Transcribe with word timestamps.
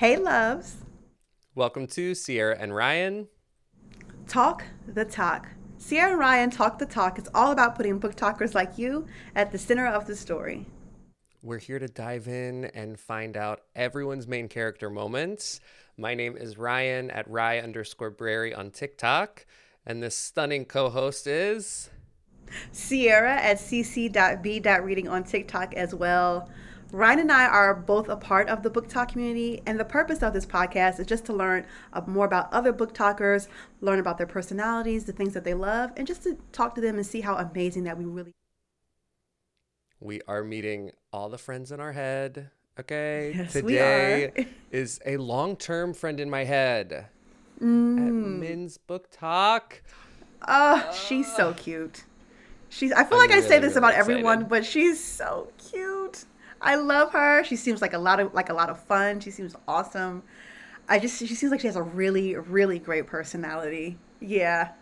Hey, 0.00 0.16
loves. 0.16 0.76
Welcome 1.54 1.86
to 1.88 2.14
Sierra 2.14 2.56
and 2.58 2.74
Ryan. 2.74 3.28
Talk 4.26 4.64
the 4.88 5.04
tok. 5.04 5.48
Sierra 5.76 6.12
and 6.12 6.18
Ryan 6.18 6.48
talk 6.48 6.78
the 6.78 6.86
talk. 6.86 7.18
It's 7.18 7.28
all 7.34 7.52
about 7.52 7.74
putting 7.74 8.00
BookTokers 8.00 8.54
like 8.54 8.78
you 8.78 9.04
at 9.34 9.52
the 9.52 9.58
center 9.58 9.86
of 9.86 10.06
the 10.06 10.16
story. 10.16 10.64
We're 11.42 11.58
here 11.58 11.78
to 11.78 11.86
dive 11.86 12.28
in 12.28 12.64
and 12.64 12.98
find 12.98 13.36
out 13.36 13.60
everyone's 13.76 14.26
main 14.26 14.48
character 14.48 14.88
moments. 14.88 15.60
My 15.98 16.14
name 16.14 16.34
is 16.34 16.56
Ryan 16.56 17.10
at 17.10 17.28
Ry 17.28 17.58
underscore 17.58 18.10
Brary 18.10 18.56
on 18.56 18.70
TikTok. 18.70 19.44
And 19.84 20.02
this 20.02 20.16
stunning 20.16 20.64
co 20.64 20.88
host 20.88 21.26
is 21.26 21.90
Sierra 22.72 23.34
at 23.34 23.58
sisi.be.reading 23.58 25.08
on 25.08 25.24
TikTok 25.24 25.74
as 25.74 25.94
well. 25.94 26.48
Ryan 26.92 27.20
and 27.20 27.32
I 27.32 27.46
are 27.46 27.74
both 27.74 28.08
a 28.08 28.16
part 28.16 28.48
of 28.48 28.62
the 28.62 28.70
BookTok 28.70 29.08
community, 29.10 29.62
and 29.66 29.78
the 29.78 29.84
purpose 29.84 30.22
of 30.22 30.32
this 30.32 30.44
podcast 30.46 30.98
is 30.98 31.06
just 31.06 31.24
to 31.26 31.32
learn 31.32 31.66
more 32.06 32.26
about 32.26 32.52
other 32.52 32.72
BookTokers, 32.72 33.46
learn 33.80 34.00
about 34.00 34.18
their 34.18 34.26
personalities, 34.26 35.04
the 35.04 35.12
things 35.12 35.34
that 35.34 35.44
they 35.44 35.54
love, 35.54 35.92
and 35.96 36.06
just 36.06 36.24
to 36.24 36.36
talk 36.52 36.74
to 36.74 36.80
them 36.80 36.96
and 36.96 37.06
see 37.06 37.20
how 37.20 37.36
amazing 37.36 37.84
that 37.84 37.96
we 37.96 38.04
really. 38.04 38.32
We 40.00 40.20
are 40.26 40.42
meeting 40.42 40.92
all 41.12 41.28
the 41.28 41.38
friends 41.38 41.70
in 41.70 41.78
our 41.80 41.92
head. 41.92 42.50
Okay, 42.78 43.34
Yes, 43.36 43.52
today 43.52 44.46
is 44.70 45.00
a 45.04 45.18
long-term 45.18 45.92
friend 45.94 46.18
in 46.18 46.30
my 46.30 46.44
head 46.44 47.06
Mm. 47.60 47.98
at 48.06 48.12
Minh's 48.12 48.78
Book 48.78 49.08
Talk. 49.10 49.82
Oh, 50.48 50.90
she's 51.06 51.30
so 51.30 51.52
cute. 51.52 52.04
She's. 52.70 52.90
I 52.92 53.04
feel 53.04 53.18
I'm 53.18 53.28
like 53.28 53.36
I 53.36 53.42
say 53.42 53.58
this 53.58 53.74
really 53.74 53.78
about 53.78 53.94
everyone, 53.94 54.44
but 54.44 54.64
she's 54.64 55.02
so 55.04 55.52
cute. 55.70 56.24
I 56.62 56.74
love 56.76 57.12
her. 57.12 57.44
She 57.44 57.56
seems 57.56 57.80
like 57.80 57.94
a 57.94 57.98
lot 57.98 58.20
of 58.20 58.34
like 58.34 58.50
a 58.50 58.54
lot 58.54 58.68
of 58.68 58.82
fun. 58.84 59.20
She 59.20 59.30
seems 59.30 59.54
awesome. 59.66 60.22
I 60.88 60.98
just 60.98 61.18
she 61.18 61.34
seems 61.34 61.50
like 61.52 61.60
she 61.60 61.66
has 61.66 61.76
a 61.76 61.82
really 61.82 62.36
really 62.36 62.78
great 62.78 63.06
personality. 63.06 63.98
Yeah. 64.20 64.72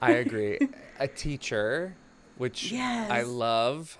I 0.00 0.10
agree. 0.24 0.58
a 0.98 1.08
teacher, 1.08 1.96
which 2.36 2.72
I 2.72 3.22
love. 3.22 3.98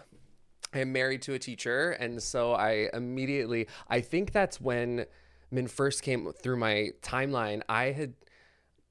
I 0.74 0.80
am 0.80 0.92
married 0.92 1.22
to 1.22 1.32
a 1.32 1.38
teacher, 1.38 1.92
and 1.92 2.22
so 2.22 2.52
I 2.52 2.88
immediately 2.92 3.68
I 3.88 4.00
think 4.00 4.32
that's 4.32 4.60
when 4.60 5.06
Minh 5.52 5.70
first 5.70 6.02
came 6.02 6.32
through 6.42 6.56
my 6.56 6.90
timeline. 7.02 7.62
I 7.68 7.92
had 7.92 8.14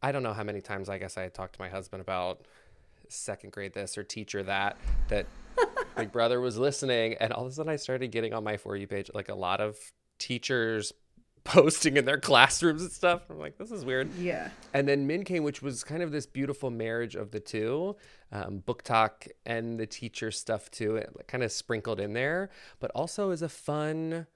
I 0.02 0.12
don't 0.12 0.23
know 0.23 0.34
how 0.34 0.44
many 0.44 0.62
times 0.62 0.90
I 0.90 0.98
guess 0.98 1.18
I 1.18 1.23
had 1.23 1.34
talked 1.34 1.56
to 1.56 1.62
my 1.62 1.70
husband 1.70 2.02
about 2.02 2.45
second 3.09 3.52
grade 3.52 3.73
this 3.73 3.98
or 3.98 4.03
teacher 4.03 4.44
that 4.44 4.78
that 5.08 5.25
Big 5.98 6.12
Brother 6.12 6.40
was 6.40 6.58
listening, 6.58 7.16
and 7.20 7.34
all 7.34 7.45
of 7.45 7.52
a 7.52 7.52
sudden 7.52 7.72
I 7.72 7.76
started 7.76 8.12
getting 8.12 8.34
on 8.34 8.44
my 8.44 8.58
for 8.58 8.76
you 8.76 8.88
page 8.88 9.09
like 9.14 9.30
a 9.30 9.36
lot 9.36 9.62
of 9.62 9.78
teachers 10.20 10.94
posting 11.44 11.95
in 11.98 12.06
their 12.06 12.20
classrooms 12.20 12.81
and 12.81 12.92
stuff. 12.92 13.22
I'm 13.30 13.40
like, 13.40 13.58
this 13.58 13.72
is 13.72 13.86
weird. 13.86 14.14
Yeah. 14.16 14.50
And 14.73 14.88
then 14.88 15.08
Minh 15.08 15.25
came, 15.25 15.44
which 15.44 15.62
was 15.62 15.84
kind 15.84 16.03
of 16.03 16.12
this 16.12 16.25
beautiful 16.25 16.70
marriage 16.70 17.16
of 17.16 17.31
the 17.31 17.40
two, 17.40 17.95
um, 18.31 18.62
BookTok 18.68 19.30
and 19.45 19.80
the 19.80 19.88
teacher 19.88 20.30
stuff 20.30 20.70
too, 20.70 20.98
it 20.98 21.09
kind 21.28 21.44
of 21.44 21.52
sprinkled 21.52 22.00
in 22.00 22.14
there, 22.14 22.50
but 22.80 22.92
also 22.92 23.31
is 23.31 23.42
a 23.42 23.50
fun, 23.50 24.28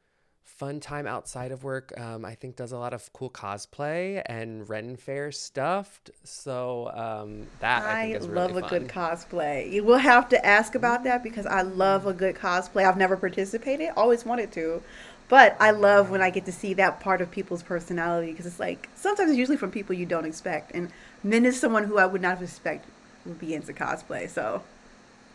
fun 0.43 0.79
time 0.79 1.07
outside 1.07 1.51
of 1.51 1.63
work. 1.63 1.91
Um, 1.99 2.23
I 2.23 2.35
think 2.35 2.55
does 2.55 2.71
a 2.71 2.77
lot 2.77 2.93
of 2.93 3.11
cool 3.13 3.29
cosplay 3.29 4.21
and 4.27 4.67
Ren 4.69 4.95
Fair 4.95 5.31
stuff. 5.31 5.99
So 6.23 6.91
um, 6.93 7.47
that 7.61 7.83
I, 7.83 8.01
I, 8.01 8.11
think 8.11 8.17
is 8.17 8.27
love 8.27 8.55
a 8.55 8.61
fun. 8.61 8.69
good 8.69 8.87
cosplay. 8.87 9.71
You 9.71 9.83
will 9.83 9.97
have 9.97 10.29
to 10.29 10.45
ask 10.45 10.75
about 10.75 11.03
that 11.05 11.23
because 11.23 11.45
I 11.45 11.63
love 11.63 12.05
a 12.05 12.13
good 12.13 12.35
cosplay. 12.35 12.85
I've 12.85 12.97
never 12.97 13.17
participated, 13.17 13.89
always 13.97 14.25
wanted 14.25 14.51
to. 14.51 14.83
But 15.29 15.55
I 15.61 15.71
love 15.71 16.09
when 16.09 16.21
I 16.21 16.29
get 16.29 16.45
to 16.45 16.51
see 16.51 16.73
that 16.73 16.99
part 16.99 17.21
of 17.21 17.31
people's 17.31 17.63
personality 17.63 18.31
because 18.31 18.45
it's 18.45 18.59
like 18.59 18.89
sometimes 18.95 19.29
it's 19.31 19.39
usually 19.39 19.57
from 19.57 19.71
people 19.71 19.95
you 19.95 20.05
don't 20.05 20.25
expect. 20.25 20.71
And 20.75 20.89
Minh 21.25 21.45
is 21.45 21.59
someone 21.59 21.85
who 21.85 21.97
I 21.97 22.05
would 22.05 22.21
not 22.21 22.31
have 22.31 22.43
expected 22.43 22.91
would 23.25 23.39
be 23.39 23.53
into 23.53 23.73
cosplay. 23.73 24.29
So 24.29 24.61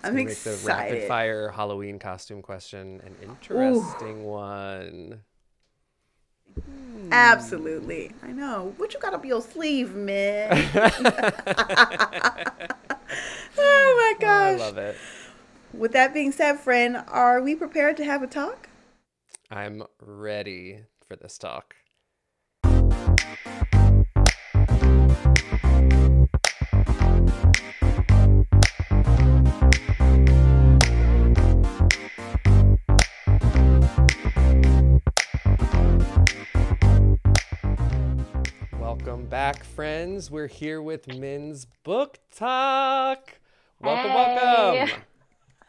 I'm 0.02 0.12
Gonna 0.12 0.26
make 0.26 0.38
the 0.38 0.60
rapid 0.64 1.08
fire 1.08 1.50
Halloween 1.50 1.98
costume 1.98 2.42
question 2.42 3.00
an 3.04 3.14
interesting 3.22 4.24
one. 4.24 5.22
Hmm. 6.54 7.12
Absolutely. 7.12 8.12
I 8.22 8.32
know. 8.32 8.74
What 8.76 8.94
you 8.94 9.00
got 9.00 9.14
up 9.14 9.24
your 9.24 9.42
sleeve, 9.42 9.88
Minh? 9.88 10.48
oh 13.58 13.94
my 13.96 14.14
gosh. 14.20 14.60
I 14.60 14.64
love 14.64 14.78
it. 14.78 14.96
With 15.72 15.92
that 15.92 16.14
being 16.14 16.32
said, 16.32 16.58
friend, 16.58 17.02
are 17.08 17.42
we 17.42 17.54
prepared 17.54 17.96
to 17.98 18.04
have 18.04 18.22
a 18.22 18.26
talk? 18.26 18.68
I'm 19.50 19.82
ready 20.00 20.80
for 21.06 21.16
this 21.16 21.38
talk. 21.38 21.76
Friends. 40.16 40.30
We're 40.30 40.46
here 40.46 40.80
with 40.80 41.08
Minh's 41.08 41.66
Book 41.84 42.18
Talk. 42.34 43.38
Welcome, 43.82 44.10
Hey. 44.10 44.14
welcome. 44.16 45.02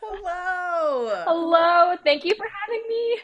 Hello. 0.02 1.24
Hello, 1.28 1.97
thank 2.02 2.24
you 2.24 2.34
for 2.35 2.46
having 2.63 2.81
me. 2.88 3.18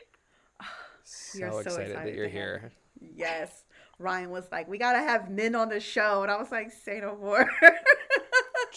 So, 1.05 1.39
We 1.39 1.43
are 1.45 1.51
so 1.51 1.59
excited, 1.59 1.87
excited 1.91 2.07
that 2.07 2.13
you're 2.13 2.25
to 2.27 2.31
have 2.33 2.59
here. 2.59 2.71
Yes. 3.15 3.63
Ryan 3.99 4.31
was 4.31 4.51
like, 4.51 4.67
we 4.67 4.77
got 4.77 4.93
to 4.93 4.99
have 4.99 5.29
Minh 5.29 5.57
on 5.57 5.69
the 5.69 5.79
show. 5.79 6.23
And 6.23 6.29
I 6.31 6.35
was 6.35 6.51
like, 6.51 6.73
say 6.73 6.99
no 6.99 7.15
more. 7.15 7.49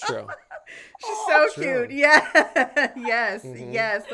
True. 0.06 0.28
She's 1.04 1.16
so 1.26 1.48
True. 1.52 1.86
cute. 1.88 1.98
Yeah. 1.98 2.28
yes. 2.96 3.42
Mhm. 3.44 3.72
Yes. 3.74 4.04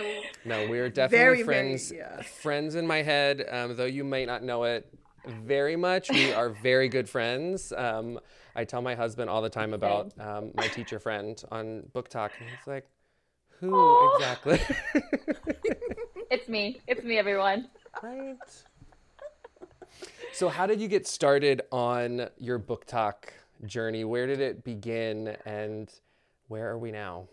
No, 0.46 0.66
we 0.68 0.78
are 0.78 0.88
definitely 0.88 1.18
Very, 1.18 1.42
very, 1.42 1.44
friends. 1.76 1.92
yeah. 1.92 2.22
Friends 2.22 2.76
in 2.76 2.86
my 2.86 3.02
head, 3.02 3.44
um, 3.50 3.76
though 3.76 3.84
you 3.84 4.04
may 4.04 4.24
not 4.24 4.42
know 4.42 4.64
it 4.64 4.86
very 5.26 5.76
much. 5.76 6.10
We 6.10 6.32
are 6.32 6.48
very 6.50 6.88
good 6.88 7.08
friends. 7.08 7.72
Um, 7.72 8.18
I 8.54 8.64
tell 8.64 8.82
my 8.82 8.94
husband 8.94 9.30
all 9.30 9.42
the 9.42 9.50
time 9.50 9.72
about 9.74 10.12
um, 10.18 10.50
my 10.54 10.68
teacher 10.68 10.98
friend 10.98 11.42
on 11.50 11.84
BookTok, 11.94 12.30
and 12.40 12.48
he's 12.48 12.66
like, 12.66 12.86
"Who 13.60 13.74
Aw. 13.74 14.14
exactly?" 14.16 14.60
It's 16.30 16.48
me. 16.48 16.80
It's 16.86 17.04
me, 17.04 17.18
everyone. 17.18 17.68
right. 18.02 18.36
So, 20.32 20.48
how 20.48 20.66
did 20.66 20.80
you 20.80 20.88
get 20.88 21.06
started 21.06 21.62
on 21.70 22.28
your 22.38 22.58
BookTok 22.58 23.14
journey? 23.66 24.04
Where 24.04 24.26
did 24.26 24.40
it 24.40 24.64
begin, 24.64 25.36
and 25.44 25.92
where 26.48 26.70
are 26.70 26.78
we 26.78 26.90
now? 26.90 27.28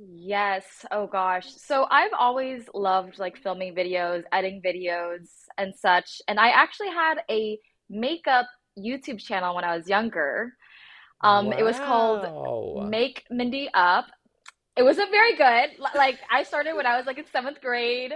Yes. 0.00 0.86
Oh 0.92 1.08
gosh. 1.08 1.52
So 1.56 1.86
I've 1.90 2.12
always 2.16 2.68
loved 2.72 3.18
like 3.18 3.36
filming 3.36 3.74
videos, 3.74 4.22
editing 4.30 4.62
videos, 4.62 5.28
and 5.58 5.74
such. 5.74 6.22
And 6.28 6.38
I 6.38 6.48
actually 6.50 6.88
had 6.88 7.18
a 7.30 7.58
makeup 7.90 8.46
YouTube 8.78 9.18
channel 9.18 9.54
when 9.54 9.64
I 9.64 9.76
was 9.76 9.88
younger. 9.88 10.54
Um, 11.22 11.52
it 11.52 11.64
was 11.64 11.76
called 11.76 12.88
Make 12.88 13.24
Mindy 13.30 13.68
Up. 13.74 14.06
It 14.76 14.84
wasn't 14.84 15.10
very 15.10 15.34
good. 15.34 15.70
Like 15.94 16.20
I 16.30 16.44
started 16.44 16.74
when 16.74 16.86
I 16.86 16.96
was 16.96 17.06
like 17.06 17.18
in 17.18 17.26
seventh 17.32 17.60
grade. 17.60 18.12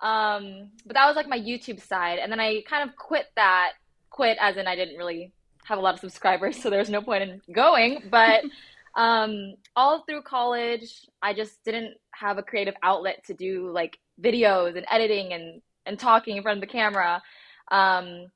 Um, 0.00 0.70
but 0.84 0.94
that 0.94 1.06
was 1.06 1.14
like 1.14 1.28
my 1.28 1.38
YouTube 1.38 1.80
side. 1.80 2.18
And 2.18 2.30
then 2.30 2.40
I 2.40 2.62
kind 2.68 2.88
of 2.88 2.96
quit 2.96 3.26
that, 3.36 3.72
quit 4.10 4.36
as 4.40 4.56
in 4.56 4.66
I 4.66 4.74
didn't 4.74 4.96
really 4.96 5.32
have 5.64 5.78
a 5.78 5.80
lot 5.80 5.94
of 5.94 6.00
subscribers, 6.00 6.60
so 6.60 6.70
there 6.70 6.80
was 6.80 6.90
no 6.90 7.00
point 7.00 7.22
in 7.22 7.40
going. 7.54 8.02
But 8.10 8.42
um, 8.96 9.54
all 9.76 10.02
through 10.02 10.22
college, 10.22 11.06
I 11.22 11.32
just 11.34 11.62
didn't 11.64 11.94
have 12.10 12.36
a 12.36 12.42
creative 12.42 12.74
outlet 12.82 13.24
to 13.26 13.34
do 13.34 13.70
like 13.70 13.96
videos 14.20 14.76
and 14.76 14.84
editing 14.90 15.32
and, 15.32 15.62
and 15.86 15.98
talking 15.98 16.36
in 16.36 16.42
front 16.42 16.58
of 16.58 16.60
the 16.60 16.72
camera. 16.72 17.22
Um, 17.70 18.26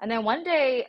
and 0.00 0.10
then 0.10 0.24
one 0.24 0.44
day 0.44 0.86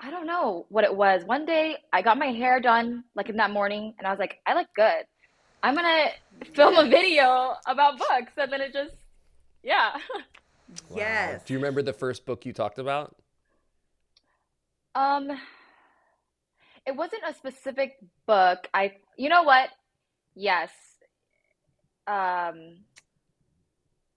I 0.00 0.10
don't 0.10 0.26
know 0.26 0.66
what 0.68 0.84
it 0.84 0.94
was. 0.94 1.24
One 1.24 1.46
day 1.46 1.76
I 1.92 2.02
got 2.02 2.18
my 2.18 2.26
hair 2.26 2.60
done 2.60 3.04
like 3.14 3.28
in 3.28 3.36
that 3.36 3.50
morning 3.50 3.94
and 3.98 4.06
I 4.06 4.10
was 4.10 4.18
like, 4.18 4.38
I 4.46 4.54
look 4.54 4.68
good. 4.74 5.04
I'm 5.62 5.74
gonna 5.74 6.10
film 6.54 6.76
a 6.76 6.88
video 6.88 7.54
about 7.66 7.98
books. 7.98 8.32
And 8.36 8.52
then 8.52 8.60
it 8.60 8.72
just, 8.72 8.94
yeah. 9.62 9.92
Wow. 10.90 10.96
yes. 10.96 11.44
Do 11.44 11.52
you 11.52 11.60
remember 11.60 11.80
the 11.80 11.92
first 11.92 12.26
book 12.26 12.44
you 12.44 12.52
talked 12.52 12.78
about? 12.78 13.14
Um, 14.96 15.30
it 16.84 16.96
wasn't 16.96 17.22
a 17.28 17.34
specific 17.34 17.98
book. 18.26 18.66
I, 18.74 18.94
you 19.16 19.28
know 19.28 19.44
what? 19.44 19.68
Yes. 20.34 20.70
Um, 22.08 22.78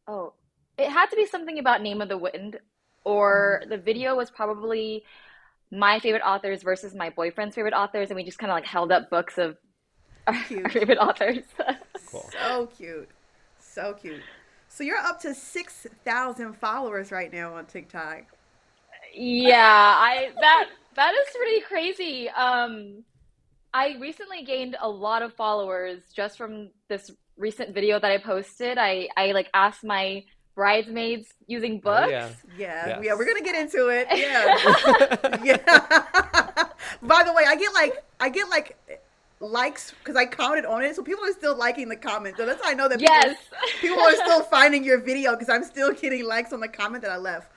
oh, 0.09 0.33
it 0.77 0.89
had 0.89 1.09
to 1.11 1.15
be 1.15 1.25
something 1.25 1.59
about 1.59 1.81
Name 1.81 2.01
of 2.01 2.09
the 2.09 2.17
Wind, 2.17 2.59
or 3.03 3.63
the 3.69 3.77
video 3.77 4.15
was 4.15 4.31
probably 4.31 5.03
my 5.71 5.99
favorite 5.99 6.23
authors 6.25 6.63
versus 6.63 6.95
my 6.95 7.09
boyfriend's 7.09 7.55
favorite 7.55 7.73
authors, 7.73 8.09
and 8.09 8.15
we 8.15 8.23
just 8.23 8.39
kind 8.39 8.51
of 8.51 8.55
like 8.55 8.65
held 8.65 8.91
up 8.91 9.09
books 9.09 9.37
of 9.37 9.57
our, 10.27 10.33
our 10.63 10.69
favorite 10.69 10.97
authors. 10.97 11.43
Cool. 12.11 12.27
So 12.31 12.65
cute. 12.75 13.07
So 13.59 13.93
cute. 13.93 14.23
So 14.67 14.83
you're 14.83 14.97
up 14.97 15.21
to 15.21 15.35
6,000 15.35 16.53
followers 16.55 17.11
right 17.11 17.31
now 17.31 17.53
on 17.53 17.67
TikTok. 17.67 18.23
Yeah, 19.13 19.55
I 19.95 20.31
that 20.41 20.69
that 20.95 21.13
is 21.13 21.35
pretty 21.35 21.61
crazy. 21.61 22.29
Um 22.29 23.03
I 23.75 23.95
recently 23.99 24.43
gained 24.43 24.75
a 24.81 24.89
lot 24.89 25.21
of 25.21 25.33
followers 25.33 26.01
just 26.15 26.35
from 26.35 26.71
this 26.87 27.11
recent 27.39 27.73
video 27.73 27.99
that 27.99 28.11
I 28.11 28.17
posted. 28.19 28.77
I 28.77 29.09
I 29.17 29.31
like 29.31 29.49
asked 29.53 29.83
my 29.83 30.23
bridesmaids 30.55 31.33
using 31.47 31.79
books. 31.79 32.07
Oh, 32.07 32.09
yeah. 32.09 32.29
Yeah, 32.57 32.87
Yes. 32.87 32.99
yeah, 33.05 33.13
we're 33.15 33.25
gonna 33.25 33.41
get 33.41 33.55
into 33.55 33.87
it. 33.89 34.07
Yeah, 34.15 35.43
yeah. 35.43 35.57
By 37.01 37.23
the 37.23 37.33
way, 37.33 37.43
I 37.47 37.55
get 37.55 37.73
like 37.73 38.03
I 38.19 38.29
get 38.29 38.49
like 38.49 38.77
likes 39.39 39.93
because 39.99 40.15
I 40.17 40.25
commented 40.25 40.65
on 40.65 40.83
it, 40.83 40.95
so 40.95 41.01
people 41.01 41.23
are 41.23 41.31
still 41.31 41.55
liking 41.55 41.87
the 41.87 41.95
comment. 41.95 42.35
So 42.37 42.45
that's 42.45 42.61
how 42.63 42.69
I 42.69 42.73
know 42.73 42.89
that 42.89 42.99
people, 42.99 43.15
Yes. 43.15 43.37
people 43.79 43.99
are 44.01 44.15
still 44.15 44.43
finding 44.43 44.83
your 44.83 44.99
video 44.99 45.31
because 45.33 45.49
I'm 45.49 45.63
still 45.63 45.93
getting 45.93 46.25
likes 46.25 46.51
on 46.51 46.59
the 46.59 46.67
comment 46.67 47.03
that 47.03 47.11
I 47.11 47.17
left. 47.17 47.51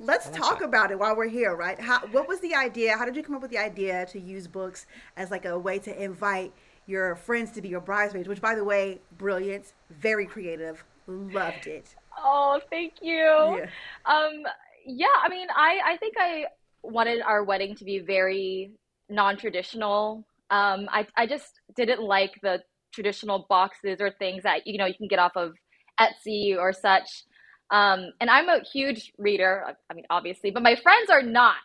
Let's 0.00 0.26
I 0.28 0.30
like 0.30 0.40
talk 0.40 0.58
that. 0.60 0.64
about 0.64 0.90
it 0.90 0.98
while 0.98 1.16
we're 1.16 1.28
here, 1.28 1.54
right? 1.56 1.78
How, 1.80 2.00
what 2.08 2.28
was 2.28 2.38
the 2.40 2.54
idea? 2.54 2.96
How 2.96 3.04
did 3.04 3.16
you 3.16 3.22
come 3.22 3.34
up 3.34 3.42
with 3.42 3.50
the 3.50 3.58
idea 3.58 4.06
to 4.06 4.20
use 4.20 4.46
books 4.46 4.86
as 5.16 5.30
like 5.30 5.44
a 5.44 5.58
way 5.58 5.78
to 5.80 6.02
invite 6.02 6.52
your 6.88 7.14
friends 7.14 7.52
to 7.52 7.62
be 7.62 7.68
your 7.68 7.80
bridesmaids? 7.80 8.26
Which, 8.26 8.40
by 8.40 8.56
the 8.56 8.64
way, 8.64 9.00
brilliant, 9.16 9.72
very 9.90 10.26
creative, 10.26 10.82
loved 11.06 11.68
it. 11.68 11.94
Oh, 12.18 12.60
thank 12.70 12.94
you. 13.00 13.14
Yeah. 13.14 13.66
Um, 14.06 14.42
yeah, 14.84 15.06
I 15.22 15.28
mean, 15.28 15.46
I, 15.54 15.78
I 15.84 15.96
think 15.98 16.14
I 16.18 16.46
wanted 16.82 17.20
our 17.22 17.44
wedding 17.44 17.76
to 17.76 17.84
be 17.84 18.00
very 18.00 18.72
non-traditional. 19.08 20.24
Um, 20.50 20.88
I, 20.90 21.06
I 21.16 21.26
just 21.26 21.60
didn't 21.76 22.02
like 22.02 22.40
the 22.42 22.62
traditional 22.92 23.46
boxes 23.48 24.00
or 24.00 24.10
things 24.10 24.42
that, 24.44 24.66
you 24.66 24.78
know, 24.78 24.86
you 24.86 24.94
can 24.94 25.08
get 25.08 25.18
off 25.18 25.36
of 25.36 25.54
Etsy 26.00 26.56
or 26.56 26.72
such. 26.72 27.24
Um, 27.70 28.12
and 28.20 28.30
I'm 28.30 28.48
a 28.48 28.60
huge 28.60 29.12
reader, 29.18 29.76
I 29.90 29.94
mean, 29.94 30.06
obviously, 30.08 30.50
but 30.50 30.62
my 30.62 30.74
friends 30.74 31.10
are 31.10 31.22
not. 31.22 31.56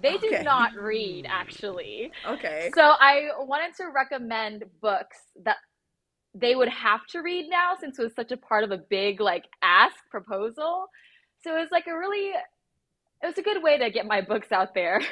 They 0.00 0.18
do 0.18 0.42
not 0.42 0.74
read, 0.74 1.26
actually. 1.28 2.10
Okay. 2.26 2.70
So 2.74 2.82
I 2.82 3.28
wanted 3.38 3.76
to 3.76 3.90
recommend 3.94 4.64
books 4.80 5.18
that 5.44 5.56
they 6.34 6.56
would 6.56 6.68
have 6.68 7.06
to 7.10 7.20
read 7.20 7.48
now 7.48 7.74
since 7.78 7.98
it 7.98 8.02
was 8.02 8.14
such 8.14 8.32
a 8.32 8.36
part 8.36 8.64
of 8.64 8.72
a 8.72 8.78
big 8.78 9.20
like 9.20 9.44
ask 9.62 9.96
proposal. 10.10 10.88
So 11.42 11.56
it 11.56 11.60
was 11.60 11.68
like 11.70 11.86
a 11.86 11.96
really 11.96 12.32
it 13.22 13.26
was 13.26 13.38
a 13.38 13.42
good 13.42 13.62
way 13.62 13.78
to 13.78 13.90
get 13.90 14.06
my 14.06 14.20
books 14.20 14.50
out 14.52 14.74
there. 14.74 15.00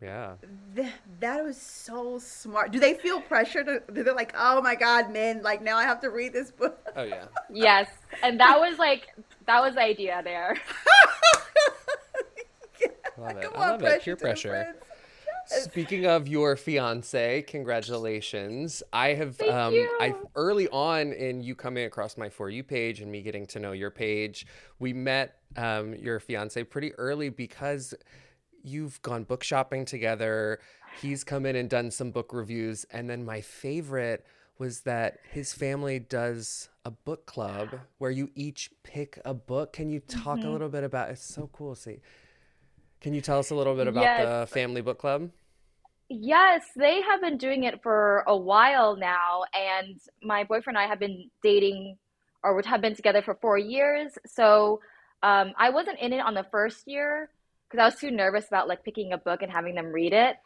Yeah. 0.00 0.34
Th- 0.76 0.92
that 1.18 1.42
was 1.42 1.56
so 1.56 2.20
smart. 2.20 2.70
Do 2.70 2.78
they 2.78 2.94
feel 2.94 3.20
pressure 3.20 3.64
to? 3.64 3.82
They're 3.88 4.14
like, 4.14 4.32
oh 4.38 4.62
my 4.62 4.76
god, 4.76 5.10
man! 5.12 5.42
Like 5.42 5.60
now 5.60 5.76
I 5.76 5.82
have 5.82 6.00
to 6.02 6.10
read 6.10 6.32
this 6.32 6.52
book. 6.52 6.78
Oh 6.94 7.02
yeah. 7.02 7.24
yes. 7.52 7.88
And 8.22 8.38
that 8.38 8.60
was 8.60 8.78
like 8.78 9.08
that 9.46 9.60
was 9.60 9.74
the 9.74 9.82
idea 9.82 10.20
there. 10.22 10.56
I 13.18 13.20
love 13.32 13.36
it. 13.36 13.50
I 13.54 13.70
love 13.70 13.82
it. 13.82 14.02
Peer 14.02 14.16
pressure. 14.16 14.48
friends. 14.50 14.76
Speaking 15.46 16.04
of 16.06 16.28
your 16.28 16.56
fiance, 16.56 17.42
congratulations. 17.42 18.82
I 18.92 19.14
have 19.14 19.36
Thank 19.36 19.52
um 19.52 19.74
you. 19.74 19.88
I 20.00 20.14
early 20.36 20.68
on 20.68 21.12
in 21.12 21.40
you 21.42 21.54
coming 21.54 21.84
across 21.86 22.18
my 22.18 22.28
for 22.28 22.50
you 22.50 22.62
page 22.62 23.00
and 23.00 23.10
me 23.10 23.22
getting 23.22 23.46
to 23.48 23.58
know 23.58 23.72
your 23.72 23.90
page, 23.90 24.46
we 24.78 24.92
met 24.92 25.38
um 25.56 25.94
your 25.94 26.20
fiance 26.20 26.62
pretty 26.64 26.92
early 26.94 27.30
because 27.30 27.94
you've 28.62 29.00
gone 29.02 29.24
book 29.24 29.42
shopping 29.42 29.86
together. 29.86 30.60
He's 31.00 31.24
come 31.24 31.46
in 31.46 31.56
and 31.56 31.70
done 31.70 31.90
some 31.90 32.10
book 32.10 32.32
reviews 32.34 32.84
and 32.90 33.08
then 33.08 33.24
my 33.24 33.40
favorite 33.40 34.26
was 34.58 34.80
that 34.80 35.18
his 35.30 35.54
family 35.54 35.98
does 35.98 36.68
a 36.84 36.90
book 36.90 37.24
club 37.24 37.68
where 37.98 38.10
you 38.10 38.28
each 38.34 38.70
pick 38.82 39.18
a 39.24 39.32
book. 39.32 39.72
Can 39.72 39.88
you 39.88 40.00
talk 40.00 40.40
Mm-hmm. 40.40 40.48
a 40.48 40.50
little 40.50 40.68
bit 40.68 40.84
about 40.84 41.08
it's 41.10 41.24
so 41.24 41.48
cool. 41.54 41.74
See. 41.74 42.00
Can 43.00 43.14
you 43.14 43.20
tell 43.20 43.38
us 43.38 43.50
a 43.50 43.54
little 43.54 43.74
bit 43.74 43.86
about 43.86 44.02
Yes. 44.02 44.26
the 44.26 44.46
family 44.52 44.80
book 44.80 44.98
club? 44.98 45.30
Yes, 46.08 46.64
they 46.74 47.02
have 47.02 47.20
been 47.20 47.36
doing 47.36 47.64
it 47.64 47.82
for 47.82 48.24
a 48.26 48.36
while 48.36 48.96
now, 48.96 49.44
and 49.54 50.00
my 50.22 50.44
boyfriend 50.44 50.76
and 50.76 50.84
I 50.84 50.88
have 50.88 50.98
been 50.98 51.30
dating 51.42 51.98
or 52.42 52.54
would 52.54 52.66
have 52.66 52.80
been 52.80 52.94
together 52.94 53.20
for 53.20 53.34
four 53.34 53.58
years. 53.58 54.16
So 54.26 54.80
um, 55.22 55.52
I 55.58 55.70
wasn't 55.70 55.98
in 55.98 56.12
it 56.12 56.20
on 56.20 56.34
the 56.34 56.46
first 56.50 56.86
year 56.88 57.30
because 57.68 57.82
I 57.82 57.84
was 57.86 57.96
too 57.96 58.10
nervous 58.10 58.46
about 58.46 58.68
like 58.68 58.84
picking 58.84 59.12
a 59.12 59.18
book 59.18 59.42
and 59.42 59.52
having 59.52 59.74
them 59.74 59.86
read 59.86 60.12
it. 60.12 60.36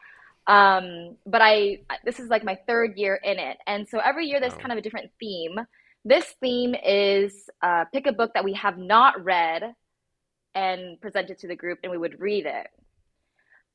Um, 0.47 1.15
but 1.25 1.41
I 1.41 1.79
this 2.03 2.19
is 2.19 2.29
like 2.29 2.43
my 2.43 2.59
third 2.67 2.97
year 2.97 3.15
in 3.23 3.39
it, 3.39 3.57
and 3.65 3.87
so 3.87 3.99
every 3.99 4.25
year 4.27 4.41
there's 4.41 4.53
kind 4.55 4.73
of 4.73 4.77
a 4.77 4.81
different 4.81 5.11
theme. 5.19 5.55
This 6.03 6.25
theme 6.41 6.75
is 6.75 7.49
uh, 7.61 7.85
pick 7.93 8.07
a 8.07 8.11
book 8.11 8.31
that 8.33 8.43
we 8.43 8.53
have 8.53 8.77
not 8.77 9.23
read 9.23 9.73
and 10.55 10.99
present 11.01 11.29
it 11.29 11.39
to 11.39 11.47
the 11.47 11.55
group, 11.55 11.79
and 11.83 11.91
we 11.91 11.97
would 11.97 12.19
read 12.19 12.45
it. 12.45 12.67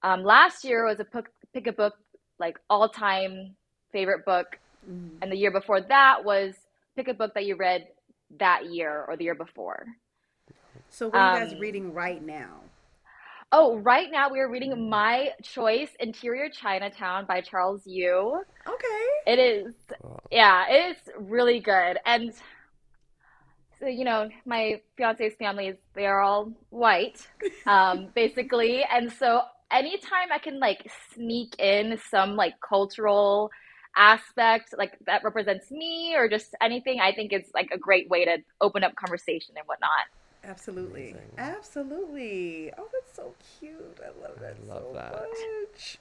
Um, 0.02 0.22
last 0.22 0.64
year 0.64 0.84
was 0.84 1.00
a 1.00 1.04
pick, 1.04 1.26
pick 1.52 1.66
a 1.66 1.72
book 1.72 1.94
like 2.38 2.58
all 2.70 2.88
time 2.88 3.56
favorite 3.92 4.24
book, 4.24 4.58
Mhm. 4.88 5.18
and 5.22 5.32
the 5.32 5.36
year 5.36 5.50
before 5.50 5.80
that 5.80 6.24
was 6.24 6.54
pick 6.94 7.08
a 7.08 7.14
book 7.14 7.34
that 7.34 7.46
you 7.46 7.56
read 7.56 7.88
that 8.38 8.66
year 8.66 9.04
or 9.08 9.16
the 9.16 9.24
year 9.24 9.34
before. 9.34 9.86
So 10.88 11.08
what 11.08 11.16
are 11.16 11.34
you 11.34 11.40
guys 11.44 11.52
Um, 11.54 11.60
reading 11.60 11.92
right 11.94 12.22
now? 12.22 12.60
Oh, 13.50 13.78
right 13.78 14.10
now 14.10 14.28
we 14.28 14.40
are 14.40 14.48
reading 14.48 14.90
My 14.90 15.32
Choice 15.42 15.94
Interior 15.98 16.50
Chinatown 16.50 17.24
by 17.24 17.40
Charles 17.40 17.86
Yu. 17.86 18.44
Okay. 18.66 19.08
It 19.26 19.38
is, 19.38 19.74
yeah, 20.30 20.66
it's 20.68 21.08
really 21.16 21.58
good. 21.58 21.98
And 22.04 22.34
so, 23.80 23.86
you 23.86 24.04
know, 24.04 24.28
my 24.44 24.80
fiance's 24.96 25.34
family 25.38 25.68
is, 25.68 25.76
they 25.94 26.06
are 26.06 26.20
all 26.20 26.52
white, 26.70 27.26
um, 27.66 28.08
basically. 28.14 28.84
And 28.84 29.12
so 29.12 29.42
anytime 29.70 30.32
I 30.32 30.38
can 30.38 30.58
like 30.58 30.90
sneak 31.14 31.54
in 31.58 31.98
some 32.10 32.36
like 32.36 32.54
cultural 32.66 33.50
aspect, 33.96 34.74
like 34.76 34.92
that 35.06 35.22
represents 35.24 35.70
me 35.70 36.14
or 36.16 36.28
just 36.28 36.54
anything, 36.60 37.00
I 37.00 37.12
think 37.12 37.32
it's 37.32 37.50
like 37.54 37.68
a 37.72 37.78
great 37.78 38.08
way 38.08 38.24
to 38.24 38.38
open 38.60 38.84
up 38.84 38.94
conversation 38.96 39.54
and 39.56 39.66
whatnot. 39.66 39.90
Absolutely. 40.44 41.10
Amazing. 41.10 41.30
Absolutely. 41.36 42.72
Oh, 42.78 42.88
that's 42.92 43.16
so 43.16 43.34
cute. 43.60 44.00
I 44.02 44.08
love 44.20 44.38
that 44.40 44.56
I 44.62 44.74
love 44.74 44.84
so 44.84 44.92
that. 44.94 45.12
much. 45.12 45.98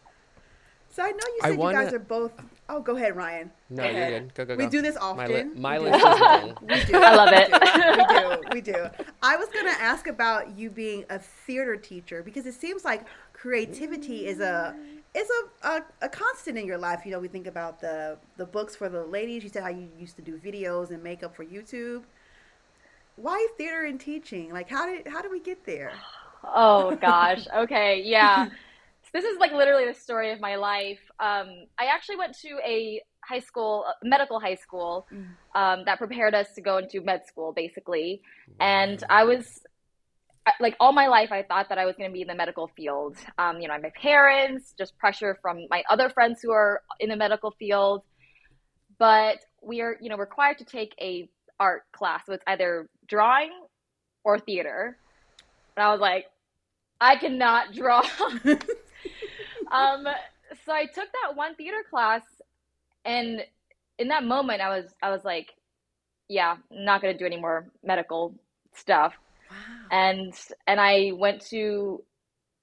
So 0.97 1.03
I 1.03 1.11
know 1.11 1.17
you 1.27 1.39
I 1.43 1.49
said 1.51 1.59
you 1.61 1.71
guys 1.71 1.93
are 1.93 1.99
both. 1.99 2.31
Oh, 2.67 2.79
go 2.81 2.95
ahead, 2.95 3.15
Ryan. 3.15 3.51
No, 3.69 3.83
Go 3.83 3.89
you're 3.89 4.01
ahead. 4.01 4.33
good. 4.33 4.33
Go, 4.33 4.45
go, 4.45 4.57
go. 4.57 4.63
We 4.65 4.67
do 4.67 4.81
this 4.81 4.95
My, 4.95 5.27
li- 5.27 5.35
often. 5.35 5.61
my 5.61 5.77
We 5.77 5.85
list 5.91 6.03
do. 6.03 6.09
is 6.09 6.19
long. 6.19 6.57
We 6.67 6.83
do. 6.85 6.97
I 6.97 7.15
love 7.15 7.29
We 7.29 7.37
it. 7.37 7.51
do. 7.51 7.97
We 7.99 8.05
do. 8.15 8.43
We 8.55 8.61
do. 8.61 9.05
I 9.21 9.37
was 9.37 9.47
gonna 9.49 9.75
ask 9.79 10.07
about 10.07 10.57
you 10.57 10.71
being 10.71 11.05
a 11.11 11.19
theater 11.19 11.75
teacher 11.75 12.23
because 12.23 12.47
it 12.47 12.55
seems 12.55 12.83
like 12.83 13.05
creativity 13.31 14.25
is 14.25 14.39
a 14.39 14.75
is 15.13 15.29
a, 15.61 15.67
a, 15.67 15.83
a 16.01 16.09
constant 16.09 16.57
in 16.57 16.65
your 16.65 16.79
life. 16.79 17.01
You 17.05 17.11
know, 17.11 17.19
we 17.19 17.27
think 17.27 17.45
about 17.45 17.79
the 17.79 18.17
the 18.37 18.45
books 18.47 18.75
for 18.75 18.89
the 18.89 19.03
ladies. 19.03 19.43
You 19.43 19.49
said 19.49 19.61
how 19.61 19.69
you 19.69 19.89
used 19.99 20.15
to 20.15 20.23
do 20.23 20.35
videos 20.39 20.89
and 20.89 21.03
makeup 21.03 21.35
for 21.35 21.45
YouTube. 21.45 22.05
Why 23.17 23.47
theater 23.55 23.83
and 23.85 23.99
teaching? 23.99 24.51
Like, 24.51 24.67
how 24.67 24.87
did 24.87 25.07
how 25.07 25.21
did 25.21 25.29
we 25.29 25.41
get 25.41 25.63
there? 25.63 25.93
Oh 26.43 26.95
gosh. 26.95 27.45
Okay. 27.55 28.01
Yeah. 28.03 28.49
This 29.13 29.23
is 29.23 29.37
like 29.39 29.51
literally 29.51 29.85
the 29.85 29.93
story 29.93 30.31
of 30.31 30.39
my 30.39 30.55
life. 30.55 30.99
Um, 31.19 31.47
I 31.79 31.85
actually 31.93 32.17
went 32.17 32.33
to 32.41 32.49
a 32.65 33.01
high 33.23 33.39
school, 33.39 33.85
uh, 33.87 33.93
medical 34.03 34.39
high 34.39 34.55
school, 34.55 35.07
Mm. 35.11 35.27
um, 35.55 35.85
that 35.85 35.97
prepared 35.97 36.33
us 36.35 36.47
to 36.55 36.61
go 36.61 36.77
into 36.77 37.01
med 37.01 37.25
school, 37.25 37.51
basically. 37.53 38.21
And 38.59 39.03
I 39.09 39.23
was 39.23 39.45
like 40.61 40.75
all 40.79 40.93
my 40.93 41.07
life, 41.07 41.31
I 41.31 41.43
thought 41.43 41.67
that 41.69 41.77
I 41.77 41.85
was 41.85 41.95
going 41.97 42.09
to 42.09 42.13
be 42.13 42.21
in 42.21 42.27
the 42.27 42.35
medical 42.35 42.67
field. 42.75 43.17
Um, 43.37 43.59
you 43.59 43.67
know, 43.67 43.77
my 43.81 43.91
parents, 44.01 44.73
just 44.77 44.97
pressure 44.97 45.37
from 45.41 45.65
my 45.69 45.83
other 45.89 46.09
friends 46.09 46.39
who 46.41 46.51
are 46.51 46.81
in 47.01 47.09
the 47.09 47.17
medical 47.17 47.51
field. 47.51 48.03
But 48.97 49.39
we 49.61 49.81
are, 49.81 49.97
you 50.01 50.09
know, 50.09 50.15
required 50.17 50.57
to 50.59 50.65
take 50.65 50.93
a 51.01 51.29
art 51.59 51.83
class, 51.91 52.21
so 52.25 52.33
it's 52.33 52.43
either 52.47 52.87
drawing 53.07 53.51
or 54.23 54.39
theater. 54.39 54.97
And 55.75 55.83
I 55.85 55.91
was 55.91 55.99
like, 55.99 56.25
I 57.01 57.15
cannot 57.17 57.73
draw. 57.73 58.01
um, 59.71 60.07
so 60.65 60.71
I 60.71 60.85
took 60.85 61.07
that 61.23 61.35
one 61.35 61.55
theater 61.55 61.83
class, 61.89 62.21
and 63.05 63.41
in 63.97 64.07
that 64.09 64.23
moment, 64.23 64.61
I 64.61 64.69
was, 64.69 64.85
I 65.01 65.09
was 65.09 65.23
like, 65.23 65.47
yeah, 66.29 66.55
I'm 66.71 66.85
not 66.85 67.01
going 67.01 67.13
to 67.13 67.17
do 67.17 67.25
any 67.25 67.39
more 67.39 67.67
medical 67.83 68.35
stuff. 68.73 69.13
Wow. 69.49 69.55
and 69.91 70.33
and 70.67 70.79
I 70.79 71.11
went 71.15 71.41
to 71.51 72.03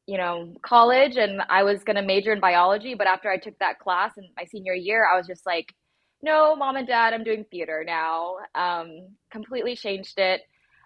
you 0.07 0.19
know 0.19 0.53
college 0.63 1.17
and 1.17 1.41
I 1.49 1.63
was 1.63 1.83
going 1.83 1.97
to 1.97 2.03
major 2.03 2.33
in 2.33 2.41
biology 2.41 2.95
but 2.95 3.07
after 3.07 3.31
I 3.31 3.39
took 3.39 3.59
that 3.61 3.79
class 3.79 4.13
in 4.19 4.29
my 4.37 4.45
senior 4.45 4.75
year 4.75 5.07
I 5.11 5.17
was 5.17 5.27
just 5.27 5.47
like 5.47 5.73
no 6.23 6.55
mom 6.57 6.77
and 6.77 6.87
dad 6.87 7.15
I'm 7.15 7.25
doing 7.25 7.47
theater 7.51 7.85
now. 7.87 8.37
Um 8.55 9.09
completely 9.31 9.77
changed 9.77 10.19
it 10.19 10.43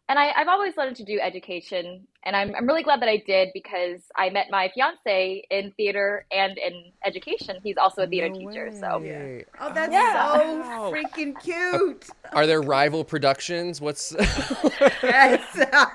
and 0.09 0.19
I, 0.19 0.31
I've 0.37 0.49
always 0.49 0.75
wanted 0.77 0.97
to 0.97 1.05
do 1.05 1.21
education, 1.21 2.07
and 2.25 2.35
I'm 2.35 2.55
I'm 2.55 2.67
really 2.67 2.83
glad 2.83 3.01
that 3.03 3.09
I 3.09 3.23
did 3.27 3.51
because 3.55 4.01
I 4.17 4.31
met 4.31 4.47
my 4.51 4.71
fiance 4.75 5.45
in 5.51 5.73
theater 5.77 6.25
and 6.33 6.57
in 6.59 6.93
education. 7.05 7.59
He's 7.63 7.77
also 7.77 8.03
a 8.03 8.07
theater 8.07 8.29
No 8.31 8.39
teacher, 8.51 8.71
so 8.81 8.99
way. 9.01 9.45
Oh, 9.61 9.73
that's 9.73 9.93
Yeah. 9.93 10.33
so 10.33 10.59
Wow. 10.61 10.93
freaking 10.93 11.39
cute. 11.43 12.07
Are 12.33 12.47
there 12.47 12.63
rival 12.63 13.05
productions? 13.05 13.81
What's 13.81 14.13
yes. 14.19 15.45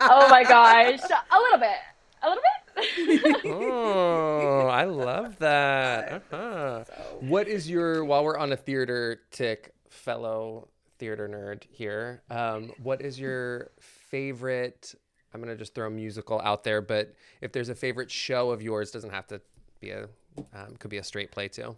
oh 0.01 0.27
my 0.29 0.43
gosh, 0.43 0.99
a 1.31 1.39
little 1.39 1.59
bit, 1.59 1.77
a 2.21 2.29
little 2.29 2.43
bit. 2.43 3.45
oh, 3.45 4.67
I 4.67 4.85
love 4.85 5.37
that. 5.39 6.23
Uh-huh. 6.31 6.83
What 7.19 7.47
is 7.47 7.69
your 7.69 8.03
while 8.05 8.23
we're 8.23 8.37
on 8.37 8.51
a 8.51 8.57
theater 8.57 9.21
tick, 9.31 9.73
fellow 9.89 10.67
theater 10.99 11.27
nerd 11.27 11.63
here? 11.69 12.21
Um, 12.29 12.71
what 12.81 13.01
is 13.01 13.19
your 13.19 13.71
favorite? 14.13 14.93
I'm 15.33 15.41
gonna 15.41 15.55
just 15.55 15.73
throw 15.73 15.89
musical 15.89 16.39
out 16.41 16.63
there, 16.63 16.81
but 16.81 17.15
if 17.41 17.51
there's 17.51 17.69
a 17.69 17.75
favorite 17.75 18.11
show 18.11 18.51
of 18.51 18.61
yours, 18.61 18.91
doesn't 18.91 19.09
have 19.09 19.25
to 19.27 19.41
be 19.79 19.89
a, 19.89 20.07
um, 20.53 20.75
could 20.77 20.91
be 20.91 20.97
a 20.97 21.03
straight 21.03 21.31
play 21.31 21.47
too. 21.47 21.75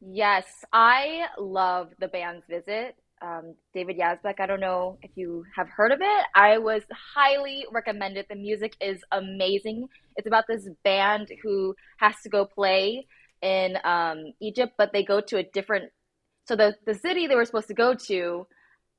Yes, 0.00 0.46
I 0.72 1.26
love 1.38 1.90
the 2.00 2.08
band's 2.08 2.44
visit. 2.50 2.96
Um, 3.22 3.54
David 3.72 3.96
Yazbek, 4.00 4.40
I 4.40 4.46
don't 4.46 4.58
know 4.58 4.98
if 5.02 5.12
you 5.14 5.44
have 5.54 5.68
heard 5.68 5.92
of 5.92 6.00
it. 6.00 6.24
I 6.34 6.58
was 6.58 6.82
highly 7.14 7.66
recommended. 7.70 8.26
The 8.28 8.34
music 8.34 8.74
is 8.80 8.98
amazing. 9.12 9.86
It's 10.16 10.26
about 10.26 10.46
this 10.48 10.68
band 10.82 11.28
who 11.44 11.76
has 11.98 12.16
to 12.24 12.28
go 12.28 12.44
play 12.44 13.06
in 13.42 13.78
um, 13.84 14.24
Egypt, 14.40 14.72
but 14.76 14.92
they 14.92 15.04
go 15.04 15.20
to 15.20 15.36
a 15.36 15.44
different. 15.44 15.92
So 16.48 16.56
the 16.56 16.74
the 16.84 16.94
city 16.94 17.28
they 17.28 17.36
were 17.36 17.44
supposed 17.44 17.68
to 17.68 17.74
go 17.74 17.94
to 18.08 18.48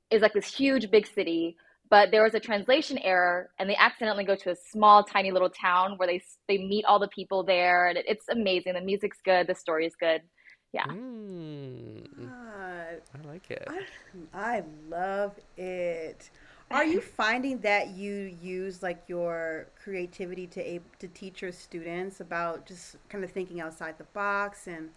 is 0.09 0.21
like 0.21 0.33
this 0.33 0.55
huge 0.55 0.89
big 0.89 1.05
city, 1.05 1.57
but 1.93 2.09
there 2.09 2.23
was 2.23 2.33
a 2.33 2.39
translation 2.39 2.97
error, 3.03 3.51
and 3.59 3.69
they 3.69 3.75
accidentally 3.75 4.23
go 4.23 4.35
to 4.35 4.49
a 4.49 4.55
small, 4.71 5.03
tiny 5.03 5.29
little 5.29 5.51
town 5.51 5.93
where 5.97 6.07
they 6.07 6.19
they 6.47 6.57
meet 6.57 6.85
all 6.85 6.97
the 6.97 7.07
people 7.09 7.43
there, 7.43 7.87
and 7.87 7.99
it, 7.99 8.05
it's 8.07 8.27
amazing. 8.29 8.73
The 8.73 8.81
music's 8.81 9.19
good, 9.23 9.45
the 9.45 9.53
story 9.53 9.85
is 9.85 9.93
good. 9.95 10.21
Yeah. 10.73 10.87
Mm, 10.87 12.03
God, 12.17 13.01
I 13.13 13.27
like 13.27 13.51
it. 13.51 13.67
I, 14.33 14.55
I 14.55 14.63
love 14.89 15.33
it. 15.55 16.31
Are 16.71 16.83
you 16.83 16.99
finding 17.19 17.59
that 17.59 17.89
you 17.89 18.35
use 18.41 18.81
like 18.81 19.03
your 19.05 19.67
creativity 19.83 20.47
to 20.47 20.61
a- 20.67 20.97
to 20.97 21.07
teach 21.09 21.43
your 21.43 21.51
students 21.51 22.21
about 22.21 22.65
just 22.65 22.95
kind 23.07 23.23
of 23.23 23.29
thinking 23.29 23.61
outside 23.61 23.99
the 23.99 24.09
box 24.15 24.65
and 24.65 24.89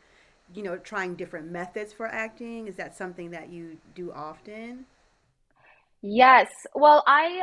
you 0.55 0.63
know 0.63 0.79
trying 0.79 1.15
different 1.15 1.51
methods 1.51 1.93
for 1.93 2.07
acting? 2.07 2.69
Is 2.69 2.77
that 2.77 2.97
something 2.97 3.33
that 3.33 3.51
you 3.51 3.77
do 3.95 4.13
often? 4.13 4.87
Yes. 6.03 6.51
Well, 6.75 7.03
I 7.07 7.43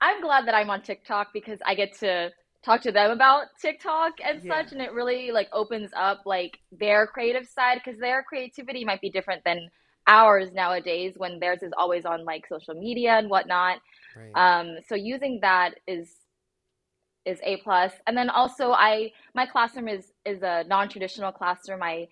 I'm 0.00 0.20
glad 0.20 0.46
that 0.46 0.54
I'm 0.54 0.70
on 0.70 0.82
TikTok 0.82 1.28
because 1.32 1.58
I 1.64 1.74
get 1.74 1.98
to 2.00 2.30
talk 2.64 2.82
to 2.82 2.92
them 2.92 3.10
about 3.10 3.46
TikTok 3.60 4.14
and 4.24 4.42
Yeah. 4.42 4.62
such, 4.62 4.72
and 4.72 4.80
it 4.82 4.92
really 4.92 5.30
like 5.32 5.48
opens 5.52 5.90
up 5.96 6.22
like 6.26 6.58
their 6.72 7.06
creative 7.06 7.46
side 7.46 7.80
because 7.84 7.98
their 8.00 8.22
creativity 8.22 8.84
might 8.84 9.00
be 9.00 9.10
different 9.10 9.42
than 9.44 9.68
ours 10.06 10.52
nowadays 10.52 11.14
when 11.16 11.38
theirs 11.40 11.62
is 11.62 11.72
always 11.78 12.04
on 12.04 12.24
like 12.24 12.46
social 12.46 12.74
media 12.74 13.12
and 13.18 13.30
whatnot. 13.30 13.78
Right. 14.14 14.32
Um, 14.34 14.78
so 14.88 14.94
using 14.94 15.40
that 15.42 15.74
is 15.86 16.14
is 17.24 17.38
A 17.44 17.58
plus. 17.58 17.92
And 18.06 18.16
then 18.16 18.30
also 18.30 18.72
I 18.72 19.12
my 19.34 19.46
classroom 19.46 19.88
is 19.88 20.12
is 20.24 20.42
a 20.42 20.64
non-traditional 20.66 21.32
classroom. 21.32 21.82
I 21.82 22.08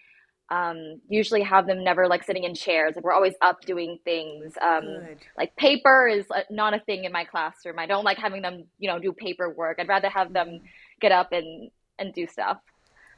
um, 0.50 1.00
usually 1.08 1.42
have 1.42 1.66
them 1.66 1.84
never 1.84 2.08
like 2.08 2.24
sitting 2.24 2.44
in 2.44 2.54
chairs. 2.54 2.94
Like 2.96 3.04
we're 3.04 3.12
always 3.12 3.34
up 3.42 3.60
doing 3.62 3.98
things. 4.04 4.54
Um, 4.62 4.84
Good. 4.84 5.18
like 5.36 5.54
paper 5.56 6.06
is 6.06 6.26
uh, 6.30 6.40
not 6.50 6.74
a 6.74 6.80
thing 6.80 7.04
in 7.04 7.12
my 7.12 7.24
classroom. 7.24 7.78
I 7.78 7.86
don't 7.86 8.04
like 8.04 8.18
having 8.18 8.42
them, 8.42 8.64
you 8.78 8.88
know, 8.88 8.98
do 8.98 9.12
paperwork. 9.12 9.78
I'd 9.78 9.88
rather 9.88 10.08
have 10.08 10.32
them 10.32 10.60
get 11.00 11.12
up 11.12 11.32
and 11.32 11.70
and 11.98 12.14
do 12.14 12.26
stuff. 12.26 12.58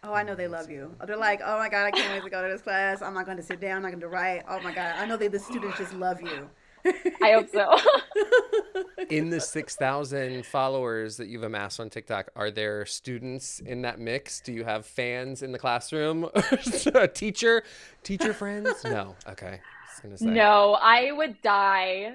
Oh, 0.03 0.15
I 0.15 0.23
know 0.23 0.35
they 0.35 0.49
love 0.49 0.71
you. 0.71 0.95
They're 1.07 1.17
like, 1.17 1.43
oh 1.45 1.59
my 1.59 1.69
god, 1.69 1.87
I 1.87 1.91
can't 1.91 2.13
wait 2.15 2.25
to 2.25 2.31
go 2.31 2.43
to 2.43 2.49
this 2.49 2.63
class. 2.63 3.03
I'm 3.03 3.13
not 3.13 3.27
going 3.27 3.37
to 3.37 3.43
sit 3.43 3.61
down. 3.61 3.77
I'm 3.77 3.83
not 3.83 3.91
going 3.91 4.01
to 4.01 4.09
write. 4.09 4.43
Oh 4.49 4.61
my 4.61 4.73
god, 4.75 4.95
I 4.97 5.07
know 5.07 5.17
they 5.17 5.29
the 5.29 5.39
students 5.39 5.79
just 5.79 5.93
love 5.95 6.21
you. 6.23 6.49
I 6.85 7.33
hope 7.33 7.49
so. 7.51 7.77
in 9.11 9.31
the 9.31 9.41
6,000 9.41 10.47
followers 10.47 11.17
that 11.17 11.29
you've 11.29 11.43
amassed 11.43 11.81
on 11.81 11.91
TikTok, 11.91 12.31
are 12.37 12.51
there 12.51 12.87
students 12.87 13.61
in 13.61 13.83
that 13.83 13.99
mix? 13.99 14.41
Do 14.41 14.53
you 14.53 14.65
have 14.65 14.87
fans 14.87 15.43
in 15.43 15.53
the 15.53 15.59
classroom? 15.59 16.29
teacher? 17.15 17.63
Teacher 18.03 18.33
friends? 18.33 18.85
No. 18.91 19.15
Okay. 19.29 19.61
I 20.03 20.25
no, 20.25 20.77
I 20.81 21.13
would 21.13 21.41
die. 21.43 22.15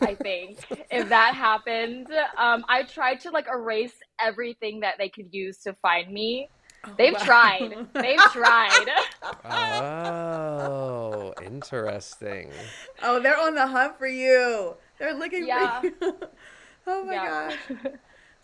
I 0.00 0.14
think 0.14 0.58
if 0.90 1.08
that 1.08 1.34
happened, 1.34 2.08
um, 2.36 2.64
I 2.68 2.82
tried 2.82 3.20
to 3.20 3.30
like 3.30 3.46
erase 3.52 3.94
everything 4.20 4.80
that 4.80 4.94
they 4.98 5.08
could 5.08 5.32
use 5.32 5.58
to 5.58 5.74
find 5.74 6.12
me. 6.12 6.48
Oh, 6.84 6.94
They've 6.96 7.12
Wow. 7.12 7.24
tried. 7.24 7.88
They've 7.94 8.20
tried. 8.32 8.86
Oh, 9.44 11.34
interesting. 11.40 12.72
Oh, 13.02 13.20
they're 13.20 13.38
on 13.38 13.54
the 13.54 13.66
hunt 13.66 13.98
for 13.98 14.06
you. 14.06 14.76
They're 14.98 15.14
looking 15.14 15.46
Yeah. 15.46 15.80
for 15.80 15.86
you. 15.86 16.14
oh 16.86 17.04
my 17.04 17.14
Yeah. 17.14 17.50
gosh. 17.50 17.58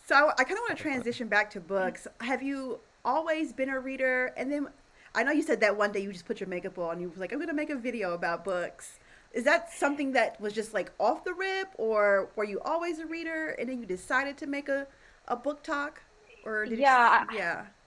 So 0.07 0.15
I 0.39 0.43
kind 0.45 0.53
of 0.53 0.61
want 0.67 0.79
to 0.79 0.83
transition 0.83 1.29
back 1.29 1.51
to 1.51 1.61
books. 1.61 2.07
Have 2.23 2.43
you 2.43 2.81
always 3.05 3.53
been 3.53 3.69
a 3.69 3.79
reader? 3.79 4.33
And 4.39 4.51
then 4.51 4.69
I 5.15 5.23
know 5.23 5.33
you 5.33 5.43
said 5.43 5.61
that 5.61 5.77
one 5.77 5.93
day 5.93 6.01
you 6.01 6.11
just 6.13 6.25
put 6.25 6.41
your 6.41 6.49
makeup 6.49 6.79
on. 6.79 6.99
You 6.99 7.11
were 7.11 7.17
like, 7.21 7.31
I'm 7.33 7.39
going 7.39 7.49
to 7.49 7.55
make 7.55 7.69
a 7.69 7.77
video 7.77 8.15
about 8.15 8.43
books. 8.43 8.99
Is 9.33 9.45
that 9.45 9.71
something 9.71 10.13
that 10.13 10.41
was 10.41 10.55
just 10.55 10.73
like 10.73 10.93
off 10.99 11.25
the 11.25 11.35
rip, 11.35 11.69
or 11.77 12.31
were 12.37 12.45
you 12.45 12.59
always 12.61 12.99
a 13.01 13.07
reader 13.07 13.49
and 13.59 13.69
then 13.69 13.79
you 13.81 13.85
decided 13.87 14.39
to 14.39 14.47
make 14.47 14.71
a, 14.71 14.87
a 15.27 15.37
BookTok? 15.37 15.99
Or 16.43 16.65
did 16.65 16.79
Yeah. 16.79 17.25
You, 17.31 17.37
yeah. 17.37 17.67
I 17.67 17.78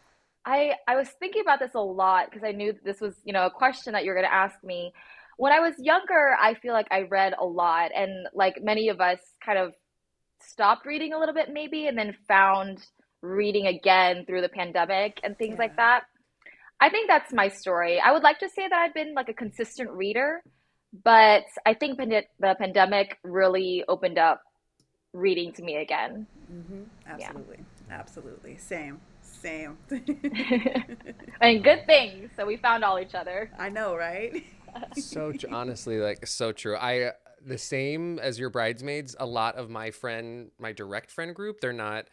I 0.46 0.74
I 0.88 0.96
was 0.96 1.10
thinking 1.20 1.42
about 1.42 1.60
this 1.60 1.76
a 1.76 1.80
lot 1.80 2.30
because 2.30 2.44
I 2.44 2.52
knew 2.52 2.74
this 2.84 3.00
was, 3.00 3.16
you 3.24 3.34
know, 3.34 3.46
a 3.46 3.52
question 3.52 3.94
that 3.94 4.04
you 4.04 4.10
were 4.10 4.16
going 4.16 4.28
to 4.28 4.34
ask 4.34 4.56
me. 4.64 4.92
When 5.38 5.54
I 5.54 5.60
was 5.60 5.74
younger, 5.80 6.36
I 6.40 6.56
feel 6.56 6.74
like 6.74 6.88
I 6.92 7.02
read 7.10 7.34
a 7.40 7.46
lot 7.46 7.92
and 7.96 8.28
like 8.34 8.56
many 8.62 8.90
of 8.90 9.02
us 9.02 9.20
kind 9.44 9.58
of 9.58 9.74
stopped 10.40 10.86
reading 10.86 11.14
a 11.14 11.20
little 11.20 11.36
bit 11.36 11.50
maybe 11.52 11.88
and 11.88 11.98
then 11.98 12.16
found 12.28 12.80
reading 13.22 13.68
again 13.68 14.26
through 14.26 14.42
the 14.42 14.50
pandemic 14.50 15.20
and 15.24 15.38
things 15.38 15.58
like 15.58 15.76
that. 15.78 16.04
I 16.80 16.90
think 16.90 17.08
that's 17.08 17.32
my 17.32 17.48
story. 17.48 18.00
I 18.00 18.12
would 18.12 18.24
like 18.24 18.40
to 18.40 18.50
say 18.50 18.68
that 18.68 18.78
I've 18.78 18.94
been 18.94 19.14
like 19.14 19.30
a 19.30 19.34
consistent 19.34 19.92
reader, 19.92 20.42
but 21.04 21.44
I 21.66 21.76
think 21.76 21.98
the 21.98 22.56
pandemic 22.58 23.18
really 23.24 23.84
opened 23.88 24.18
up 24.18 24.42
reading 25.14 25.54
to 25.54 25.64
me 25.64 25.78
again. 25.78 26.26
hmm 26.48 26.84
Absolutely. 27.08 27.60
Absolutely. 27.92 28.58
Same. 28.58 29.02
Same. 29.42 29.78
and 31.42 31.64
good 31.64 31.86
thing. 31.86 32.30
So 32.36 32.46
we 32.46 32.58
found 32.58 32.84
all 32.84 33.00
each 33.00 33.16
other. 33.16 33.52
I 33.58 33.70
know, 33.70 33.96
right? 33.96 34.44
so 34.96 35.32
tr- 35.32 35.48
honestly 35.52 36.00
like 36.00 36.26
so 36.26 36.52
true 36.52 36.76
i 36.78 37.12
the 37.46 37.58
same 37.58 38.20
as 38.20 38.40
your 38.40 38.50
bridesmaids 38.50 39.16
a 39.20 39.26
lot 39.26 39.56
of 39.56 39.70
my 39.70 39.92
friend 39.92 40.52
my 40.60 40.72
direct 40.72 41.12
friend 41.12 41.36
group 41.36 41.60
they're 41.60 41.74
not 41.74 42.08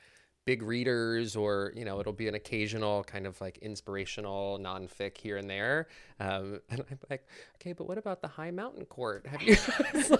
big 0.45 0.63
readers 0.63 1.37
or 1.37 1.73
you 1.77 1.85
know 1.85 2.01
it'll 2.01 2.13
be 2.13 2.27
an 2.27 2.35
occasional 2.35 3.05
kind 3.05 3.27
of 3.27 3.39
like 3.39 3.59
inspirational 3.59 4.59
nonfic 4.59 5.19
here 5.19 5.37
and 5.37 5.51
there 5.51 5.89
um, 6.21 6.59
and 6.71 6.83
i'm 6.91 6.99
like 7.11 7.27
okay 7.57 7.75
but 7.75 7.87
what 7.87 7.99
about 7.99 8.23
the 8.23 8.29
high 8.29 8.51
mountain 8.51 8.87
court 8.87 9.27
have 9.27 9.43
you 9.43 9.55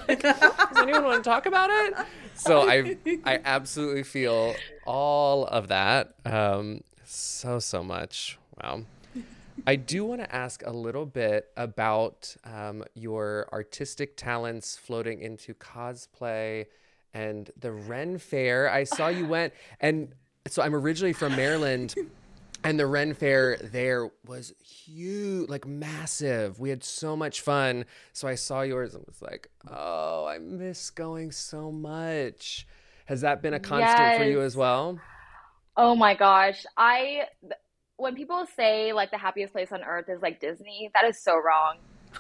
like, 0.07 0.21
does 0.21 0.79
anyone 0.83 1.05
want 1.05 1.25
to 1.25 1.31
talk 1.31 1.47
about 1.47 1.71
it 1.71 1.95
so 2.35 2.69
i 2.69 2.95
i 3.25 3.41
absolutely 3.43 4.03
feel 4.03 4.55
all 4.87 5.47
of 5.47 5.69
that 5.69 6.15
um, 6.27 6.83
so 7.09 7.59
so 7.59 7.83
much 7.83 8.39
wow 8.63 8.83
I 9.67 9.77
do 9.77 10.05
want 10.05 10.21
to 10.21 10.35
ask 10.35 10.65
a 10.65 10.71
little 10.71 11.07
bit 11.07 11.51
about 11.57 12.37
um, 12.45 12.85
your 12.95 13.49
artistic 13.53 14.17
talents 14.17 14.77
floating 14.77 15.21
into 15.21 15.55
cosplay 15.55 16.67
and 17.15 17.51
the 17.59 17.73
Ren 17.73 18.19
Fair. 18.19 18.71
I 18.71 18.85
saw 18.85 19.09
you 19.09 19.27
went, 19.29 19.53
and 19.81 20.15
so 20.47 20.63
I'm 20.63 20.75
originally 20.75 21.13
from 21.13 21.35
Maryland, 21.37 21.95
and 22.65 22.79
the 22.79 22.87
Ren 22.87 23.15
Fair 23.15 23.57
there 23.57 24.11
was 24.27 24.53
huge, 24.63 25.49
like 25.49 25.67
massive. 25.67 26.61
We 26.61 26.71
had 26.71 26.85
so 26.85 27.17
much 27.17 27.41
fun. 27.41 27.85
So 28.13 28.29
I 28.29 28.37
saw 28.37 28.63
yours 28.63 28.95
and 28.95 29.05
was 29.07 29.23
like, 29.23 29.49
oh, 29.69 30.27
I 30.27 30.39
miss 30.39 30.91
going 30.91 31.33
so 31.33 31.73
much. 31.73 32.67
Has 33.07 33.23
that 33.23 33.43
been 33.43 33.55
a 33.55 33.61
constant 33.61 34.19
for 34.19 34.25
you 34.25 34.43
as 34.43 34.57
well? 34.57 35.01
Oh 35.81 35.95
my 35.95 36.15
gosh. 36.15 36.67
I 36.77 37.23
when 37.97 38.15
people 38.17 38.45
say 38.57 38.93
like 38.93 39.11
the 39.13 39.17
happiest 39.19 39.53
place 39.53 39.71
on 39.73 39.83
earth 39.85 40.09
is 40.09 40.21
like 40.21 40.41
Disney, 40.41 40.91
that 40.93 41.05
is 41.05 41.21
so 41.23 41.37
wrong. 41.41 41.77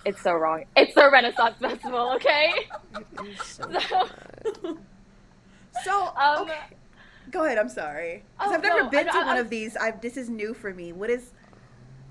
It's 0.06 0.22
so 0.22 0.32
wrong. 0.32 0.64
It's 0.76 0.94
the 0.94 1.10
Renaissance 1.10 1.56
Festival, 1.60 2.12
okay? 2.16 2.52
So 3.44 3.68
So, 4.62 4.78
So, 5.84 6.12
um, 6.16 6.42
okay. 6.42 6.58
Go 7.32 7.44
ahead. 7.44 7.58
I'm 7.58 7.68
sorry. 7.68 8.22
'Cause 8.38 8.48
Oh, 8.50 8.54
I've 8.54 8.62
never 8.62 8.84
no, 8.84 8.90
been 8.90 9.08
I- 9.08 9.12
to 9.12 9.18
I- 9.18 9.26
one 9.26 9.36
I- 9.36 9.40
of 9.40 9.50
these. 9.50 9.76
I've, 9.76 10.00
this 10.00 10.16
is 10.16 10.28
new 10.30 10.54
for 10.54 10.72
me. 10.72 10.92
What 10.92 11.10
is? 11.10 11.30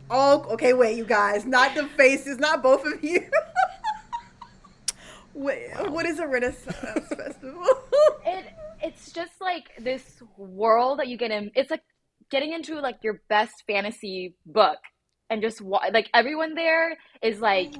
Oh, 0.09 0.43
okay. 0.51 0.73
Wait, 0.73 0.95
you 0.97 1.05
guys. 1.05 1.45
Not 1.45 1.75
the 1.75 1.85
faces. 1.87 2.37
Not 2.39 2.61
both 2.61 2.85
of 2.85 3.03
you. 3.03 3.23
Wait, 5.33 5.69
what 5.89 6.05
is 6.05 6.19
a 6.19 6.27
Renaissance 6.27 7.07
festival? 7.15 7.65
It 8.87 8.93
it's 8.93 9.11
just 9.11 9.33
like 9.41 9.71
this 9.79 10.21
world 10.37 10.99
that 10.99 11.07
you 11.07 11.17
get 11.17 11.31
in. 11.31 11.51
It's 11.55 11.71
like 11.71 11.83
getting 12.31 12.53
into 12.53 12.79
like 12.79 12.97
your 13.03 13.21
best 13.29 13.63
fantasy 13.67 14.35
book, 14.45 14.77
and 15.29 15.41
just 15.41 15.61
wa- 15.61 15.89
like 15.93 16.09
everyone 16.13 16.55
there 16.55 16.97
is 17.21 17.39
like 17.39 17.73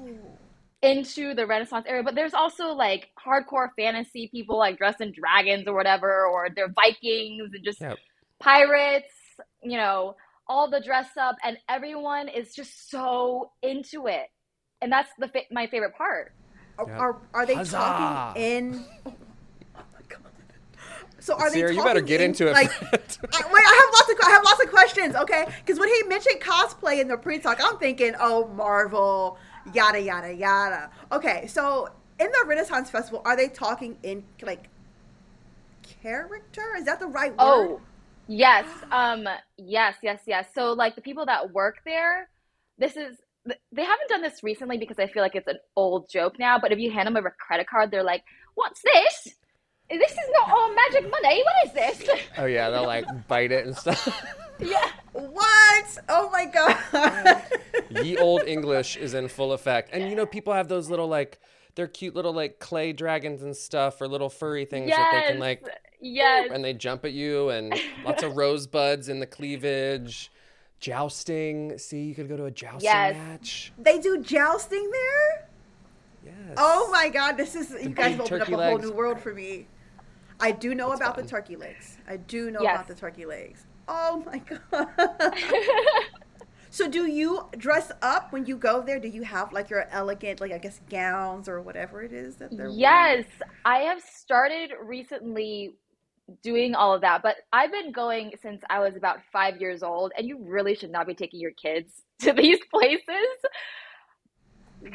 into 0.81 1.33
the 1.33 1.47
Renaissance 1.47 1.85
era. 1.87 2.03
But 2.03 2.15
there's 2.15 2.33
also 2.33 2.73
like 2.73 3.09
hardcore 3.25 3.69
fantasy 3.77 4.29
people 4.33 4.57
like 4.57 4.77
dressed 4.77 5.01
in 5.01 5.13
dragons 5.13 5.67
or 5.67 5.75
whatever, 5.75 6.25
or 6.27 6.49
they're 6.55 6.73
Vikings 6.73 7.51
and 7.53 7.63
just 7.63 7.81
Yep. 7.81 7.97
pirates. 8.39 9.13
You 9.63 9.77
know, 9.77 10.15
all 10.47 10.69
the 10.69 10.81
dress 10.81 11.09
up, 11.19 11.37
and 11.43 11.57
everyone 11.69 12.27
is 12.29 12.53
just 12.53 12.89
so 12.89 13.51
into 13.61 14.07
it, 14.07 14.27
and 14.81 14.91
that's 14.91 15.09
the 15.19 15.27
fa- 15.29 15.47
my 15.51 15.67
favorite 15.67 15.95
part. 15.95 16.33
Are, 16.79 16.87
Yep. 16.87 16.99
are, 16.99 17.21
are 17.33 17.45
they 17.47 17.55
Huzzah. 17.55 17.77
talking 17.77 18.41
in? 18.43 18.85
Oh 21.29 21.33
my 21.33 21.39
god! 21.39 21.43
So 21.43 21.45
are 21.45 21.49
Sierra, 21.51 21.69
they? 21.69 21.75
you 21.75 21.83
better 21.83 22.01
get 22.01 22.21
in, 22.21 22.31
into 22.31 22.47
it. 22.47 22.53
Like, 22.53 22.71
I, 22.81 22.87
wait, 22.91 23.63
I 23.65 23.81
have 23.81 23.93
lots 23.93 24.11
of 24.11 24.17
I 24.25 24.29
have 24.31 24.43
lots 24.43 24.63
of 24.63 24.69
questions. 24.69 25.15
Okay, 25.15 25.45
because 25.65 25.79
when 25.79 25.89
he 25.89 26.03
mentioned 26.07 26.41
cosplay 26.41 26.99
in 27.01 27.07
the 27.07 27.17
pre-talk, 27.17 27.59
I'm 27.61 27.77
thinking, 27.77 28.13
oh, 28.19 28.47
Marvel, 28.47 29.37
yada 29.73 30.01
yada 30.01 30.33
yada. 30.33 30.89
Okay, 31.11 31.47
so 31.47 31.89
in 32.19 32.27
the 32.27 32.45
Renaissance 32.47 32.89
Festival, 32.89 33.21
are 33.25 33.35
they 33.35 33.47
talking 33.47 33.97
in 34.03 34.23
like 34.41 34.69
character? 36.01 36.75
Is 36.77 36.85
that 36.85 36.99
the 36.99 37.07
right 37.07 37.31
word? 37.31 37.37
Oh, 37.39 37.81
yes. 38.27 38.65
Um, 38.91 39.27
yes, 39.57 39.95
yes, 40.01 40.21
yes. 40.25 40.47
So 40.53 40.73
like 40.73 40.95
the 40.95 41.01
people 41.01 41.25
that 41.25 41.53
work 41.53 41.77
there, 41.85 42.29
this 42.77 42.97
is 42.97 43.17
they 43.45 43.83
haven't 43.83 44.09
done 44.09 44.21
this 44.21 44.43
recently 44.43 44.77
because 44.77 44.99
I 44.99 45.07
feel 45.07 45.23
like 45.23 45.35
it's 45.35 45.47
an 45.47 45.59
old 45.75 46.09
joke 46.09 46.37
now. 46.37 46.59
But 46.59 46.71
if 46.71 46.79
you 46.79 46.91
hand 46.91 47.07
them 47.07 47.15
a 47.15 47.31
credit 47.31 47.67
card, 47.67 47.91
they're 47.91 48.03
like, 48.03 48.23
"What's 48.55 48.81
this? 48.81 49.35
This 49.89 50.11
is 50.11 50.17
not 50.33 50.49
our 50.49 50.73
magic 50.73 51.09
money. 51.09 51.43
What 51.43 51.65
is 51.67 51.73
this?" 51.73 52.09
oh 52.37 52.45
yeah, 52.45 52.69
they'll 52.69 52.85
like 52.85 53.05
bite 53.27 53.51
it 53.51 53.65
and 53.65 53.75
stuff. 53.75 54.07
yeah. 54.59 54.89
What? 55.13 55.97
Oh 56.09 56.29
my 56.31 56.45
god! 56.45 57.41
Ye 58.03 58.17
old 58.17 58.43
English 58.43 58.97
is 58.97 59.13
in 59.13 59.27
full 59.27 59.53
effect, 59.53 59.89
and 59.93 60.09
you 60.09 60.15
know 60.15 60.25
people 60.25 60.53
have 60.53 60.67
those 60.67 60.89
little 60.89 61.07
like 61.07 61.39
they're 61.75 61.87
cute 61.87 62.15
little 62.15 62.33
like 62.33 62.59
clay 62.59 62.91
dragons 62.91 63.43
and 63.43 63.55
stuff 63.55 64.01
or 64.01 64.07
little 64.07 64.29
furry 64.29 64.65
things 64.65 64.89
that 64.89 65.11
they 65.11 65.31
can 65.31 65.39
like 65.39 65.63
Yes. 65.99 66.49
and 66.51 66.63
they 66.63 66.73
jump 66.73 67.05
at 67.05 67.13
you 67.13 67.49
and 67.49 67.73
lots 68.05 68.21
of 68.23 68.35
rosebuds 68.37 69.09
in 69.09 69.19
the 69.19 69.25
cleavage. 69.25 70.31
Jousting. 70.79 71.77
See, 71.79 72.03
you 72.03 72.13
could 72.15 72.29
go 72.29 72.37
to 72.37 72.45
a 72.45 72.51
jousting 72.51 72.81
Yes. 72.83 73.15
match. 73.15 73.73
they 73.79 73.99
do 73.99 74.21
jousting 74.21 74.89
there. 74.91 75.47
Yes. 76.25 76.55
Oh 76.57 76.89
my 76.91 77.09
god, 77.09 77.37
this 77.37 77.55
is 77.55 77.71
you 77.81 77.89
guys 77.89 78.11
have 78.11 78.21
opened 78.21 78.41
up 78.41 78.47
turkey 78.47 78.53
a 78.53 78.57
whole 78.57 78.77
new 78.77 78.91
world 78.91 79.19
for 79.19 79.33
me. 79.33 79.67
I 80.39 80.51
do 80.51 80.75
know 80.75 80.91
about 80.91 81.15
fun. 81.15 81.23
the 81.25 81.29
turkey 81.29 81.55
legs. 81.55 81.97
I 82.07 82.17
do 82.17 82.51
know 82.51 82.61
Yes. 82.61 82.75
about 82.75 82.87
the 82.87 82.95
turkey 82.95 83.25
legs. 83.25 83.65
Oh 83.87 84.23
my 84.25 84.39
god. 84.39 84.87
so 86.69 86.87
do 86.87 87.07
you 87.07 87.47
dress 87.57 87.91
up 88.01 88.31
when 88.33 88.45
you 88.45 88.55
go 88.57 88.81
there? 88.81 88.99
Do 88.99 89.07
you 89.07 89.23
have 89.23 89.51
like 89.53 89.69
your 89.69 89.87
elegant, 89.91 90.41
like 90.41 90.51
I 90.51 90.57
guess 90.57 90.81
gowns 90.89 91.47
or 91.49 91.61
whatever 91.61 92.03
it 92.03 92.13
is 92.13 92.35
that 92.35 92.51
they're 92.51 92.67
wearing? 92.67 92.79
Yes, 92.79 93.25
I 93.65 93.79
have 93.79 94.01
started 94.01 94.71
recently 94.83 95.75
doing 96.43 96.75
all 96.75 96.93
of 96.93 96.99
that, 97.01 97.23
but 97.23 97.37
I've 97.53 97.71
been 97.71 97.93
going 97.93 98.33
since 98.41 98.61
I 98.69 98.79
was 98.79 98.97
about 98.97 99.19
five 99.31 99.61
years 99.61 99.81
old, 99.81 100.11
and 100.17 100.27
you 100.27 100.37
really 100.43 100.75
should 100.75 100.91
not 100.91 101.07
be 101.07 101.15
taking 101.15 101.39
your 101.39 101.51
kids 101.51 102.03
to 102.19 102.33
these 102.33 102.59
places. 102.69 103.05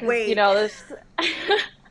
Wait. 0.01 0.29
you 0.29 0.35
know, 0.35 0.67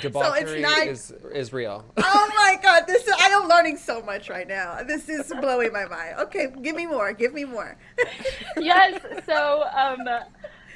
this. 0.00 0.42
it's 0.42 0.62
not- 0.62 0.86
is 0.86 1.12
is 1.34 1.52
real. 1.52 1.84
Oh 1.98 2.28
my 2.36 2.56
god, 2.62 2.84
this 2.86 3.06
is, 3.06 3.14
I 3.18 3.28
am 3.28 3.48
learning 3.48 3.76
so 3.76 4.02
much 4.02 4.28
right 4.28 4.48
now. 4.48 4.82
This 4.82 5.08
is 5.08 5.32
blowing 5.40 5.72
my 5.72 5.84
mind. 5.86 6.14
Okay, 6.20 6.48
give 6.62 6.74
me 6.74 6.86
more. 6.86 7.12
Give 7.12 7.32
me 7.32 7.44
more. 7.44 7.76
yes, 8.56 9.00
so 9.26 9.64
um, 9.76 9.98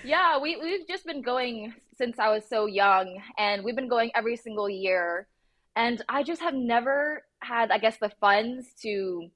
yeah, 0.05 0.39
we 0.39 0.57
we've 0.57 0.87
just 0.87 1.07
been 1.07 1.23
going 1.23 1.75
since 1.97 2.19
I 2.19 2.29
was 2.29 2.45
so 2.49 2.67
young, 2.67 3.21
and 3.39 3.65
we've 3.65 3.77
been 3.77 3.89
going 3.89 4.11
every 4.15 4.37
single 4.37 4.69
year, 4.69 5.27
and 5.77 6.03
I 6.09 6.23
just 6.23 6.41
have 6.43 6.55
never 6.55 7.23
had, 7.41 7.71
I 7.71 7.79
guess, 7.79 7.97
the 7.99 8.11
funds 8.21 8.67
to 8.83 9.29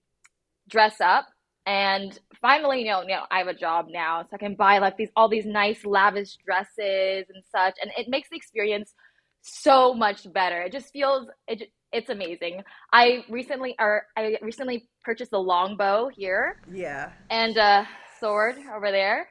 dress 0.69 1.01
up. 1.01 1.27
And 1.67 2.19
finally, 2.41 2.81
you 2.81 2.87
know, 2.87 3.03
you 3.03 3.09
know, 3.09 3.25
I 3.31 3.39
have 3.39 3.49
a 3.49 3.55
job 3.55 3.89
now, 3.91 4.23
so 4.23 4.29
I 4.33 4.39
can 4.39 4.55
buy 4.55 4.79
like 4.79 4.97
these 4.97 5.11
all 5.17 5.29
these 5.29 5.45
nice 5.47 5.85
lavish 5.85 6.37
dresses 6.45 7.27
and 7.33 7.43
such, 7.51 7.77
and 7.83 7.91
it 7.97 8.09
makes 8.09 8.29
the 8.31 8.37
experience 8.37 8.95
so 9.43 9.95
much 9.95 10.31
better. 10.33 10.63
It 10.63 10.73
just 10.73 10.93
feels 10.93 11.29
it. 11.47 11.71
It's 11.93 12.11
amazing. 12.11 12.63
I 12.93 13.25
recently, 13.31 13.75
or 13.79 14.03
I 14.17 14.37
recently 14.43 14.89
purchased 15.05 15.33
a 15.33 15.39
longbow 15.39 16.11
here 16.15 16.61
Yeah. 16.71 17.11
and 17.31 17.57
a 17.57 17.89
sword 18.21 18.57
over 18.77 18.91
there. 18.91 19.29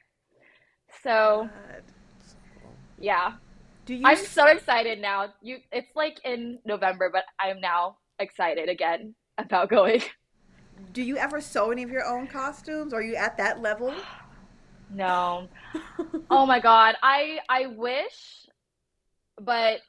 So 1.03 1.47
God. 1.53 1.83
yeah, 2.99 3.33
Do 3.85 3.93
you 3.93 4.01
I'm 4.07 4.17
so 4.17 4.47
excited 4.47 4.99
now. 4.99 5.33
You, 5.43 5.57
it's 5.71 5.95
like 5.95 6.19
in 6.25 6.57
November, 6.65 7.11
but 7.13 7.25
I'm 7.39 7.61
now 7.61 7.97
excited 8.17 8.69
again 8.69 9.13
about 9.37 9.69
going. 9.69 10.01
do 10.93 11.03
you 11.03 11.17
ever 11.17 11.41
sew 11.41 11.69
any 11.71 11.83
of 11.83 11.91
your 11.91 12.05
own 12.05 12.25
costumes? 12.25 12.91
Are 12.91 13.03
you 13.03 13.15
at 13.15 13.37
that 13.37 13.61
level? 13.61 13.93
No, 14.89 15.49
oh 16.31 16.45
my 16.45 16.61
god, 16.61 16.95
I 17.03 17.39
I 17.49 17.65
wish, 17.65 18.47
but 19.37 19.81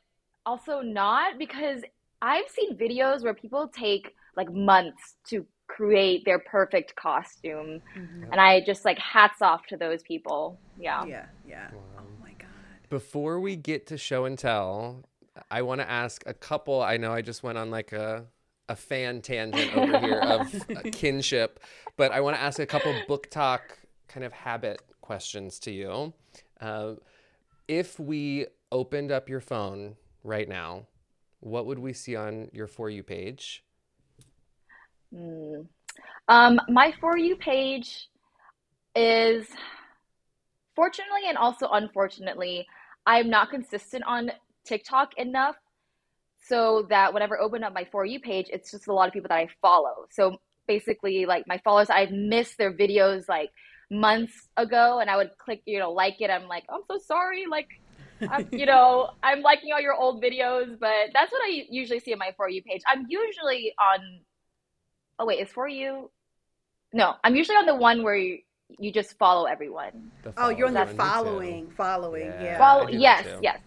also 0.49 0.81
not 0.81 1.39
because 1.39 1.83
I've 2.23 2.49
seen 2.49 2.77
videos 2.77 3.23
where 3.23 3.35
people 3.35 3.69
take 3.69 4.15
like 4.37 4.51
months 4.53 5.17
to 5.31 5.47
create 5.67 6.25
their 6.25 6.39
perfect 6.39 6.95
costume, 6.97 7.81
Mhm. 7.95 8.29
and 8.33 8.41
I 8.41 8.61
just 8.65 8.85
like 8.85 8.99
hats 8.99 9.43
off 9.43 9.67
to 9.67 9.77
those 9.77 10.03
people. 10.03 10.59
Yeah. 10.77 11.05
Yeah, 11.05 11.27
yeah. 11.45 11.69
Wow. 11.73 11.81
Oh 11.99 12.23
my 12.23 12.33
god. 12.39 12.49
Before 12.89 13.39
we 13.39 13.57
get 13.57 13.87
to 13.89 13.99
show 13.99 14.25
and 14.25 14.39
tell, 14.39 15.05
I 15.51 15.61
want 15.63 15.81
to 15.83 15.91
ask 16.03 16.23
a 16.27 16.35
couple. 16.35 16.83
I 16.83 16.97
know 16.97 17.13
I 17.13 17.23
just 17.23 17.43
went 17.43 17.59
on 17.59 17.71
like 17.71 17.93
a 17.93 18.27
a 18.71 18.77
fan 18.77 19.23
tangent 19.23 19.73
over 19.73 19.99
here 19.99 20.21
of 20.21 20.43
kinship, 20.93 21.61
but 21.97 22.13
I 22.13 22.21
want 22.21 22.37
to 22.37 22.43
ask 22.43 22.59
a 22.59 22.67
couple 22.67 22.93
BookTok 23.09 23.61
kind 24.09 24.25
of 24.25 24.33
habit 24.33 24.83
questions 25.01 25.59
to 25.61 25.71
you. 25.71 26.13
Uh, 26.61 26.95
if 27.67 27.99
we 27.99 28.47
opened 28.71 29.11
up 29.11 29.29
your 29.29 29.41
phone 29.41 29.97
right 30.25 30.49
now, 30.49 30.87
what 31.41 31.67
would 31.67 31.79
we 31.79 31.93
see 31.93 32.17
on 32.17 32.49
your 32.53 32.67
for 32.67 32.91
you 32.91 33.03
page? 33.03 33.65
Hmm. 35.15 35.63
Um, 36.29 36.61
my 36.69 36.93
For 37.01 37.17
You 37.17 37.37
page 37.37 38.09
is 38.95 39.47
fortunately 40.77 41.23
and 41.29 41.39
also 41.39 41.69
unfortunately, 41.73 42.67
I'm 43.07 43.31
not 43.31 43.51
consistent 43.51 44.05
on 44.05 44.31
TikTok 44.65 45.17
enough 45.17 45.57
so 46.47 46.87
that 46.91 47.13
whenever 47.15 47.39
I 47.39 47.43
open 47.43 47.65
up 47.65 47.73
my 47.73 47.87
For 47.91 48.05
You 48.05 48.21
page, 48.21 48.47
it's 48.53 48.71
just 48.71 48.89
a 48.89 48.93
lot 48.93 49.09
of 49.09 49.15
people 49.15 49.29
that 49.29 49.39
I 49.39 49.49
follow. 49.63 50.07
So 50.11 50.37
basically, 50.67 51.27
like 51.27 51.47
my 51.47 51.59
followers, 51.65 51.91
I've 51.91 52.11
missed 52.13 52.59
their 52.59 52.73
videos 52.73 53.29
like 53.29 53.51
months 53.91 54.49
ago, 54.57 54.99
and 55.01 55.09
I 55.11 55.17
would 55.17 55.31
click, 55.39 55.63
you 55.65 55.79
know, 55.79 55.93
like 55.93 56.21
it. 56.21 56.31
I'm 56.31 56.47
like, 56.47 56.65
I'm 56.69 56.83
so 56.87 56.99
sorry. 56.99 57.47
Like, 57.51 57.69
I'm, 58.27 58.51
you 58.55 58.67
know, 58.67 59.11
I'm 59.23 59.43
liking 59.43 59.73
all 59.73 59.81
your 59.81 59.95
old 59.95 60.23
videos, 60.23 60.79
but 60.79 61.11
that's 61.15 61.33
what 61.33 61.43
I 61.45 61.67
usually 61.71 62.01
see 62.01 62.13
on 62.13 62.19
my 62.19 62.33
For 62.37 62.49
You 62.49 62.63
page. 62.63 62.83
I'm 62.89 63.07
usually 63.09 63.73
on 63.81 64.21
Oh 65.19 65.27
wait, 65.27 65.41
is 65.41 65.51
for 65.51 65.69
you? 65.69 66.11
No, 66.93 67.15
I'm 67.25 67.37
usually 67.37 67.57
on 67.57 67.67
the 67.67 67.75
one 67.75 68.03
where 68.03 68.17
you, 68.17 68.39
you 68.79 68.93
just 68.93 69.19
follow 69.19 69.47
everyone. 69.47 70.11
Oh, 70.37 70.51
you're 70.51 70.69
on 70.69 70.75
the 70.75 70.87
follow 70.87 70.93
too. 70.93 70.97
following, 70.97 71.71
following, 71.77 72.37
Yeah. 72.41 72.45
yeah. 72.45 72.59
Well, 72.59 72.87
I 72.87 72.91
do 72.91 72.99
that 72.99 73.03
yes, 73.03 73.27
yes. 73.41 73.61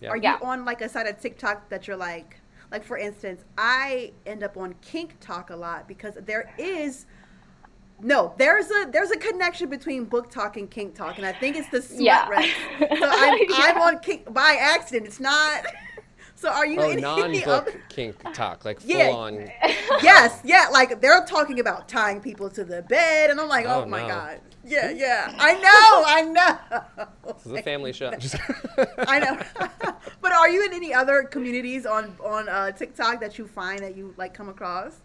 Yeah. 0.00 0.10
Are 0.10 0.16
Yeah. 0.16 0.38
you 0.38 0.38
on 0.42 0.64
like 0.64 0.80
a 0.80 0.88
side 0.88 1.06
of 1.06 1.20
TikTok 1.20 1.68
that 1.70 1.86
you're 1.86 1.96
like, 1.96 2.40
like 2.72 2.84
for 2.84 2.96
instance, 2.96 3.44
I 3.58 4.12
end 4.26 4.42
up 4.42 4.56
on 4.56 4.74
KinkTok 4.74 5.50
a 5.50 5.56
lot 5.56 5.86
because 5.88 6.14
there 6.26 6.52
is, 6.58 7.06
no, 8.00 8.34
there's 8.38 8.70
a 8.70 8.86
there's 8.90 9.10
a 9.10 9.16
connection 9.16 9.68
between 9.70 10.06
BookTok 10.06 10.56
and 10.56 10.70
KinkTok, 10.70 11.16
and 11.16 11.26
I 11.26 11.32
think 11.32 11.56
it's 11.56 11.68
the 11.68 11.80
sweat 11.82 12.00
Yeah. 12.00 12.28
reps. 12.28 12.48
So 13.00 13.08
I'm, 13.10 13.38
I'm 13.54 13.80
on 13.80 13.98
kink 14.00 14.32
by 14.32 14.56
accident. 14.60 15.06
It's 15.06 15.20
not. 15.20 15.64
So 16.38 16.50
are 16.50 16.66
you 16.66 16.78
Oh, 16.78 16.90
in 16.90 16.92
any 16.92 17.00
non-book 17.00 17.46
other? 17.48 17.80
kink 17.88 18.16
talk, 18.34 18.66
like 18.66 18.78
full 18.80 18.90
Yeah. 18.90 19.08
on. 19.10 19.50
Yes, 20.02 20.38
yeah, 20.44 20.66
like 20.70 21.00
they're 21.00 21.24
talking 21.24 21.60
about 21.60 21.88
tying 21.88 22.20
people 22.20 22.50
to 22.50 22.62
the 22.62 22.82
bed, 22.82 23.30
and 23.30 23.40
I'm 23.40 23.48
like, 23.48 23.64
oh, 23.66 23.82
Oh, 23.84 23.86
my 23.86 24.02
no. 24.02 24.08
god, 24.08 24.40
yeah, 24.62 24.90
yeah, 24.90 25.32
I 25.38 25.54
know, 25.54 26.04
I 26.06 26.22
know. 27.02 27.32
This 27.34 27.46
is 27.46 27.52
a 27.52 27.62
family 27.62 27.94
show. 27.94 28.12
I 28.98 29.18
know. 29.18 29.38
but 30.20 30.32
are 30.32 30.50
you 30.50 30.66
in 30.66 30.74
any 30.74 30.92
other 30.92 31.22
communities 31.22 31.86
on 31.86 32.14
on 32.22 32.50
uh, 32.50 32.70
TikTok 32.72 33.18
that 33.20 33.38
you 33.38 33.46
find 33.48 33.78
that 33.78 33.96
you 33.96 34.12
like 34.18 34.34
come 34.34 34.50
across? 34.50 35.00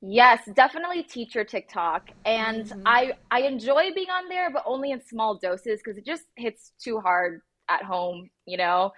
Yes, 0.00 0.48
definitely 0.54 1.02
teacher 1.02 1.44
TikTok. 1.44 2.08
And 2.24 2.66
Mhm. 2.66 2.82
I 2.86 3.12
I 3.30 3.40
enjoy 3.42 3.92
being 3.94 4.10
on 4.10 4.28
there, 4.28 4.50
but 4.50 4.62
only 4.66 4.92
in 4.92 5.00
small 5.04 5.36
doses 5.38 5.80
because 5.82 5.98
it 5.98 6.06
just 6.06 6.24
hits 6.36 6.72
too 6.82 7.00
hard 7.00 7.40
at 7.68 7.82
home, 7.82 8.30
you 8.46 8.56
know? 8.56 8.92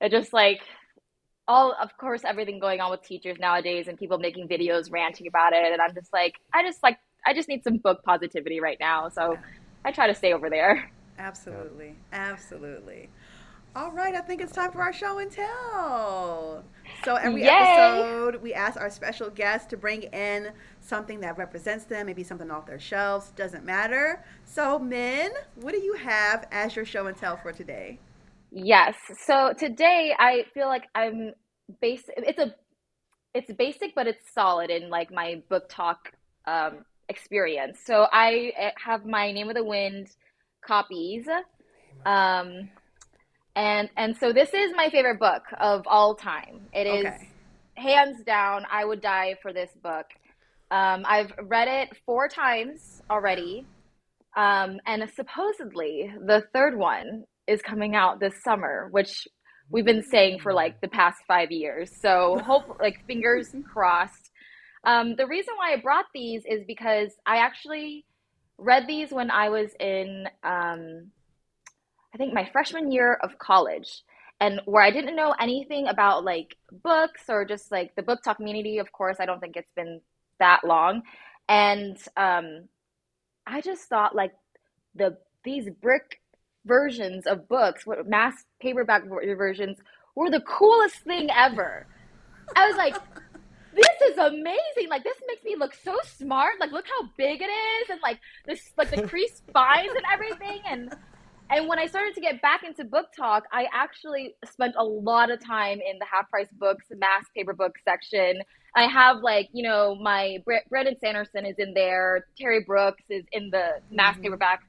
It 0.00 0.10
just 0.10 0.32
like 0.32 0.60
all 1.48 1.74
of 1.82 1.96
course 1.98 2.22
everything 2.24 2.58
going 2.60 2.80
on 2.80 2.90
with 2.90 3.02
teachers 3.02 3.38
nowadays 3.40 3.88
and 3.88 3.98
people 3.98 4.18
making 4.18 4.48
videos 4.48 4.90
ranting 4.92 5.26
about 5.28 5.52
it 5.54 5.72
and 5.72 5.80
I'm 5.82 5.94
just 5.94 6.12
like 6.12 6.34
I 6.54 6.62
just 6.64 6.82
like 6.82 6.98
I 7.26 7.34
just 7.34 7.48
need 7.48 7.62
some 7.64 7.78
book 7.78 8.02
positivity 8.04 8.60
right 8.60 8.78
now. 8.80 9.08
So 9.10 9.38
I 9.84 9.92
try 9.92 10.06
to 10.08 10.14
stay 10.14 10.32
over 10.34 10.50
there. 10.50 10.90
Absolutely. 11.18 11.94
Absolutely. 12.12 13.08
All 13.76 13.90
right, 13.90 14.14
I 14.14 14.20
think 14.20 14.40
it's 14.40 14.52
time 14.52 14.70
for 14.70 14.82
our 14.82 14.92
show 14.92 15.18
and 15.18 15.30
tell. 15.30 16.64
So 17.02 17.16
every 17.16 17.44
Yay. 17.44 17.44
episode, 17.44 18.36
we 18.36 18.54
ask 18.54 18.80
our 18.80 18.88
special 18.88 19.30
guest 19.30 19.68
to 19.70 19.76
bring 19.76 20.04
in 20.04 20.52
something 20.80 21.20
that 21.20 21.36
represents 21.38 21.84
them, 21.84 22.06
maybe 22.06 22.22
something 22.22 22.50
off 22.50 22.66
their 22.66 22.78
shelves, 22.78 23.30
doesn't 23.32 23.64
matter. 23.64 24.24
So, 24.44 24.78
Minh, 24.78 25.30
what 25.56 25.72
do 25.74 25.80
you 25.80 25.94
have 25.94 26.46
as 26.52 26.76
your 26.76 26.84
show 26.84 27.06
and 27.08 27.16
tell 27.16 27.36
for 27.36 27.52
today? 27.52 27.98
Yes. 28.50 28.94
So 29.26 29.52
today 29.58 30.14
I 30.18 30.44
feel 30.54 30.68
like 30.68 30.84
I'm 30.94 31.32
basic. 31.80 32.14
It's 32.16 32.38
a, 32.38 32.54
it's 33.34 33.52
basic, 33.52 33.94
but 33.94 34.06
it's 34.06 34.32
solid 34.32 34.70
in 34.70 34.90
like 34.90 35.12
my 35.12 35.42
BookTok 35.50 35.96
um, 36.46 36.84
experience. 37.08 37.80
So 37.84 38.06
I 38.12 38.52
eh, 38.56 38.70
have 38.84 39.06
my 39.06 39.32
Name 39.32 39.48
of 39.48 39.56
the 39.56 39.64
Wind 39.64 40.08
copies, 40.66 41.26
um, 42.06 42.70
and 43.56 43.88
and 43.96 44.16
so 44.16 44.32
this 44.32 44.52
is 44.54 44.72
my 44.76 44.88
favorite 44.90 45.18
book 45.20 45.42
of 45.60 45.82
all 45.86 46.14
time. 46.14 46.68
It 46.72 46.86
is 46.86 47.06
Okay. 47.06 47.28
hands 47.76 48.22
down. 48.24 48.64
I 48.70 48.84
would 48.84 49.00
die 49.00 49.36
for 49.42 49.52
this 49.52 49.70
book. 49.82 50.06
Um, 50.70 51.04
I've 51.06 51.32
read 51.42 51.68
it 51.68 51.96
four 52.06 52.28
times 52.28 53.00
already. 53.10 53.68
Um, 54.36 54.78
and 54.86 55.08
supposedly 55.14 56.12
the 56.26 56.42
third 56.52 56.76
one 56.76 57.24
is 57.46 57.62
coming 57.62 57.94
out 57.94 58.20
this 58.20 58.42
summer, 58.42 58.88
which 58.90 59.28
we've 59.70 59.84
been 59.84 60.02
saying 60.02 60.40
for 60.40 60.52
like 60.52 60.80
the 60.80 60.88
past 60.88 61.18
five 61.28 61.50
years. 61.52 61.90
So 62.00 62.40
hope 62.46 62.64
like 62.80 62.96
fingers 63.06 63.48
crossed. 63.72 64.30
Um, 64.84 65.14
the 65.16 65.26
reason 65.26 65.54
why 65.56 65.74
I 65.74 65.80
brought 65.80 66.06
these 66.14 66.42
is 66.46 66.62
because 66.66 67.10
I 67.26 67.38
actually 67.38 68.04
read 68.58 68.86
these 68.86 69.10
when 69.12 69.30
I 69.30 69.48
was 69.48 69.70
in 69.80 70.26
um, 70.42 71.10
I 72.14 72.16
think 72.16 72.32
my 72.32 72.48
freshman 72.52 72.92
year 72.92 73.14
of 73.22 73.38
college. 73.38 74.04
And 74.40 74.60
where 74.66 74.82
I 74.82 74.90
didn't 74.90 75.16
know 75.16 75.34
anything 75.40 75.88
about 75.88 76.24
like 76.24 76.56
books 76.82 77.22
or 77.28 77.44
just 77.44 77.70
like 77.72 77.94
the 77.96 78.02
BookTok 78.02 78.36
community, 78.36 78.78
of 78.78 78.92
course, 78.92 79.16
I 79.20 79.26
don't 79.26 79.40
think 79.40 79.56
it's 79.56 79.72
been 79.74 80.00
that 80.38 80.64
long. 80.64 81.02
And 81.48 81.96
um, 82.16 82.68
I 83.46 83.60
just 83.60 83.88
thought 83.88 84.14
like 84.14 84.32
the 84.94 85.16
these 85.44 85.68
brick 85.82 86.20
versions 86.64 87.26
of 87.26 87.48
books, 87.48 87.86
what 87.86 88.08
mass 88.08 88.44
paperback 88.60 89.04
versions, 89.08 89.78
were 90.14 90.30
the 90.30 90.40
coolest 90.40 90.96
thing 91.00 91.28
ever. 91.34 91.86
I 92.56 92.66
was 92.66 92.76
like, 92.76 92.96
this 93.74 94.10
is 94.10 94.18
amazing. 94.18 94.88
Like 94.88 95.04
this 95.04 95.16
makes 95.26 95.44
me 95.44 95.56
look 95.58 95.74
so 95.74 95.96
smart. 96.16 96.54
Like 96.60 96.72
look 96.72 96.86
how 96.86 97.08
big 97.16 97.40
it 97.42 97.46
is, 97.46 97.90
and 97.90 98.00
like 98.02 98.20
this 98.46 98.72
like 98.76 98.90
the 98.90 99.02
creased 99.02 99.46
spines 99.48 99.90
and 99.94 100.04
everything. 100.12 100.60
And 100.66 100.94
and 101.54 101.68
when 101.68 101.78
I 101.78 101.86
started 101.86 102.14
to 102.14 102.20
get 102.20 102.42
back 102.42 102.62
into 102.64 102.84
book 102.84 103.06
talk, 103.16 103.44
I 103.52 103.66
actually 103.72 104.34
spent 104.50 104.74
a 104.76 104.84
lot 104.84 105.30
of 105.30 105.44
time 105.44 105.78
in 105.78 105.98
the 105.98 106.06
half 106.10 106.28
price 106.30 106.48
books, 106.52 106.86
mass 106.96 107.24
paper 107.36 107.52
book 107.52 107.72
section. 107.84 108.42
I 108.76 108.86
have 108.88 109.18
like, 109.22 109.48
you 109.52 109.62
know, 109.62 109.94
my 109.94 110.38
Bre- 110.44 110.66
Brandon 110.68 110.96
Sanderson 110.98 111.46
is 111.46 111.54
in 111.58 111.72
there, 111.74 112.26
Terry 112.36 112.64
Brooks 112.66 113.04
is 113.08 113.24
in 113.32 113.50
the 113.50 113.80
mass 113.90 114.16
Mhm. 114.16 114.22
paperback. 114.22 114.60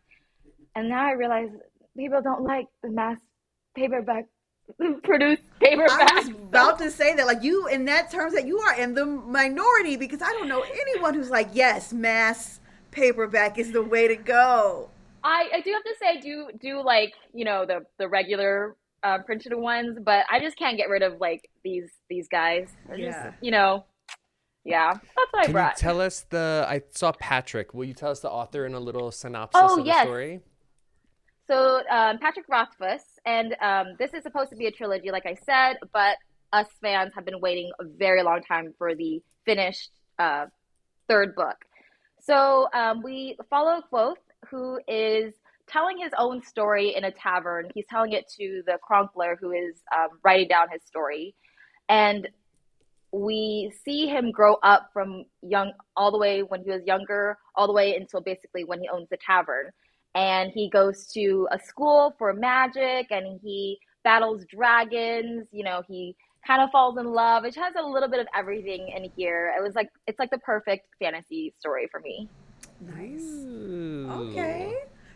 And 0.76 0.90
now 0.90 1.08
I 1.08 1.12
realize 1.14 1.50
people 1.98 2.22
don't 2.22 2.44
like 2.44 2.68
the 2.84 2.90
mass 2.90 3.18
paperback 3.76 4.26
produced 5.04 5.44
paperback. 5.60 6.12
I 6.12 6.20
was 6.20 6.30
about 6.30 6.80
to 6.80 6.92
say 6.92 7.16
that, 7.16 7.26
like 7.26 7.44
you, 7.44 7.68
in 7.68 7.86
that 7.86 8.12
terms, 8.12 8.34
that 8.34 8.46
you 8.46 8.60
are 8.60 8.76
in 8.76 8.94
the 8.94 9.06
minority 9.06 9.96
because 9.96 10.22
I 10.22 10.32
don't 10.34 10.48
know 10.48 10.62
anyone 10.62 11.14
who's 11.14 11.30
like, 11.30 11.50
yes, 11.54 11.94
mass 11.94 12.60
paperback 12.92 13.58
is 13.58 13.72
the 13.72 13.84
way 13.84 14.08
to 14.08 14.16
go. 14.16 14.90
I, 15.26 15.50
I 15.56 15.62
do 15.62 15.72
have 15.72 15.84
to 15.84 15.94
say 16.00 16.08
I 16.18 16.20
do 16.22 16.50
do 16.60 16.82
like 16.84 17.14
you 17.34 17.46
know 17.46 17.66
the 17.66 17.86
the 17.98 18.08
regular 18.08 18.76
uh, 19.04 19.20
printed 19.20 19.54
ones, 19.54 19.98
but 20.04 20.26
I 20.32 20.40
just 20.40 20.58
can't 20.58 20.78
get 20.78 20.90
rid 20.90 21.02
of 21.04 21.20
like 21.20 21.50
these 21.64 21.90
these 22.10 22.28
guys. 22.28 22.70
They're 22.88 22.98
Yeah. 22.98 23.12
just, 23.32 23.44
you 23.44 23.52
know, 23.52 23.86
yeah. 24.64 24.94
That's 24.94 25.32
what 25.32 25.40
I 25.40 25.42
Can 25.44 25.50
you 25.50 25.54
brought. 25.54 25.78
tell 25.78 26.00
us 26.02 26.26
the? 26.30 26.66
I 26.68 26.82
saw 26.92 27.12
Patrick. 27.12 27.74
Will 27.74 27.86
you 27.86 27.94
tell 27.94 28.12
us 28.12 28.20
the 28.22 28.30
author 28.32 28.66
and 28.66 28.74
a 28.76 28.80
little 28.80 29.12
synopsis 29.12 29.62
Oh, 29.64 29.80
of 29.80 29.86
yes. 29.86 30.04
the 30.06 30.10
story? 30.10 30.42
so 31.48 31.82
um, 31.92 32.18
Patrick 32.18 32.46
Rothfuss, 32.50 33.04
and 33.26 33.56
um, 33.62 33.96
this 34.00 34.14
is 34.16 34.24
supposed 34.24 34.50
to 34.50 34.56
be 34.56 34.66
a 34.66 34.72
trilogy, 34.72 35.12
like 35.12 35.26
I 35.28 35.36
said, 35.46 35.78
but 35.94 36.18
us 36.54 36.68
fans 36.82 37.12
have 37.14 37.26
been 37.26 37.40
waiting 37.40 37.72
a 37.80 37.84
very 37.84 38.24
long 38.24 38.42
time 38.42 38.74
for 38.80 38.96
the 38.96 39.22
finished 39.46 39.92
uh, 40.18 40.46
third 41.08 41.36
book. 41.36 41.58
So 42.20 42.68
um, 42.74 43.04
we 43.04 43.38
follow 43.52 43.82
Kvothe, 43.92 44.16
who 44.50 44.80
is 44.88 45.34
telling 45.68 45.98
his 45.98 46.12
own 46.18 46.42
story 46.44 46.96
in 46.96 47.06
a 47.06 47.12
tavern. 47.12 47.70
He's 47.74 47.86
telling 47.90 48.14
it 48.14 48.30
to 48.38 48.62
the 48.66 48.78
chronicler 48.82 49.38
who 49.40 49.52
is 49.52 49.82
um, 49.96 50.20
writing 50.24 50.48
down 50.48 50.68
his 50.72 50.84
story. 50.84 51.36
And 51.90 52.28
we 53.12 53.72
see 53.84 54.08
him 54.08 54.32
grow 54.32 54.56
up 54.56 54.90
from 54.92 55.26
young, 55.42 55.72
all 55.96 56.12
the 56.12 56.18
way 56.18 56.42
when 56.44 56.64
he 56.64 56.72
was 56.72 56.82
younger, 56.86 57.38
all 57.56 57.68
the 57.68 57.74
way 57.74 57.96
until 57.96 58.22
basically 58.22 58.64
when 58.64 58.82
he 58.82 58.90
owns 58.90 59.08
the 59.10 59.18
tavern. 59.18 59.72
And 60.14 60.52
he 60.52 60.70
goes 60.70 61.08
to 61.14 61.48
a 61.52 61.60
school 61.60 62.16
for 62.18 62.34
magic 62.34 63.08
and 63.12 63.40
he 63.42 63.78
battles 64.04 64.46
dragons. 64.46 65.48
You 65.52 65.64
know, 65.64 65.82
he 65.88 66.16
kind 66.46 66.62
of 66.62 66.70
falls 66.72 66.98
in 66.98 67.06
love. 67.06 67.44
It 67.46 67.56
has 67.56 67.74
a 67.78 67.86
little 67.86 68.10
bit 68.10 68.20
of 68.20 68.28
everything 68.36 68.90
in 68.96 69.10
here. 69.16 69.54
It 69.58 69.62
was 69.62 69.76
like, 69.76 69.90
it's 70.08 70.20
like 70.20 70.32
the 70.32 70.38
perfect 70.40 70.88
fantasy 71.00 71.54
story 71.58 71.88
for 71.92 72.00
me. 72.00 72.30
Nice. 72.82 73.22
Ooh. 73.22 74.10
Okay. 74.32 74.74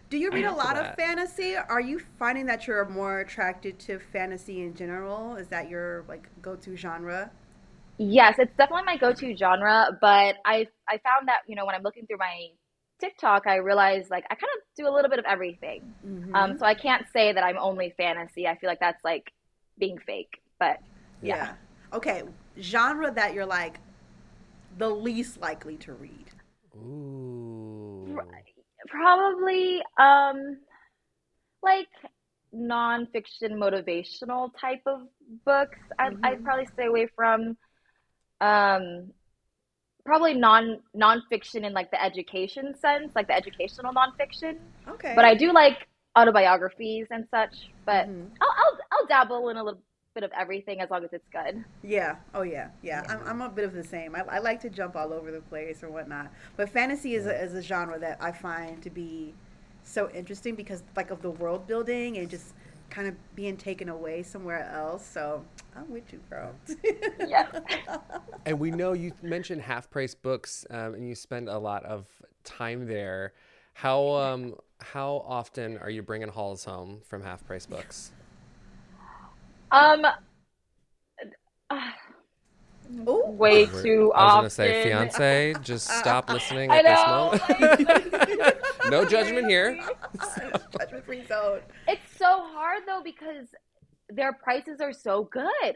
Do 0.10 0.18
you 0.18 0.32
read 0.32 0.46
a 0.46 0.52
lot 0.52 0.76
of 0.76 0.96
fantasy? 0.96 1.56
Are 1.56 1.80
you 1.82 2.00
finding 2.18 2.46
that 2.48 2.66
you're 2.66 2.86
more 2.86 3.20
attracted 3.20 3.78
to 3.80 4.00
fantasy 4.00 4.64
in 4.64 4.74
general? 4.74 5.36
Is 5.36 5.48
that 5.50 5.70
your 5.70 6.04
like 6.08 6.30
go-to 6.42 6.76
genre? 6.76 7.32
Yes, 7.98 8.36
it's 8.40 8.56
definitely 8.58 8.86
my 8.86 8.98
go-to 8.98 9.36
genre, 9.36 9.98
but 10.02 10.36
I 10.46 10.68
I 10.88 10.98
found 11.00 11.28
that, 11.28 11.42
you 11.48 11.56
know, 11.56 11.66
when 11.66 11.76
I'm 11.76 11.84
looking 11.84 12.08
through 12.08 12.18
my 12.18 12.48
TikTok, 13.00 13.46
I 13.46 13.58
realized 13.58 14.10
like 14.10 14.26
I 14.32 14.36
kind 14.36 14.50
of 14.58 14.64
do 14.76 14.88
a 14.88 14.94
little 14.94 15.10
bit 15.10 15.20
of 15.20 15.26
everything. 15.26 15.94
Mhm. 16.06 16.34
Um, 16.34 16.58
so 16.58 16.66
I 16.66 16.74
can't 16.74 17.06
say 17.14 17.34
that 17.34 17.44
I'm 17.44 17.58
only 17.58 17.94
fantasy. 17.98 18.48
I 18.48 18.56
feel 18.58 18.70
like 18.70 18.80
that's 18.80 19.04
like 19.04 19.32
being 19.78 19.98
fake, 20.00 20.42
but 20.60 20.80
yeah. 21.22 21.54
Okay. 21.94 22.24
Genre 22.60 23.12
that 23.12 23.34
you're 23.34 23.46
like 23.46 23.80
the 24.78 24.90
least 24.90 25.40
likely 25.40 25.78
to 25.78 25.94
read. 25.94 26.32
Ooh. 26.78 27.49
Probably 28.88 29.82
um 30.00 30.58
like 31.62 31.88
nonfiction 32.56 33.52
motivational 33.54 34.50
type 34.60 34.82
of 34.86 35.02
books. 35.46 35.78
I'd, 36.00 36.14
I'd 36.24 36.40
Mhm. 36.40 36.44
probably 36.44 36.66
stay 36.66 36.86
away 36.86 37.08
from 37.16 37.58
um 38.42 39.12
probably 40.06 40.34
non 40.34 40.82
nonfiction 40.96 41.66
in 41.66 41.74
like 41.74 41.92
the 41.92 42.02
education 42.04 42.76
sense, 42.76 43.12
like 43.16 43.28
the 43.28 43.36
educational 43.36 43.94
nonfiction. 43.94 44.58
Okay. 44.88 45.14
But 45.16 45.26
I 45.26 45.36
do 45.36 45.52
like 45.52 45.88
autobiographies 46.16 47.08
and 47.12 47.28
such. 47.30 47.70
But 47.86 48.08
Mhm. 48.08 48.32
I'll, 48.42 48.54
I'll 48.58 48.78
I'll 48.92 49.06
dabble 49.06 49.50
in 49.50 49.58
a 49.58 49.64
little 49.64 49.82
bit 50.14 50.24
of 50.24 50.32
everything 50.38 50.82
as 50.82 50.90
long 50.90 51.04
as 51.04 51.14
it's 51.14 51.28
good. 51.32 51.64
Yeah. 51.84 52.16
Oh 52.34 52.42
yeah. 52.42 52.70
Yeah. 52.82 53.06
I'm, 53.10 53.20
I'm 53.28 53.42
a 53.42 53.50
bit 53.50 53.66
of 53.66 53.74
the 53.74 53.84
same. 53.84 54.16
I, 54.16 54.24
I 54.30 54.40
like 54.40 54.60
to 54.62 54.70
jump 54.70 54.96
all 54.96 55.14
over 55.14 55.32
the 55.32 55.42
place 55.42 55.84
or 55.84 55.90
whatnot. 55.90 56.32
But 56.58 56.70
fantasy 56.70 57.16
is 57.16 57.26
a, 57.26 57.44
is 57.44 57.54
a 57.54 57.62
genre 57.62 58.00
that 58.00 58.18
I 58.20 58.32
find 58.32 58.82
to 58.84 58.90
be 58.90 59.34
so 59.84 60.10
interesting 60.12 60.56
because 60.56 60.84
like 60.96 61.12
of 61.12 61.22
the 61.22 61.32
world 61.32 61.68
building 61.68 62.18
and 62.18 62.30
just 62.30 62.54
kind 62.90 63.08
of 63.08 63.16
being 63.36 63.56
taken 63.56 63.90
away 63.90 64.24
somewhere 64.24 64.70
else. 64.74 65.06
So 65.06 65.46
I'm 65.76 65.90
with 65.92 66.12
you, 66.12 66.20
girl. 66.30 66.54
Yeah. 67.28 67.48
And 68.46 68.58
we 68.58 68.72
know 68.72 68.94
you 68.94 69.12
mentioned 69.22 69.62
half 69.62 69.92
price 69.92 70.16
books, 70.16 70.66
um, 70.72 70.96
and 70.96 71.08
you 71.08 71.14
spend 71.14 71.50
a 71.50 71.58
lot 71.58 71.84
of 71.84 72.08
time 72.44 72.88
there. 72.88 73.34
How 73.74 74.08
um 74.14 74.56
how 74.80 75.24
often 75.28 75.78
are 75.78 75.90
you 75.90 76.02
bringing 76.02 76.30
hauls 76.30 76.64
home 76.64 77.02
from 77.06 77.22
half 77.22 77.46
price 77.46 77.66
books? 77.66 78.12
Um. 79.72 80.06
Ooh. 83.08 83.24
way 83.28 83.66
We're- 83.66 83.84
too 83.84 84.12
I 84.14 84.24
was 84.24 84.32
often. 84.32 84.40
gonna 84.40 84.50
say, 84.50 84.84
fiance, 84.84 85.54
just 85.62 85.88
stop 85.90 86.28
listening 86.30 86.72
at 86.74 86.84
this 86.84 87.08
moment. 87.08 88.58
no 88.90 89.06
judgment 89.06 89.48
here. 89.48 89.80
Judgment 90.80 91.06
free 91.06 91.24
zone. 91.28 91.60
It's 91.88 92.18
so 92.18 92.26
hard 92.52 92.84
though 92.88 93.02
because 93.04 93.46
their 94.10 94.34
prices 94.34 94.82
are 94.82 94.92
so 94.94 95.24
good. 95.32 95.76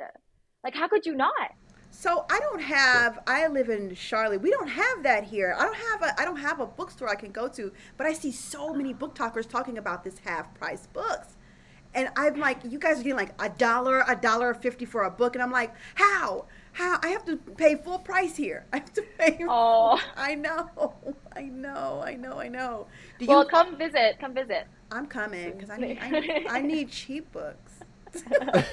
Like, 0.63 0.73
how 0.73 0.88
could 0.88 1.06
you 1.06 1.13
not? 1.15 1.51
So 1.91 2.25
I 2.32 2.39
don't 2.39 2.62
have. 2.62 3.19
I 3.27 3.45
live 3.47 3.69
in 3.69 3.93
Charlotte. 3.93 4.41
We 4.41 4.49
don't 4.49 4.67
have 4.69 5.03
that 5.03 5.23
here. 5.23 5.56
I 5.58 5.63
don't 5.65 5.75
have 5.77 6.01
a. 6.01 6.19
I 6.19 6.25
don't 6.25 6.38
have 6.38 6.60
a 6.60 6.65
bookstore 6.65 7.10
I 7.10 7.15
can 7.15 7.32
go 7.32 7.47
to. 7.49 7.71
But 7.97 8.08
I 8.08 8.13
see 8.13 8.32
so 8.32 8.73
many 8.73 8.91
BookTokers 8.95 9.47
talking 9.47 9.77
about 9.77 10.03
this 10.03 10.17
half 10.25 10.51
price 10.56 10.88
books, 10.88 11.36
And 11.95 12.10
I'm 12.15 12.39
like, 12.39 12.60
you 12.63 12.79
guys 12.79 12.99
are 12.99 13.03
getting 13.03 13.15
like 13.17 13.34
a 13.41 13.49
dollar, 13.49 14.03
a 14.08 14.15
dollar 14.15 14.53
fifty 14.53 14.86
for 14.86 15.03
a 15.03 15.12
book, 15.12 15.36
and 15.36 15.43
I'm 15.43 15.51
like, 15.51 15.73
how? 15.95 16.45
How? 16.71 16.99
I 17.03 17.10
have 17.10 17.23
to 17.25 17.38
pay 17.38 17.75
full 17.75 17.99
price 17.99 18.36
here. 18.36 18.65
I 18.73 18.77
have 18.77 18.93
to 18.93 19.01
pay. 19.19 19.39
Oh. 19.47 19.99
I 20.17 20.34
know, 20.36 20.95
I 21.36 21.43
know, 21.43 22.01
I 22.03 22.15
know, 22.15 22.39
I 22.39 22.47
know. 22.47 22.88
Do 23.19 23.25
Well, 23.27 23.43
you? 23.43 23.49
come 23.49 23.77
visit. 23.77 24.17
Come 24.19 24.34
visit. 24.34 24.65
I'm 24.91 25.06
coming 25.08 25.51
because 25.51 25.69
I 25.69 25.77
need, 25.77 25.99
I 26.01 26.10
need, 26.10 26.47
I 26.49 26.62
need 26.62 26.89
cheap 26.91 27.32
books. 27.32 27.73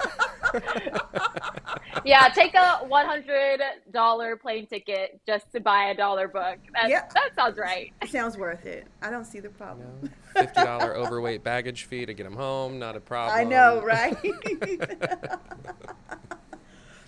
Yeah, 2.05 2.29
take 2.35 2.55
a 2.55 2.79
one 2.87 3.07
hundred 3.07 3.61
dollar 3.91 4.37
plane 4.37 4.67
ticket 4.67 5.21
just 5.27 5.51
to 5.53 5.61
buy 5.61 5.91
a 5.91 5.95
dollar 5.97 6.29
book. 6.29 6.59
That, 6.73 6.89
Yeah. 6.89 7.03
that 7.15 7.31
sounds 7.37 7.59
right. 7.59 7.93
Sounds 8.09 8.37
worth 8.37 8.67
it. 8.67 8.87
I 9.03 9.11
don't 9.11 9.25
see 9.25 9.41
the 9.41 9.49
You 9.49 9.55
problem. 9.55 10.11
Know, 10.35 10.41
fifty 10.43 10.63
dollar 10.63 10.95
overweight 10.97 11.43
baggage 11.45 11.85
fee 11.85 12.07
to 12.07 12.15
get 12.15 12.25
them 12.25 12.35
home, 12.37 12.79
not 12.79 12.97
a 12.97 13.01
problem. 13.01 13.39
I 13.39 13.45
know, 13.45 13.81
right? 13.85 14.17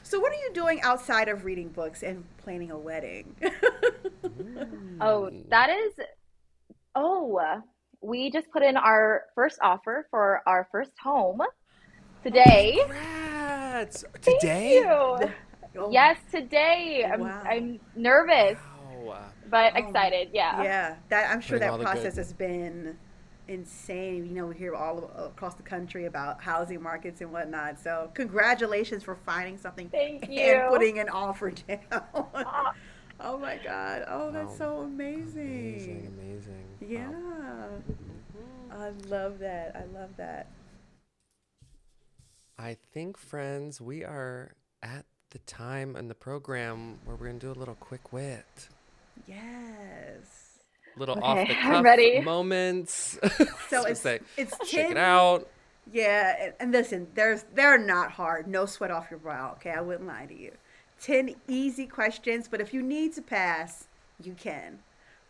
so, 0.03 0.21
what 0.21 0.33
are 0.33 0.37
you 0.37 0.51
doing 0.53 0.81
outside 0.83 1.29
of 1.29 1.45
reading 1.45 1.69
books 1.69 2.03
and 2.03 2.25
planning 2.39 2.71
a 2.71 2.79
wedding? 2.79 3.35
Oh, 5.01 5.31
that 5.49 5.69
is. 5.69 5.95
Oh, 6.95 7.61
we 8.01 8.31
just 8.31 8.49
put 8.53 8.63
in 8.63 8.77
our 8.77 9.25
first 9.35 9.59
offer 9.63 10.07
for 10.13 10.43
our 10.47 10.69
first 10.71 10.93
home 11.03 11.41
today. 12.23 12.79
Congrats! 12.83 14.05
Thank 14.21 14.41
Today? 14.41 14.75
you. 14.75 14.87
Oh, 14.89 15.91
Yes, 15.91 16.19
today. 16.31 17.05
I'm, 17.11 17.21
Wow. 17.21 17.43
I'm 17.45 17.81
nervous, 17.97 18.59
Wow. 19.01 19.25
but 19.51 19.73
Oh, 19.75 19.79
excited. 19.79 20.29
Yeah. 20.33 20.63
Yeah, 20.63 20.97
that 21.09 21.31
I'm 21.33 21.41
sure 21.41 21.59
Putting 21.59 21.79
that 21.79 21.81
process 21.85 22.15
good- 22.15 22.19
has 22.21 22.33
been 22.33 22.99
insane. 23.53 24.27
You 24.27 24.33
know, 24.35 24.47
we 24.47 24.57
hear 24.57 24.75
all 24.75 25.11
across 25.17 25.55
the 25.55 25.63
country 25.63 26.07
about 26.07 26.43
housing 26.43 26.83
markets 26.83 27.21
and 27.21 27.31
whatnot. 27.33 27.79
So, 27.79 28.11
congratulations 28.15 29.03
for 29.05 29.15
finding 29.15 29.59
something 29.59 29.89
Thank 29.89 30.29
you. 30.31 30.41
and 30.41 30.71
putting 30.71 30.99
an 30.99 31.09
offer 31.09 31.51
down. 31.69 31.79
Ah. 32.15 32.73
oh 33.21 33.39
my 33.39 33.59
God! 33.65 34.05
Oh, 34.09 34.31
that's 34.33 34.51
Wow. 34.53 34.57
so 34.59 34.79
amazing. 34.81 35.43
Amazing, 35.69 36.15
amazing. 36.19 36.65
Yeah, 36.81 37.09
Wow. 37.11 37.69
I 38.73 38.91
love 39.09 39.39
that. 39.41 39.77
I 39.77 39.85
love 39.99 40.17
that. 40.17 40.47
I 42.59 42.77
think, 42.93 43.17
friends, 43.19 43.81
we 43.81 44.05
are 44.05 44.53
at 44.83 45.05
the 45.31 45.39
time 45.41 45.97
in 45.97 46.09
the 46.09 46.15
program 46.15 46.99
where 47.05 47.17
we're 47.17 47.27
gonna 47.27 47.39
do 47.39 47.51
a 47.51 47.53
little 47.59 47.75
quick 47.77 48.13
wit, 48.13 48.69
Yes. 49.27 50.42
Little 50.97 51.17
Okay, 51.19 51.27
off 51.27 51.49
the 51.49 51.55
cuff 51.63 51.85
ready. 51.85 52.21
moments. 52.21 53.19
So 53.69 53.85
it's 53.85 54.01
say, 54.01 54.21
it's 54.37 54.57
check 54.69 54.91
it 54.91 54.97
out. 54.99 55.49
Yeah, 55.91 56.37
and, 56.41 56.53
and 56.61 56.73
listen, 56.73 57.09
there's 57.15 57.45
they're 57.55 57.79
not 57.79 58.13
hard. 58.13 58.47
No 58.47 58.67
sweat 58.67 58.91
off 58.91 59.07
your 59.11 59.19
brow. 59.19 59.53
Okay, 59.55 59.71
I 59.71 59.81
wouldn't 59.81 60.07
lie 60.07 60.27
to 60.27 60.35
you. 60.39 60.53
Ten 61.01 61.35
easy 61.49 61.87
questions, 61.87 62.49
but 62.49 62.61
if 62.61 62.73
you 62.75 62.83
need 62.83 63.15
to 63.15 63.23
pass, 63.23 63.87
you 64.23 64.35
can. 64.35 64.79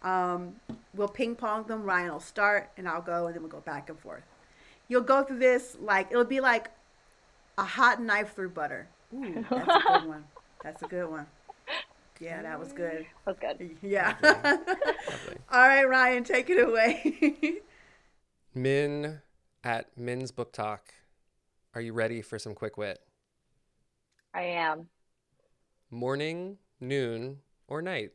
Um, 0.03 0.57
we'll 0.95 1.09
ping 1.09 1.37
pong 1.37 1.65
them. 1.65 1.85
Ryan 1.85 2.13
will 2.13 2.21
start, 2.21 2.71
and 2.77 2.89
I'll 2.89 3.01
go, 3.01 3.27
and 3.27 3.35
then 3.35 3.43
we'll 3.43 3.51
go 3.53 3.61
back 3.61 3.89
and 3.89 3.99
forth. 3.99 4.25
You'll 4.89 5.03
go 5.03 5.23
through 5.23 5.39
this 5.39 5.77
like 5.81 6.11
it'll 6.11 6.25
be 6.25 6.41
like 6.41 6.71
a 7.57 7.65
hot 7.65 8.03
knife 8.03 8.35
through 8.35 8.51
butter. 8.51 8.89
Ooh, 9.15 9.45
that's 9.49 9.69
a 9.69 9.81
good 10.01 10.09
one. 10.09 10.25
That's 10.65 10.83
a 10.83 10.87
good 10.87 11.09
one. 11.09 11.27
Yeah, 12.23 12.41
that 12.43 12.61
was 12.61 12.73
good. 12.73 13.05
That's 13.27 13.41
good. 13.41 13.77
Yeah. 13.83 14.15
Lovely. 14.23 15.37
All 15.53 15.67
right, 15.67 15.83
Ryan, 15.83 16.23
take 16.23 16.49
it 16.51 16.69
away. 16.69 17.59
Minh 18.57 19.21
at 19.65 19.97
Minh's 19.99 20.31
Book 20.31 20.53
Talk. 20.53 20.95
Are 21.75 21.81
you 21.81 21.93
ready 21.93 22.23
for 22.23 22.39
some 22.39 22.55
quick 22.55 22.77
wit? 22.79 23.01
I 24.33 24.43
am. 24.43 24.87
Morning, 25.91 26.59
noon, 26.81 27.39
or 27.67 27.83
night? 27.83 28.13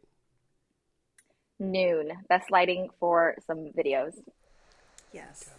Noon. 1.59 2.11
Best 2.29 2.49
lighting 2.49 2.87
for 3.01 3.35
some 3.45 3.71
videos. 3.77 4.13
yes. 5.11 5.49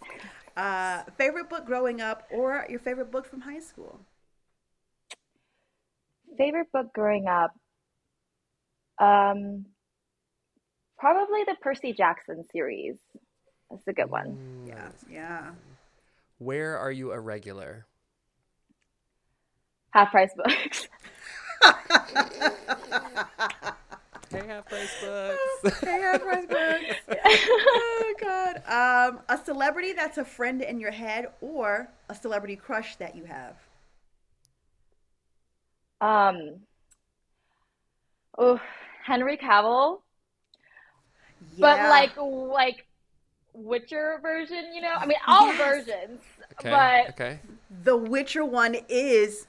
Uh, 0.57 1.03
favorite 1.19 1.49
book 1.51 1.67
growing 1.67 2.01
up, 2.01 2.23
or 2.31 2.65
your 2.67 2.79
favorite 2.79 3.11
book 3.11 3.27
from 3.27 3.41
high 3.41 3.59
school? 3.59 3.99
Favorite 6.35 6.71
book 6.71 6.91
growing 6.93 7.27
up? 7.27 7.51
Um, 8.99 9.65
probably 10.97 11.43
the 11.45 11.55
Percy 11.61 11.93
Jackson 11.93 12.45
series. 12.51 12.97
That's 13.69 13.87
a 13.87 13.93
good 13.93 14.09
one. 14.09 14.37
Mm, 14.65 14.67
Yeah, 14.67 14.89
yeah. 15.09 15.51
Where 16.39 16.77
are 16.77 16.91
you 16.91 17.11
a 17.11 17.19
regular? 17.19 17.85
Half 19.91 20.11
price 20.11 20.31
books. 20.35 20.87
Hey, 24.31 24.45
half 24.45 24.69
price 24.69 24.91
books. 25.01 25.79
Hey, 25.81 25.99
half 26.01 26.21
price 26.21 26.45
books. 26.45 26.95
Oh 27.25 28.13
God. 28.21 28.57
Um, 28.67 29.19
a 29.27 29.43
celebrity 29.43 29.93
that's 29.93 30.19
a 30.19 30.23
friend 30.25 30.61
in 30.61 30.79
your 30.79 30.91
head, 30.91 31.29
or 31.41 31.89
a 32.09 32.15
celebrity 32.15 32.55
crush 32.55 32.95
that 32.97 33.15
you 33.15 33.25
have. 33.25 33.55
Um, 35.99 36.59
oh, 38.37 38.61
Henry 39.09 39.37
Cavill, 39.37 40.01
but 41.57 41.79
like 41.89 42.15
like 42.15 42.85
Witcher 43.53 44.19
version, 44.21 44.65
you 44.73 44.81
know? 44.81 44.93
I 44.95 45.07
mean, 45.07 45.17
all 45.25 45.47
Yes. 45.47 45.57
versions, 45.57 46.21
Okay. 46.53 46.69
but 46.69 47.09
okay. 47.09 47.39
the 47.83 47.97
Witcher 47.97 48.45
one 48.45 48.75
is 48.87 49.47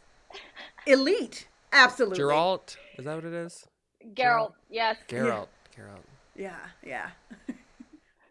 elite. 0.87 1.47
Absolutely. 1.73 2.19
Geralt. 2.21 2.77
Is 2.97 3.05
that 3.05 3.15
what 3.17 3.25
it 3.27 3.35
is? 3.35 3.67
Geralt, 4.15 4.55
yes. 4.71 4.97
Geralt. 5.09 5.49
Geralt. 5.77 6.05
Yeah, 6.35 6.57
yeah. 6.83 7.11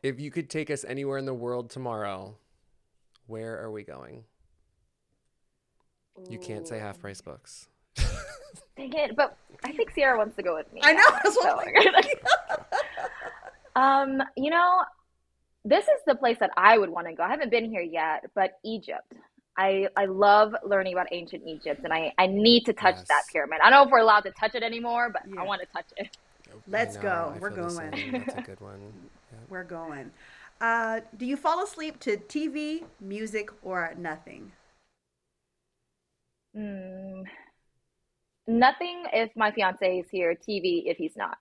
If 0.02 0.20
you 0.20 0.32
could 0.32 0.50
take 0.50 0.72
us 0.72 0.86
anywhere 0.86 1.18
in 1.18 1.26
the 1.26 1.34
world 1.34 1.70
tomorrow, 1.70 2.38
where 3.28 3.62
are 3.62 3.70
we 3.70 3.84
going? 3.84 4.24
You 6.30 6.40
can't 6.40 6.66
say 6.68 6.80
half 6.80 7.00
price 7.00 7.20
books. 7.22 7.69
Dang 8.78 8.94
it! 8.94 9.16
But 9.16 9.36
I 9.64 9.72
think 9.74 9.92
Sierra 9.92 10.18
wants 10.18 10.36
to 10.38 10.44
go 10.44 10.56
with 10.56 10.72
me. 10.74 10.82
I 10.84 10.94
know. 10.94 11.00
now, 11.10 11.20
That's 11.24 11.36
what 11.36 11.44
so 11.44 11.60
I'm 11.60 11.74
gonna- 11.74 12.08
um, 14.22 14.28
you 14.38 14.50
know, 14.50 14.84
this 15.66 15.86
is 15.86 16.02
the 16.08 16.16
place 16.16 16.38
that 16.40 16.52
I 16.58 16.78
would 16.78 16.90
want 16.90 17.08
to 17.08 17.14
go. 17.14 17.24
I 17.24 17.30
haven't 17.30 17.52
been 17.52 17.70
here 17.70 17.82
yet, 17.82 18.26
but 18.36 18.52
Egypt. 18.64 19.14
I 19.58 19.90
I 19.98 20.06
love 20.06 20.56
learning 20.64 20.94
about 20.94 21.08
ancient 21.12 21.44
Egypt, 21.46 21.82
and 21.84 21.92
I 21.92 22.14
I 22.18 22.28
need 22.28 22.66
to 22.66 22.74
touch 22.74 22.96
that 23.10 23.24
pyramid. 23.32 23.60
I 23.62 23.70
don't 23.70 23.80
know 23.80 23.86
if 23.88 23.92
we're 23.92 24.00
allowed 24.00 24.22
to 24.22 24.32
touch 24.32 24.56
it 24.56 24.64
anymore, 24.64 25.10
but 25.12 25.24
Yeah. 25.28 25.42
I 25.42 25.44
want 25.44 25.62
to 25.62 25.68
touch 25.68 25.88
it. 25.98 26.16
Let's 26.68 26.98
I 26.98 27.02
go. 27.02 27.34
I 27.36 27.40
We're 27.40 27.50
going. 27.50 28.24
That's 28.26 28.36
a 28.38 28.42
good 28.42 28.62
one. 28.62 28.80
Yeah. 29.32 29.38
We're 29.50 29.64
going. 29.66 30.12
Uh, 30.62 31.02
do 31.18 31.26
you 31.26 31.38
fall 31.38 31.64
asleep 31.64 32.00
to 32.02 32.18
TV, 32.18 32.84
music, 33.00 33.50
or 33.62 33.94
nothing? 33.98 34.52
Mm, 36.56 37.24
nothing 38.50 39.04
if 39.14 39.32
my 39.36 39.52
fiance 39.52 40.00
is 40.00 40.10
here. 40.10 40.36
TV 40.36 40.84
if 40.86 40.98
he's 40.98 41.16
not. 41.16 41.38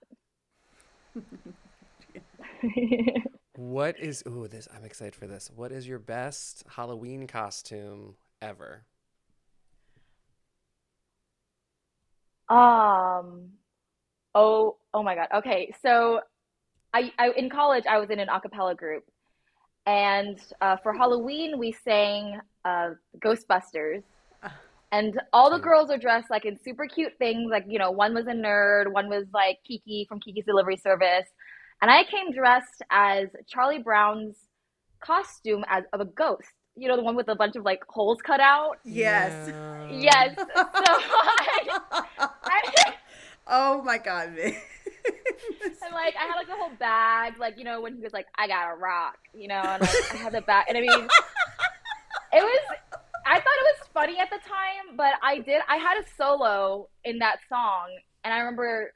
What 3.59 3.99
is 3.99 4.23
ooh 4.25 4.47
this 4.47 4.69
I'm 4.73 4.85
excited 4.85 5.13
for 5.13 5.27
this. 5.27 5.51
What 5.53 5.73
is 5.73 5.85
your 5.85 5.99
best 5.99 6.63
Halloween 6.77 7.27
costume 7.27 8.15
ever? 8.41 8.85
Um, 12.47 13.49
oh, 14.33 14.77
oh 14.93 15.03
my 15.03 15.13
God. 15.13 15.27
Okay, 15.35 15.73
so 15.81 16.21
I, 16.93 17.11
I 17.19 17.31
in 17.35 17.49
college 17.49 17.83
I 17.85 17.97
was 17.97 18.09
in 18.09 18.19
an 18.19 18.29
a 18.29 18.39
cappella 18.39 18.75
group, 18.75 19.03
and 19.85 20.39
uh, 20.61 20.77
for 20.77 20.93
Halloween 20.93 21.59
we 21.59 21.73
sang 21.73 22.39
uh, 22.63 22.91
Ghostbusters, 23.19 24.03
and 24.91 25.19
all 25.33 25.49
the 25.49 25.57
Cute. 25.57 25.63
girls 25.63 25.89
are 25.91 25.97
dressed 25.97 26.29
like 26.29 26.45
in 26.45 26.57
super 26.63 26.87
cute 26.87 27.13
things. 27.17 27.49
Like 27.51 27.65
you 27.67 27.79
know, 27.79 27.91
one 27.91 28.13
was 28.13 28.27
a 28.27 28.33
nerd, 28.33 28.91
one 28.91 29.09
was 29.09 29.25
like 29.33 29.59
Kiki 29.67 30.05
from 30.07 30.19
Kiki's 30.19 30.45
Delivery 30.45 30.77
Service, 30.77 31.27
and 31.81 31.91
I 31.91 32.03
came 32.03 32.31
dressed 32.31 32.81
as 32.89 33.27
Charlie 33.47 33.79
Brown's 33.79 34.35
costume 34.99 35.63
as 35.69 35.83
of 35.93 36.01
a 36.01 36.05
ghost. 36.05 36.49
You 36.75 36.87
know, 36.87 36.95
the 36.95 37.03
one 37.03 37.15
with 37.15 37.27
a 37.27 37.35
bunch 37.35 37.55
of 37.55 37.63
like 37.63 37.83
holes 37.87 38.19
cut 38.25 38.39
out. 38.39 38.77
Yes. 38.83 39.49
Yeah. 39.91 39.91
Yes. 39.91 40.35
So 40.37 40.45
I, 40.55 41.81
I 42.19 42.93
oh 43.47 43.81
my 43.83 43.97
God, 43.97 44.29
man. 44.35 44.55
And 45.61 45.93
like 45.93 46.15
I 46.15 46.25
had 46.27 46.35
like 46.35 46.47
the 46.47 46.55
whole 46.55 46.71
bag, 46.79 47.37
like 47.39 47.57
you 47.57 47.63
know 47.63 47.81
when 47.81 47.95
he 47.95 48.01
was 48.01 48.13
like, 48.13 48.27
"I 48.35 48.47
got 48.47 48.71
a 48.71 48.75
rock," 48.75 49.17
you 49.33 49.47
know, 49.47 49.61
and 49.61 49.81
like, 49.81 50.13
I 50.13 50.17
had 50.17 50.33
the 50.33 50.41
bag, 50.41 50.65
and 50.69 50.77
I 50.77 50.81
mean, 50.81 51.07
it 52.33 52.41
was. 52.41 52.59
I 53.29 53.35
thought 53.35 53.57
it 53.61 53.77
was 53.79 53.87
funny 53.93 54.17
at 54.19 54.29
the 54.31 54.37
time, 54.37 54.95
but 54.97 55.13
I 55.21 55.37
did. 55.39 55.61
I 55.69 55.77
had 55.77 55.97
a 56.03 56.05
solo 56.17 56.89
in 57.03 57.19
that 57.19 57.37
song, 57.47 57.89
and 58.23 58.33
I 58.33 58.39
remember 58.39 58.91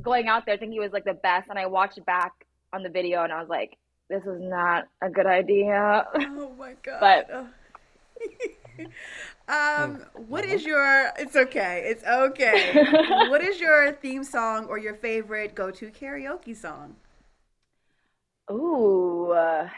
going 0.00 0.28
out 0.28 0.46
there 0.46 0.56
thinking 0.56 0.76
it 0.78 0.80
was 0.80 0.92
like 0.92 1.04
the 1.04 1.14
best, 1.14 1.48
and 1.50 1.58
I 1.58 1.66
watched 1.66 2.04
back 2.06 2.32
on 2.72 2.82
the 2.84 2.88
video, 2.88 3.24
and 3.24 3.32
I 3.32 3.40
was 3.40 3.48
like, 3.48 3.76
"This 4.08 4.22
is 4.22 4.40
not 4.40 4.86
a 5.02 5.10
good 5.10 5.26
idea." 5.26 6.06
oh 6.14 6.54
my 6.56 6.74
God. 6.82 7.00
But- 7.00 7.46
Oh. 9.48 9.84
um, 9.84 10.06
what 10.28 10.44
is 10.46 10.64
your? 10.64 11.10
It's 11.18 11.36
okay. 11.36 11.82
It's 11.84 12.04
okay. 12.04 12.72
what 13.28 13.42
is 13.42 13.60
your 13.60 13.92
theme 13.92 14.24
song 14.24 14.66
or 14.66 14.78
your 14.78 14.94
favorite 14.94 15.54
go-to 15.54 15.90
karaoke 15.90 16.56
song? 16.56 16.96
Ooh, 18.50 19.32
uh, 19.32 19.68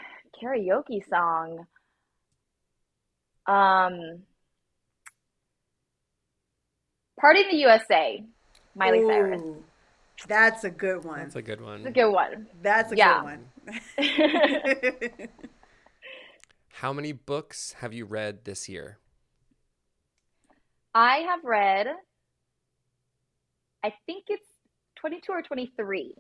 karaoke 0.41 1.07
song. 1.09 1.67
Um, 3.47 4.23
Party 7.21 7.41
in 7.43 7.49
the 7.51 7.57
USA, 7.59 8.23
Miley 8.75 9.03
Cyrus. 9.07 9.43
That's 10.27 10.65
a 10.65 10.71
good 10.71 11.05
one. 11.05 11.21
That's 11.21 11.37
a 11.37 11.43
good 11.43 11.61
one. 11.61 11.83
That's 11.83 11.89
a 11.89 11.93
good 12.01 12.11
one. 12.13 12.47
That's 12.63 12.93
a 12.93 12.97
Yeah. 12.97 13.23
good 13.67 15.19
one. 15.19 15.29
How 16.75 16.93
many 16.93 17.13
books 17.13 17.75
have 17.79 17.93
you 17.93 18.05
read 18.05 18.45
this 18.45 18.69
year? 18.69 18.99
I 20.95 21.19
have 21.19 21.45
read, 21.45 21.89
I 23.83 23.93
think 24.07 24.25
it's 24.29 24.47
22 24.97 25.33
or 25.33 25.43
23 25.43 26.15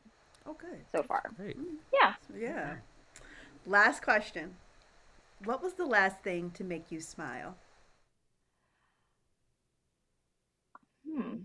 oh, 0.46 0.54
good. 0.54 0.84
so 0.90 1.02
far. 1.02 1.22
Great. 1.37 1.56
Yeah. 1.92 2.14
Yeah. 2.37 2.76
Last 3.66 4.02
question. 4.02 4.56
What 5.44 5.62
was 5.62 5.74
the 5.74 5.87
last 5.87 6.20
thing 6.22 6.50
to 6.52 6.64
make 6.64 6.90
you 6.90 7.00
smile? 7.00 7.57
Hmm. 11.07 11.37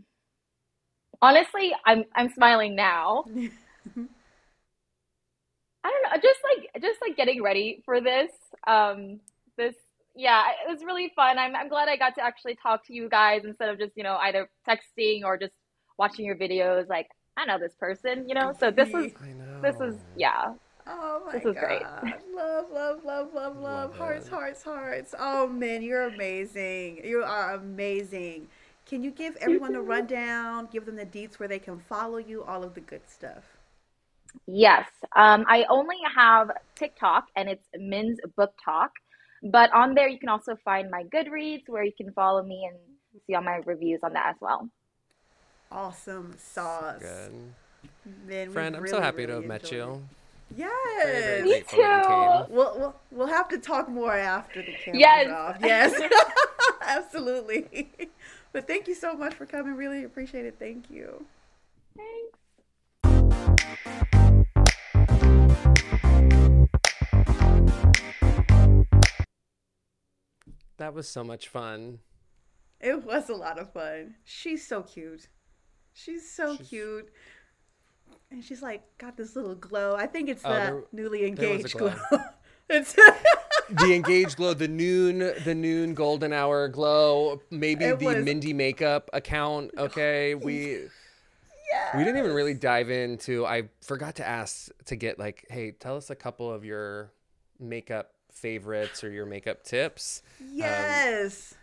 Honestly, 1.22 1.74
I'm 1.86 2.06
I'm 2.16 2.30
smiling 2.30 2.76
now. 2.76 3.26
I 5.84 5.92
don't 5.92 6.04
know, 6.04 6.22
just 6.22 6.40
like 6.44 6.82
just 6.82 7.00
like 7.02 7.18
getting 7.18 7.42
ready 7.44 7.82
for 7.86 8.00
this. 8.02 8.32
Um, 8.68 9.20
this 9.58 9.76
yeah, 10.16 10.44
it 10.66 10.70
was 10.70 10.84
really 10.84 11.12
fun. 11.16 11.38
I'm 11.38 11.56
I'm 11.56 11.70
glad 11.70 11.90
I 11.90 11.98
got 11.98 12.16
to 12.16 12.22
actually 12.22 12.56
talk 12.62 12.86
to 12.88 12.94
you 12.94 13.10
guys 13.10 13.42
instead 13.46 13.70
of 13.70 13.78
just, 13.80 13.94
you 13.96 14.04
know, 14.04 14.18
either 14.18 14.50
texting 14.68 15.24
or 15.24 15.38
just 15.38 15.54
watching 15.98 16.26
your 16.26 16.36
videos. 16.36 16.88
Like, 16.88 17.08
I 17.38 17.46
know 17.46 17.60
this 17.60 17.76
person, 17.80 18.28
you 18.28 18.36
know. 18.36 18.54
So 18.60 18.72
this 18.72 18.90
was 18.94 19.12
this 19.62 19.76
is 19.82 19.96
yeah. 20.16 20.54
Oh 20.90 21.24
my 21.26 21.34
This 21.34 21.44
was 21.46 21.56
god. 21.56 21.60
great. 21.60 21.88
Love, 22.36 22.66
love, 22.72 23.04
love, 23.06 23.34
love, 23.34 23.58
love. 23.58 23.94
Love 23.94 23.96
Hearts, 23.96 24.28
it. 24.28 24.30
hearts, 24.30 24.64
hearts. 24.64 25.16
Oh 25.18 25.48
man, 25.48 25.82
you're 25.84 26.04
amazing. 26.08 27.02
You 27.06 27.24
are 27.24 27.54
amazing. 27.54 28.48
Can 28.86 29.04
you 29.04 29.12
give 29.12 29.36
everyone 29.38 29.76
a 29.76 29.82
rundown? 29.82 30.68
Give 30.72 30.86
them 30.86 30.96
the 30.96 31.06
deets 31.06 31.40
where 31.40 31.48
they 31.50 31.60
can 31.60 31.80
follow 31.80 32.18
you, 32.18 32.44
all 32.44 32.64
of 32.64 32.74
the 32.74 32.82
good 32.82 33.08
stuff. 33.10 33.58
Yes. 34.48 34.90
Um, 35.16 35.46
I 35.48 35.66
only 35.70 35.96
have 36.16 36.50
TikTok 36.78 37.26
and 37.36 37.50
it's 37.50 37.68
Minh's 37.78 38.20
Book 38.36 38.54
Talk. 38.64 38.92
But 39.44 39.72
on 39.74 39.96
there, 39.96 40.08
you 40.10 40.20
can 40.20 40.30
also 40.30 40.58
find 40.66 40.90
my 40.92 41.04
Goodreads 41.14 41.64
where 41.68 41.84
you 41.84 41.94
can 41.98 42.12
follow 42.14 42.44
me 42.44 42.68
and 42.70 42.78
see 43.26 43.36
all 43.36 43.44
my 43.44 43.62
reviews 43.66 44.02
on 44.04 44.14
that 44.14 44.30
as 44.32 44.36
well. 44.42 44.70
Awesome 45.72 46.36
sauce. 46.38 47.00
Good. 47.00 47.54
Man, 48.28 48.54
we 48.54 48.64
Friend, 48.64 48.76
I'm 48.76 48.88
so 48.88 49.00
really, 49.00 49.02
happy 49.02 49.26
to 49.28 49.34
have 49.36 49.46
met 49.46 49.72
you. 49.72 50.02
it. 50.02 50.19
Very, 50.52 50.70
very 51.04 51.38
Yes. 51.38 51.44
Me 51.44 51.50
grateful 51.52 51.80
that 51.80 52.04
you 52.04 52.48
too. 52.48 52.54
We'll, 52.54 52.80
we'll, 52.80 52.96
we'll 53.12 53.28
have 53.28 53.48
to 53.50 53.58
talk 53.58 53.90
more 53.90 54.16
after 54.16 54.62
the 54.62 54.74
camera's 54.74 55.00
Yes. 55.00 55.30
off. 55.32 55.58
Yes. 55.62 56.02
Absolutely. 56.82 57.90
But 58.52 58.66
thank 58.66 58.88
you 58.88 58.96
so 58.96 59.14
much 59.14 59.36
for 59.36 59.46
coming. 59.46 59.76
Really 59.76 60.04
appreciate 60.06 60.44
it. 60.44 60.56
Thank 60.58 60.90
you. 60.90 61.24
Thanks. 61.96 63.40
That 70.78 70.94
was 70.94 71.08
so 71.08 71.24
much 71.24 71.48
fun. 71.50 72.00
It 72.80 73.04
was 73.04 73.30
a 73.30 73.36
lot 73.36 73.60
of 73.60 73.74
fun. 73.74 74.16
She's 74.24 74.66
so 74.66 74.82
cute. 74.84 75.28
She's 75.94 76.30
so 76.32 76.56
She's- 76.56 76.70
cute. 76.70 77.10
And 78.32 78.44
she's 78.44 78.62
like 78.62 78.84
got 78.98 79.18
this 79.18 79.36
little 79.36 79.56
glow. 79.56 79.96
I 79.96 80.06
think 80.06 80.30
it's 80.30 80.44
Oh, 80.46 80.50
the 80.54 80.56
there- 80.60 80.84
newly 80.92 81.32
there 81.34 81.50
was 81.50 81.50
a 81.50 81.54
engaged 81.58 81.78
glow. 81.78 81.94
glow. 82.10 82.20
it's 82.70 82.94
The 83.70 83.94
engaged 83.94 84.38
glow, 84.38 84.54
the 84.56 84.68
noon, 84.68 85.20
the 85.44 85.54
noon 85.56 85.94
golden 85.94 86.34
hour 86.34 86.68
glow, 86.68 87.42
maybe 87.52 87.86
It 87.86 88.00
the 88.00 88.06
was- 88.06 88.24
Mindy 88.26 88.54
makeup 88.54 89.10
account. 89.14 89.72
Okay, 89.78 90.36
we 90.36 90.88
we 91.96 92.04
didn't 92.04 92.18
even 92.18 92.34
really 92.34 92.56
dive 92.56 92.90
into. 92.90 93.46
I 93.46 93.70
forgot 93.82 94.16
to 94.16 94.28
ask 94.28 94.70
to 94.86 94.96
get 94.96 95.20
like, 95.20 95.46
hey, 95.50 95.72
tell 95.72 95.98
us 95.98 96.10
a 96.10 96.16
couple 96.16 96.52
of 96.52 96.66
your 96.66 97.12
makeup 97.60 98.12
favorites 98.32 99.04
or 99.04 99.12
your 99.12 99.26
makeup 99.28 99.64
tips. 99.64 100.22
Um, 100.42 100.48
yes. 100.54 101.54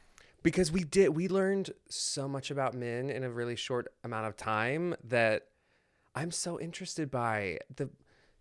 because 0.42 0.70
we 0.70 0.85
did 0.85 1.09
we 1.11 1.26
learned 1.29 1.70
so 1.88 2.29
much 2.29 2.50
about 2.52 2.74
Minh 2.76 3.12
in 3.12 3.24
a 3.24 3.31
really 3.31 3.57
short 3.57 3.88
amount 4.05 4.26
of 4.26 4.37
time 4.37 4.94
that 5.05 5.46
I'm 6.16 6.31
so 6.31 6.59
interested 6.59 7.11
by 7.11 7.59
the 7.76 7.88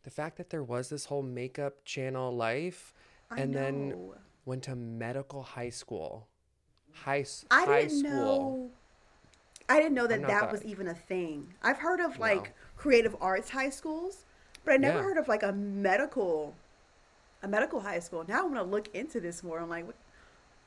the 0.03 0.09
fact 0.09 0.37
that 0.37 0.49
there 0.49 0.63
was 0.63 0.89
this 0.89 1.05
whole 1.05 1.23
makeup 1.23 1.83
channel 1.83 2.31
life 2.35 2.93
I 3.31 3.41
and 3.41 3.53
then 3.53 4.11
went 4.45 4.63
to 4.63 4.75
medical 4.75 5.41
high 5.43 5.71
school. 5.71 6.27
High 6.93 7.25
I 7.51 7.65
high 7.65 7.81
didn't 7.81 7.99
school. 7.99 8.11
know. 8.11 8.71
I 9.67 9.77
didn't 9.81 9.95
know 9.95 10.05
that 10.07 10.21
that 10.21 10.27
that- 10.27 10.51
was 10.51 10.63
even 10.63 10.87
a 10.87 10.93
thing. 10.93 11.53
I've 11.63 11.79
heard 11.79 11.99
of 11.99 12.13
No. 12.19 12.21
like 12.21 12.53
creative 12.77 13.15
arts 13.19 13.49
high 13.49 13.69
schools, 13.71 14.25
but 14.63 14.73
I 14.75 14.77
never 14.77 14.99
Yeah. 14.99 15.03
heard 15.03 15.17
of 15.17 15.27
like 15.27 15.41
a 15.43 15.51
medical, 15.51 16.53
a 17.41 17.47
medical 17.47 17.79
high 17.81 17.99
school. 17.99 18.23
Now 18.27 18.41
I 18.41 18.43
want 18.43 18.55
to 18.55 18.63
look 18.63 18.93
into 18.95 19.19
this 19.19 19.43
more. 19.43 19.59
I'm 19.59 19.69
like, 19.69 19.85
what- 19.87 19.95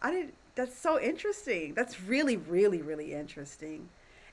I 0.03 0.11
didn't. 0.11 0.35
That's 0.57 0.77
so 0.77 1.01
interesting. 1.01 1.75
That's 1.75 2.01
really, 2.03 2.37
really, 2.37 2.83
really 2.83 3.14
interesting. 3.14 3.88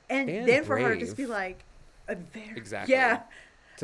And, 0.09 0.27
And 0.29 0.47
then 0.47 0.63
for 0.63 0.77
her 0.79 0.95
to 0.95 0.99
just 0.99 1.15
be 1.15 1.27
like, 1.27 1.63
very, 2.07 2.57
Exactly. 2.57 2.93
yeah. 2.93 3.23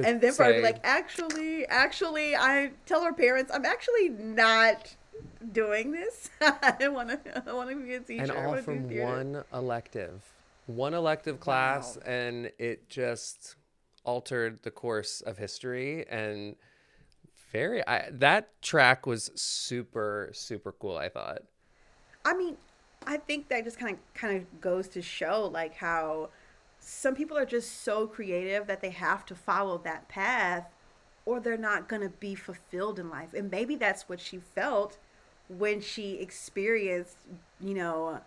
And 0.03 0.21
then 0.21 0.31
for 0.33 0.43
her 0.45 0.51
to 0.51 0.57
be 0.59 0.61
say- 0.61 0.71
like, 0.73 0.79
actually, 0.83 1.65
actually, 1.67 2.35
I 2.35 2.71
tell 2.85 3.03
her 3.03 3.13
parents, 3.13 3.51
I'm 3.53 3.65
actually 3.65 4.09
not 4.09 4.95
doing 5.51 5.91
this. 5.91 6.29
I 6.41 6.87
want 6.87 7.09
to. 7.09 7.43
I 7.49 7.53
want 7.53 7.69
to 7.71 7.75
be 7.75 7.95
a 7.95 7.99
teacher. 7.99 8.23
and 8.23 8.31
all 8.31 8.55
from 8.57 8.87
theater." 8.87 9.05
one 9.05 9.43
elective 9.53 10.23
one 10.67 10.93
elective 10.93 11.39
class 11.39 11.97
Wow. 11.97 12.03
and 12.13 12.51
it 12.59 12.87
just 12.87 13.55
altered 14.05 14.61
the 14.63 14.71
course 14.71 15.19
of 15.21 15.37
history 15.37 16.07
and 16.07 16.55
very 17.51 17.85
I, 17.85 18.09
that 18.11 18.61
track 18.61 19.05
was 19.05 19.31
super 19.35 20.29
super 20.33 20.71
cool 20.71 20.97
i 20.97 21.09
thought 21.09 21.41
I 22.23 22.35
mean, 22.35 22.55
I 23.07 23.17
think 23.17 23.49
that 23.49 23.63
just 23.63 23.79
kind 23.79 23.93
of 23.97 24.13
kind 24.13 24.37
of 24.37 24.61
goes 24.61 24.87
to 24.89 25.01
show 25.01 25.49
like 25.51 25.73
how 25.75 26.29
some 26.81 27.15
people 27.15 27.37
are 27.37 27.45
just 27.45 27.83
so 27.83 28.07
creative 28.07 28.67
that 28.67 28.81
they 28.81 28.89
have 28.89 29.25
to 29.27 29.35
follow 29.35 29.77
that 29.79 30.07
path 30.09 30.65
or 31.25 31.39
they're 31.39 31.55
not 31.55 31.87
going 31.87 32.01
to 32.01 32.09
be 32.09 32.35
fulfilled 32.35 32.99
in 32.99 33.09
life. 33.09 33.33
And 33.33 33.49
maybe 33.49 33.75
that's 33.75 34.09
what 34.09 34.19
she 34.19 34.37
felt 34.37 34.97
when 35.47 35.79
she 35.79 36.13
experienced, 36.15 37.17
you 37.59 37.75
know, 37.75 38.19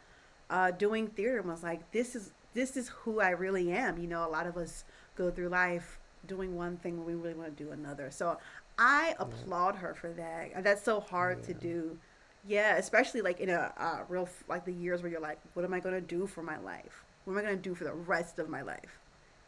uh, 0.48 0.70
doing 0.70 1.08
theater 1.08 1.38
and 1.38 1.48
was 1.48 1.62
like, 1.62 1.90
this 1.92 2.14
is 2.14 2.32
this 2.54 2.76
is 2.76 2.88
who 2.88 3.20
I 3.20 3.30
really 3.30 3.72
am. 3.72 3.98
You 3.98 4.06
know, 4.06 4.26
a 4.26 4.30
lot 4.30 4.46
of 4.46 4.56
us 4.56 4.84
go 5.16 5.30
through 5.30 5.48
life 5.48 5.98
doing 6.26 6.54
one 6.54 6.76
thing 6.76 6.96
when 6.96 7.06
we 7.06 7.14
really 7.14 7.34
want 7.34 7.56
to 7.56 7.64
do 7.64 7.72
another. 7.72 8.10
So 8.10 8.38
I 8.78 9.14
applaud 9.18 9.76
her 9.76 9.94
for 9.94 10.12
that. 10.12 10.62
That's 10.62 10.84
so 10.84 11.00
hard 11.00 11.42
to 11.44 11.54
do. 11.54 11.98
Yeah, 12.46 12.76
especially 12.76 13.22
like 13.22 13.40
in 13.40 13.48
a 13.48 13.72
uh, 13.76 14.00
real 14.08 14.28
like 14.48 14.64
the 14.64 14.72
years 14.72 15.02
where 15.02 15.10
you're 15.10 15.20
like, 15.20 15.40
what 15.54 15.64
am 15.64 15.74
I 15.74 15.80
gonna 15.80 16.00
do 16.00 16.26
for 16.26 16.42
my 16.42 16.58
life? 16.58 17.03
What 17.24 17.32
am 17.34 17.38
I 17.38 17.42
gonna 17.42 17.56
do 17.56 17.74
for 17.74 17.84
the 17.84 17.92
rest 17.92 18.38
of 18.38 18.48
my 18.48 18.62
life? 18.62 18.98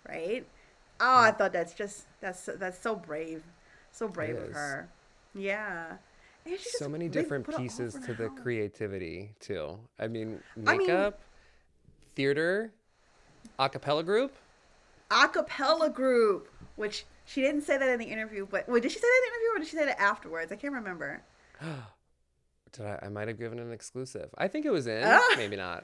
Right? 0.09 0.47
Oh, 1.01 1.19
I 1.21 1.31
thought 1.31 1.53
that's 1.53 1.75
just 1.75 2.07
that's 2.21 2.49
that's 2.59 2.79
so 2.81 2.95
brave, 2.97 3.43
so 3.93 4.09
brave 4.09 4.37
of 4.37 4.53
her. 4.53 4.89
Yeah. 5.35 5.97
So 6.79 6.89
many 6.89 7.09
different 7.09 7.45
put 7.45 7.55
it 7.55 7.57
all 7.59 7.63
pieces 7.63 7.95
to 7.95 8.15
the 8.15 8.29
her. 8.29 8.41
creativity 8.41 9.33
too 9.41 9.81
i 9.99 10.07
mean 10.07 10.41
I 10.65 10.77
mean- 10.77 10.87
makeup 10.87 11.19
theater 12.15 12.71
a 13.59 13.69
cappella 13.69 14.05
group 14.05 14.33
acapella 15.11 15.93
group, 15.93 16.49
which 16.77 17.05
she 17.25 17.41
didn't 17.41 17.63
say 17.63 17.77
that 17.79 17.89
in 17.89 17.99
the 17.99 18.05
interview, 18.07 18.47
but 18.49 18.69
wait, 18.69 18.83
did 18.83 18.91
she 18.93 18.99
say 18.99 19.07
that 19.07 19.23
in 19.23 19.23
the 19.23 19.35
interview 19.35 19.57
or 19.57 19.59
did 19.59 19.69
she 19.69 19.77
say 19.77 19.85
that 19.87 20.01
afterwards? 20.01 20.51
I 20.53 20.57
can't 20.57 20.73
remember. 20.75 21.23
did 22.73 22.85
i 22.87 22.99
i 23.03 23.09
might 23.09 23.27
have 23.29 23.39
given 23.39 23.59
an 23.59 23.73
exclusive 23.73 24.29
i 24.39 24.47
think 24.49 24.67
it 24.67 24.71
was 24.71 24.87
in 24.87 25.03
Ah. 25.05 25.35
maybe 25.37 25.57
not 25.57 25.83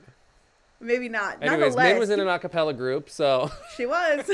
Maybe 0.82 1.08
not. 1.08 1.38
anyways 1.42 1.76
Minh 1.76 1.98
was 1.98 2.10
in 2.10 2.20
an 2.20 2.28
a 2.28 2.38
cappella 2.38 2.74
group 2.74 3.08
so 3.08 3.50
she 3.76 3.86
was. 3.86 4.26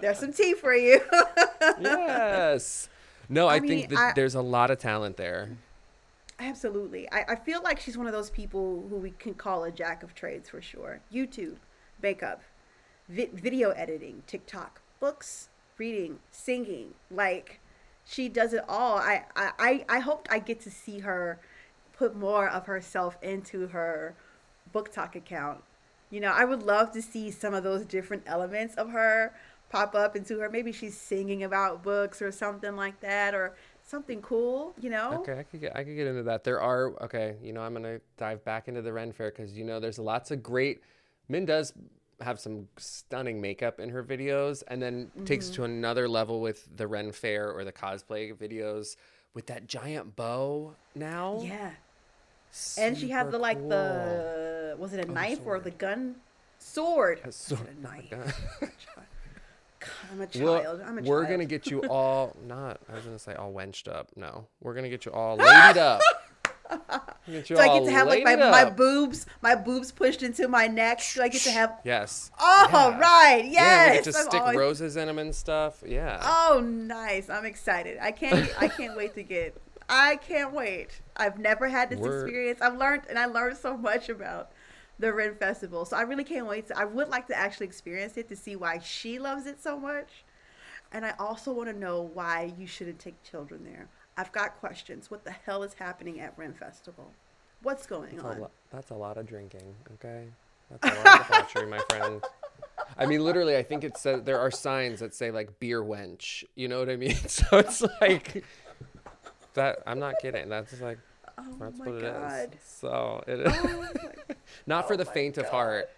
There's 0.00 0.18
some 0.18 0.32
tea 0.32 0.54
for 0.54 0.74
you. 0.74 1.00
yes 1.80 2.88
no 3.28 3.46
i, 3.46 3.54
I 3.56 3.60
think 3.60 3.88
that 3.90 3.98
I- 3.98 4.12
there's 4.14 4.34
a 4.34 4.42
lot 4.42 4.70
of 4.70 4.78
talent 4.78 5.16
there 5.16 5.50
Absolutely. 6.40 7.08
I, 7.12 7.24
I 7.28 7.36
feel 7.36 7.62
like 7.62 7.78
she's 7.78 7.96
one 7.96 8.08
of 8.08 8.12
those 8.12 8.28
people 8.28 8.84
who 8.90 8.96
we 8.96 9.12
can 9.12 9.34
call 9.34 9.62
a 9.62 9.70
jack 9.70 10.02
of 10.02 10.12
trades 10.12 10.48
for 10.48 10.60
sure. 10.60 10.98
YouTube, 11.14 11.54
makeup, 12.02 12.42
vi- 13.08 13.30
video 13.32 13.70
editing, 13.70 14.24
TikTok, 14.26 14.80
books, 14.98 15.50
reading, 15.78 16.18
singing. 16.32 16.94
Like, 17.12 17.60
she 18.04 18.28
does 18.28 18.54
it 18.54 18.64
all. 18.68 18.96
I, 18.98 19.24
I, 19.36 19.50
I- 19.60 19.84
I 19.88 19.98
hope 20.00 20.26
I 20.32 20.40
get 20.40 20.58
to 20.62 20.70
see 20.70 20.98
her 21.00 21.38
put 22.02 22.16
more 22.16 22.48
of 22.48 22.66
herself 22.66 23.16
into 23.22 23.68
her 23.68 24.16
book 24.72 24.90
talk 24.92 25.14
account. 25.14 25.62
You 26.10 26.18
know, 26.18 26.32
I 26.32 26.44
would 26.44 26.64
love 26.64 26.90
to 26.94 27.00
see 27.00 27.30
some 27.30 27.54
of 27.54 27.62
those 27.62 27.84
different 27.84 28.24
elements 28.26 28.74
of 28.74 28.90
her 28.90 29.32
pop 29.70 29.94
up 29.94 30.16
into 30.16 30.40
her. 30.40 30.50
Maybe 30.50 30.72
she's 30.72 30.96
singing 30.96 31.44
about 31.44 31.84
books 31.84 32.20
or 32.20 32.32
something 32.32 32.74
like 32.74 32.98
that, 33.02 33.34
or 33.34 33.54
something 33.84 34.20
cool. 34.20 34.74
You 34.80 34.90
know? 34.90 35.20
Okay, 35.20 35.38
I 35.38 35.44
could 35.44 35.60
get 35.60 35.76
I 35.76 35.84
could 35.84 35.94
get 35.94 36.08
into 36.08 36.24
that. 36.24 36.42
There 36.42 36.60
are 36.60 36.92
okay, 37.04 37.36
you 37.40 37.52
know, 37.52 37.60
I'm 37.62 37.72
gonna 37.72 38.00
dive 38.16 38.44
back 38.44 38.66
into 38.66 38.82
the 38.82 38.92
Ren 38.92 39.12
Fair 39.12 39.30
because 39.30 39.56
you 39.56 39.64
know 39.64 39.78
there's 39.78 40.00
lots 40.00 40.32
of 40.32 40.42
great. 40.42 40.82
Minh 41.30 41.46
does 41.46 41.72
have 42.20 42.40
some 42.40 42.66
stunning 42.78 43.40
makeup 43.40 43.78
in 43.78 43.90
her 43.90 44.02
videos, 44.02 44.64
and 44.66 44.82
then 44.82 45.12
takes 45.24 45.46
Mm-hmm. 45.46 45.54
to 45.54 45.64
another 45.64 46.08
level 46.08 46.40
with 46.40 46.68
the 46.76 46.88
Ren 46.88 47.12
Fair 47.12 47.52
or 47.52 47.62
the 47.62 47.72
cosplay 47.72 48.34
videos 48.34 48.96
with 49.34 49.46
that 49.46 49.66
giant 49.66 50.14
bow 50.14 50.74
now. 50.94 51.40
Yeah. 51.42 51.70
And 52.78 52.96
she 52.98 53.08
had 53.08 53.30
the 53.30 53.38
like 53.38 53.58
cool. 53.58 53.68
the 53.70 54.76
was 54.78 54.92
it 54.92 55.04
a 55.04 55.08
Oh, 55.08 55.12
knife 55.12 55.40
or 55.44 55.58
the 55.60 55.70
gun? 55.70 56.16
Sword. 56.58 57.20
A 57.24 57.32
sword, 57.32 57.68
a 57.78 57.82
knife? 57.82 58.10
God, 58.10 58.32
I'm 60.12 60.20
a 60.20 60.28
Well, 60.44 60.62
child. 60.62 60.80
I'm 60.86 60.98
a 60.98 61.00
child. 61.00 61.06
we're 61.08 61.24
gonna 61.26 61.44
get 61.44 61.66
you 61.70 61.80
all 61.88 62.36
not. 62.46 62.78
I 62.90 62.94
was 62.94 63.04
gonna 63.04 63.18
say 63.18 63.34
all 63.34 63.52
wenched 63.52 63.88
up. 63.88 64.08
No, 64.16 64.46
we're 64.60 64.74
gonna 64.74 64.88
get 64.90 65.04
you 65.06 65.12
all 65.12 65.36
ladied 65.36 65.78
up. 65.78 66.00
So 67.44 67.58
I 67.58 67.68
get 67.78 67.84
to 67.84 67.90
have 67.92 68.08
like 68.08 68.24
my, 68.24 68.34
my 68.34 68.64
boobs, 68.70 69.26
my 69.42 69.54
boobs 69.54 69.92
pushed 69.92 70.22
into 70.22 70.48
my 70.48 70.66
neck. 70.68 71.02
So 71.02 71.22
I 71.22 71.28
get 71.28 71.42
to 71.42 71.50
have. 71.50 71.78
Yes. 71.84 72.30
Oh 72.40 72.68
Yeah. 72.72 72.98
right, 72.98 73.44
yes. 73.44 73.52
Yeah, 73.52 73.90
we 73.90 73.94
get 73.96 74.04
to 74.04 74.18
I'm 74.18 74.24
stick 74.26 74.40
always- 74.40 74.56
roses 74.56 74.96
in 74.96 75.06
them 75.06 75.18
and 75.18 75.34
stuff. 75.34 75.82
Yeah. 75.86 76.18
Oh, 76.24 76.60
nice! 76.64 77.28
I'm 77.28 77.44
excited. 77.44 77.98
I 78.00 78.10
can't. 78.10 78.50
I 78.60 78.68
can't 78.68 78.96
wait 78.96 79.14
to 79.16 79.22
get. 79.22 79.54
I 79.92 80.16
can't 80.16 80.52
wait. 80.54 81.00
I've 81.16 81.38
never 81.38 81.68
had 81.68 81.90
this 81.90 82.00
We're- 82.00 82.22
experience. 82.22 82.60
I've 82.62 82.76
learned, 82.78 83.02
and 83.08 83.18
I 83.18 83.26
learned 83.26 83.58
so 83.58 83.76
much 83.76 84.08
about 84.08 84.52
the 84.98 85.12
Ren 85.12 85.34
Festival. 85.34 85.84
So 85.84 85.96
I 85.96 86.02
really 86.02 86.24
can't 86.24 86.46
wait. 86.46 86.68
To, 86.68 86.78
I 86.78 86.84
would 86.84 87.08
like 87.08 87.26
to 87.28 87.36
actually 87.36 87.66
experience 87.66 88.16
it 88.16 88.28
to 88.28 88.36
see 88.36 88.56
why 88.56 88.78
she 88.78 89.18
loves 89.18 89.46
it 89.46 89.62
so 89.62 89.78
much, 89.78 90.24
and 90.92 91.04
I 91.04 91.14
also 91.18 91.52
want 91.52 91.68
to 91.68 91.78
know 91.78 92.00
why 92.14 92.52
you 92.58 92.66
shouldn't 92.66 92.98
take 92.98 93.22
children 93.22 93.64
there. 93.64 93.88
I've 94.16 94.32
got 94.32 94.58
questions. 94.60 95.10
What 95.10 95.24
the 95.24 95.30
hell 95.32 95.62
is 95.62 95.74
happening 95.74 96.20
at 96.20 96.32
Ren 96.36 96.54
Festival? 96.54 97.12
What's 97.62 97.86
going 97.86 98.10
That's 98.16 98.22
a, 98.24 98.28
on? 98.28 98.40
lo- 98.40 98.50
that's 98.70 98.90
a 98.90 98.94
lot 98.94 99.16
of 99.18 99.26
drinking. 99.26 99.74
Okay. 99.94 100.24
That's 100.70 100.96
a 100.96 101.02
lot 101.04 101.20
of 101.20 101.26
debauchery, 101.26 101.66
my 101.66 101.78
friend. 101.90 102.22
I 102.98 103.06
mean, 103.06 103.22
literally, 103.24 103.56
I 103.56 103.62
think 103.62 103.84
it 103.84 103.96
says 103.96 104.22
there 104.24 104.38
are 104.38 104.50
signs 104.50 105.00
that 105.00 105.14
say 105.14 105.30
like 105.30 105.58
beer 105.60 105.82
wench. 105.82 106.44
You 106.56 106.68
know 106.68 106.78
what 106.78 106.88
I 106.90 106.96
mean? 106.96 107.14
So 107.28 107.58
it's 107.58 107.82
like 108.00 108.42
that. 109.54 109.78
I'm 109.86 109.98
not 109.98 110.14
kidding. 110.20 110.48
That's 110.48 110.80
like 110.80 110.98
Oh 111.38 111.56
that's 111.60 111.78
my 111.78 111.86
what 111.86 111.94
it 111.96 112.04
is. 112.04 112.12
god! 112.12 112.56
So 112.64 113.24
it 113.26 113.40
is 113.40 113.52
Oh 113.64 114.34
not 114.66 114.86
for 114.86 114.94
oh 114.94 114.96
the 114.98 115.04
my 115.04 115.12
faint 115.12 115.38
of 115.38 115.48
heart, 115.48 115.88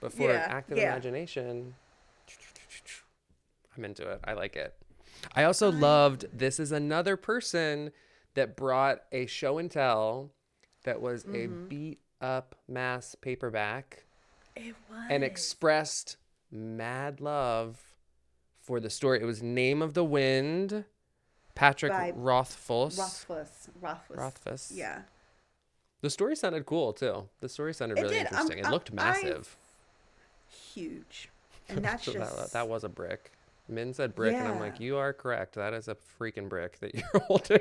but 0.00 0.12
for 0.12 0.22
Yeah, 0.24 0.44
an 0.44 0.50
active 0.50 0.78
yeah. 0.78 0.90
imagination. 0.92 1.74
I'm 3.76 3.84
into 3.84 4.08
it. 4.10 4.20
I 4.24 4.32
like 4.34 4.56
it. 4.56 4.74
I 5.34 5.44
also 5.44 5.70
loved 5.70 6.26
this 6.32 6.58
is 6.60 6.72
another 6.72 7.16
person 7.16 7.92
that 8.34 8.56
brought 8.56 9.02
a 9.12 9.26
show 9.26 9.58
and 9.58 9.70
tell 9.70 10.30
that 10.84 11.00
was 11.00 11.24
a 11.24 11.28
Mm-hmm. 11.48 11.68
beat 11.68 11.98
up 12.20 12.56
mass 12.68 13.14
paperback 13.14 14.04
It 14.56 14.74
was. 14.90 15.04
and 15.10 15.22
expressed 15.24 16.16
mad 16.50 17.20
love 17.20 17.80
for 18.60 18.78
the 18.80 18.90
story. 18.90 19.20
It 19.20 19.24
was 19.24 19.42
Name 19.42 19.80
of 19.82 19.94
the 19.94 20.04
Wind, 20.04 20.84
Patrick 21.54 21.92
By 21.92 22.12
Rothfuss. 22.14 22.98
Rothfuss. 22.98 23.68
Rothfuss. 23.80 24.16
Rothfuss. 24.18 24.72
Yeah. 24.74 25.02
The 26.00 26.10
story 26.10 26.34
sounded 26.34 26.66
cool 26.66 26.92
too. 26.92 27.28
The 27.40 27.48
story 27.48 27.74
sounded 27.74 27.98
It 27.98 28.02
really 28.02 28.14
did. 28.16 28.26
Interesting. 28.26 28.58
it 28.58 28.68
looked 28.70 28.90
I- 28.92 28.94
massive. 28.94 29.56
Huge. 30.74 31.28
And 31.68 31.84
that's 31.84 32.04
So 32.04 32.12
just. 32.12 32.36
that, 32.36 32.52
that 32.52 32.68
was 32.68 32.82
a 32.84 32.88
brick. 32.88 33.30
Min 33.68 33.94
said 33.94 34.14
brick, 34.16 34.34
and 34.34 34.48
I'm 34.48 34.58
like, 34.58 34.80
you 34.80 34.96
are 34.96 35.12
correct. 35.12 35.54
That 35.54 35.72
is 35.72 35.86
a 35.88 35.96
freaking 36.20 36.48
brick 36.48 36.78
that 36.80 36.92
you're 36.94 37.22
holding. 37.22 37.60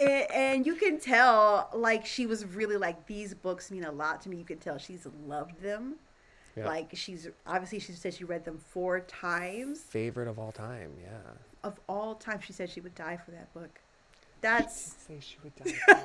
and, 0.00 0.30
and 0.32 0.66
you 0.66 0.74
can 0.74 0.98
tell, 0.98 1.68
like, 1.74 2.06
she 2.06 2.26
was 2.26 2.44
really 2.46 2.78
like, 2.78 3.06
these 3.06 3.34
books 3.34 3.70
mean 3.70 3.84
a 3.84 3.92
lot 3.92 4.22
to 4.22 4.30
me. 4.30 4.38
You 4.38 4.44
can 4.44 4.56
tell 4.58 4.78
she's 4.78 5.06
loved 5.28 5.60
them. 5.62 5.96
Yeah. 6.56 6.66
Like, 6.66 6.90
she's 6.94 7.28
obviously, 7.46 7.78
she 7.80 7.92
said 7.92 8.14
she 8.14 8.24
read 8.24 8.44
them 8.46 8.58
four 8.58 9.00
times. 9.00 9.80
Favorite 9.80 10.26
of 10.26 10.38
all 10.38 10.50
time, 10.50 10.92
yeah. 11.00 11.10
Of 11.64 11.78
all 11.88 12.14
time, 12.14 12.40
she 12.40 12.52
said 12.52 12.70
she 12.70 12.80
would 12.80 12.94
die 12.94 13.18
for 13.24 13.30
that 13.30 13.52
book. 13.54 13.80
That's. 14.40 14.96
She 15.06 15.14
Say 15.14 15.20
she 15.20 15.36
would 15.44 15.54
die. 15.56 15.72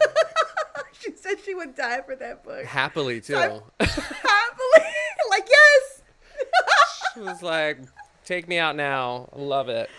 she 0.99 1.15
said 1.15 1.35
she 1.43 1.55
would 1.55 1.75
die 1.75 2.01
for 2.01 2.15
that 2.15 2.43
book. 2.43 2.63
Happily 2.65 3.21
too. 3.21 3.35
I- 3.35 3.61
Happily. 3.79 4.85
like, 5.29 5.47
yes. 5.49 6.01
she 7.13 7.19
was 7.21 7.41
like, 7.41 7.79
"Take 8.25 8.47
me 8.47 8.59
out 8.59 8.75
now." 8.75 9.29
I 9.35 9.39
love 9.39 9.69
it. 9.69 9.89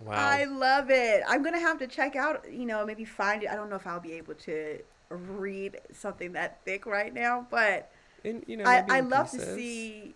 Wow. 0.00 0.12
I 0.14 0.44
love 0.44 0.90
it. 0.90 1.24
I'm 1.26 1.42
gonna 1.42 1.58
have 1.58 1.78
to 1.80 1.88
check 1.88 2.14
out, 2.14 2.44
you 2.50 2.66
know, 2.66 2.86
maybe 2.86 3.04
find 3.04 3.42
it. 3.42 3.50
I 3.50 3.56
don't 3.56 3.68
know 3.68 3.76
if 3.76 3.86
I'll 3.86 3.98
be 3.98 4.12
able 4.12 4.34
to 4.34 4.78
read 5.08 5.80
something 5.92 6.32
that 6.32 6.60
thick 6.64 6.86
right 6.86 7.12
now, 7.12 7.46
but 7.50 7.90
And, 8.24 8.44
you 8.46 8.56
know, 8.58 8.64
I, 8.64 8.84
I 8.88 8.98
in 8.98 9.08
love 9.08 9.30
to 9.32 9.54
see. 9.56 10.14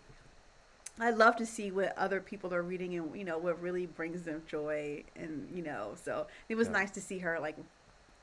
I 0.99 1.09
love 1.09 1.35
to 1.37 1.45
see 1.45 1.71
what 1.71 1.97
other 1.97 2.19
people 2.21 2.53
are 2.53 2.61
reading 2.61 2.95
and 2.95 3.15
you 3.17 3.23
know 3.25 3.37
what 3.37 3.61
really 3.61 3.85
brings 3.87 4.23
them 4.23 4.43
joy 4.47 5.03
and 5.15 5.49
you 5.53 5.63
know 5.63 5.93
so 5.95 6.27
it 6.49 6.55
was 6.55 6.67
Yeah. 6.67 6.73
nice 6.73 6.91
to 6.91 7.01
see 7.01 7.19
her 7.19 7.39
like 7.39 7.57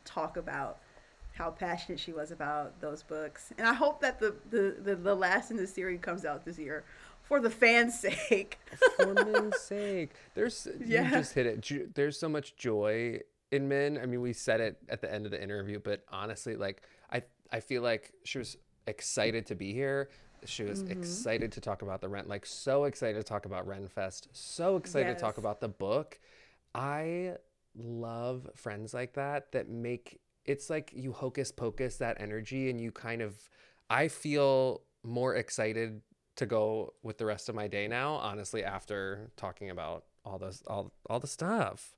talk 0.05 0.37
about 0.37 0.79
how 1.35 1.51
passionate 1.51 1.99
she 1.99 2.13
was 2.13 2.31
about 2.31 2.81
those 2.81 3.03
books 3.03 3.53
and 3.59 3.67
I 3.67 3.73
hope 3.75 4.01
that 4.03 4.21
the 4.21 4.35
the 4.51 4.77
the, 4.83 4.95
the 4.97 5.15
last 5.15 5.51
in 5.51 5.57
the 5.57 5.67
series 5.67 6.01
comes 6.01 6.25
out 6.25 6.45
this 6.45 6.59
year 6.59 6.85
for 7.23 7.41
the 7.41 7.51
fans' 7.51 7.99
sake. 8.01 8.59
For 8.97 9.15
Minh's 9.15 9.61
sake, 9.61 10.11
there's 10.35 10.67
Yeah. 10.85 11.05
you 11.05 11.11
just 11.11 11.33
hit 11.35 11.47
it. 11.47 11.95
There's 11.95 12.19
so 12.19 12.29
much 12.29 12.57
joy 12.57 13.21
in 13.53 13.69
men. 13.69 13.99
I 14.03 14.07
mean, 14.07 14.21
we 14.21 14.33
said 14.33 14.61
it 14.61 14.79
at 14.89 15.01
the 15.01 15.13
end 15.13 15.27
of 15.27 15.31
the 15.33 15.41
interview, 15.43 15.79
but 15.79 16.03
honestly, 16.11 16.57
like 16.57 16.83
I 17.13 17.23
I 17.53 17.61
feel 17.61 17.83
like 17.83 18.13
she 18.25 18.39
was 18.39 18.57
excited 18.87 19.47
to 19.47 19.55
be 19.55 19.73
here. 19.73 20.09
She 20.45 20.63
was 20.65 20.83
Mm-hmm. 20.83 20.89
excited 20.89 21.53
to 21.53 21.61
talk 21.61 21.83
about 21.83 22.01
the 22.01 22.09
rent, 22.09 22.29
like 22.29 22.47
so 22.47 22.85
excited 22.85 23.17
to 23.19 23.23
talk 23.23 23.45
about 23.47 23.67
Renfest, 23.67 24.29
so 24.33 24.77
excited 24.77 25.17
to 25.17 25.21
talk 25.21 25.39
about 25.39 25.61
the 25.61 25.69
book. 25.69 26.19
I 26.75 27.37
love 27.77 28.49
friends 28.55 28.95
like 28.95 29.15
that 29.15 29.53
that 29.53 29.69
make 29.69 30.21
it's 30.45 30.71
like 30.71 30.93
you 30.95 31.13
hocus 31.13 31.53
pocus 31.53 31.97
that 31.99 32.21
energy 32.21 32.71
and 32.71 32.81
you 32.81 32.91
kind 32.93 33.23
of 33.23 33.37
I 33.91 34.09
feel 34.09 34.83
more 35.03 35.35
excited 35.37 36.03
to 36.37 36.47
go 36.47 36.95
with 37.03 37.19
the 37.19 37.27
rest 37.27 37.49
of 37.49 37.55
my 37.55 37.69
day 37.69 37.87
now, 37.89 38.15
honestly, 38.15 38.65
after 38.65 39.31
talking 39.37 39.71
about 39.71 40.05
all 40.25 40.39
this 40.39 40.63
all 40.67 40.93
all 41.09 41.21
the 41.21 41.27
stuff. 41.27 41.95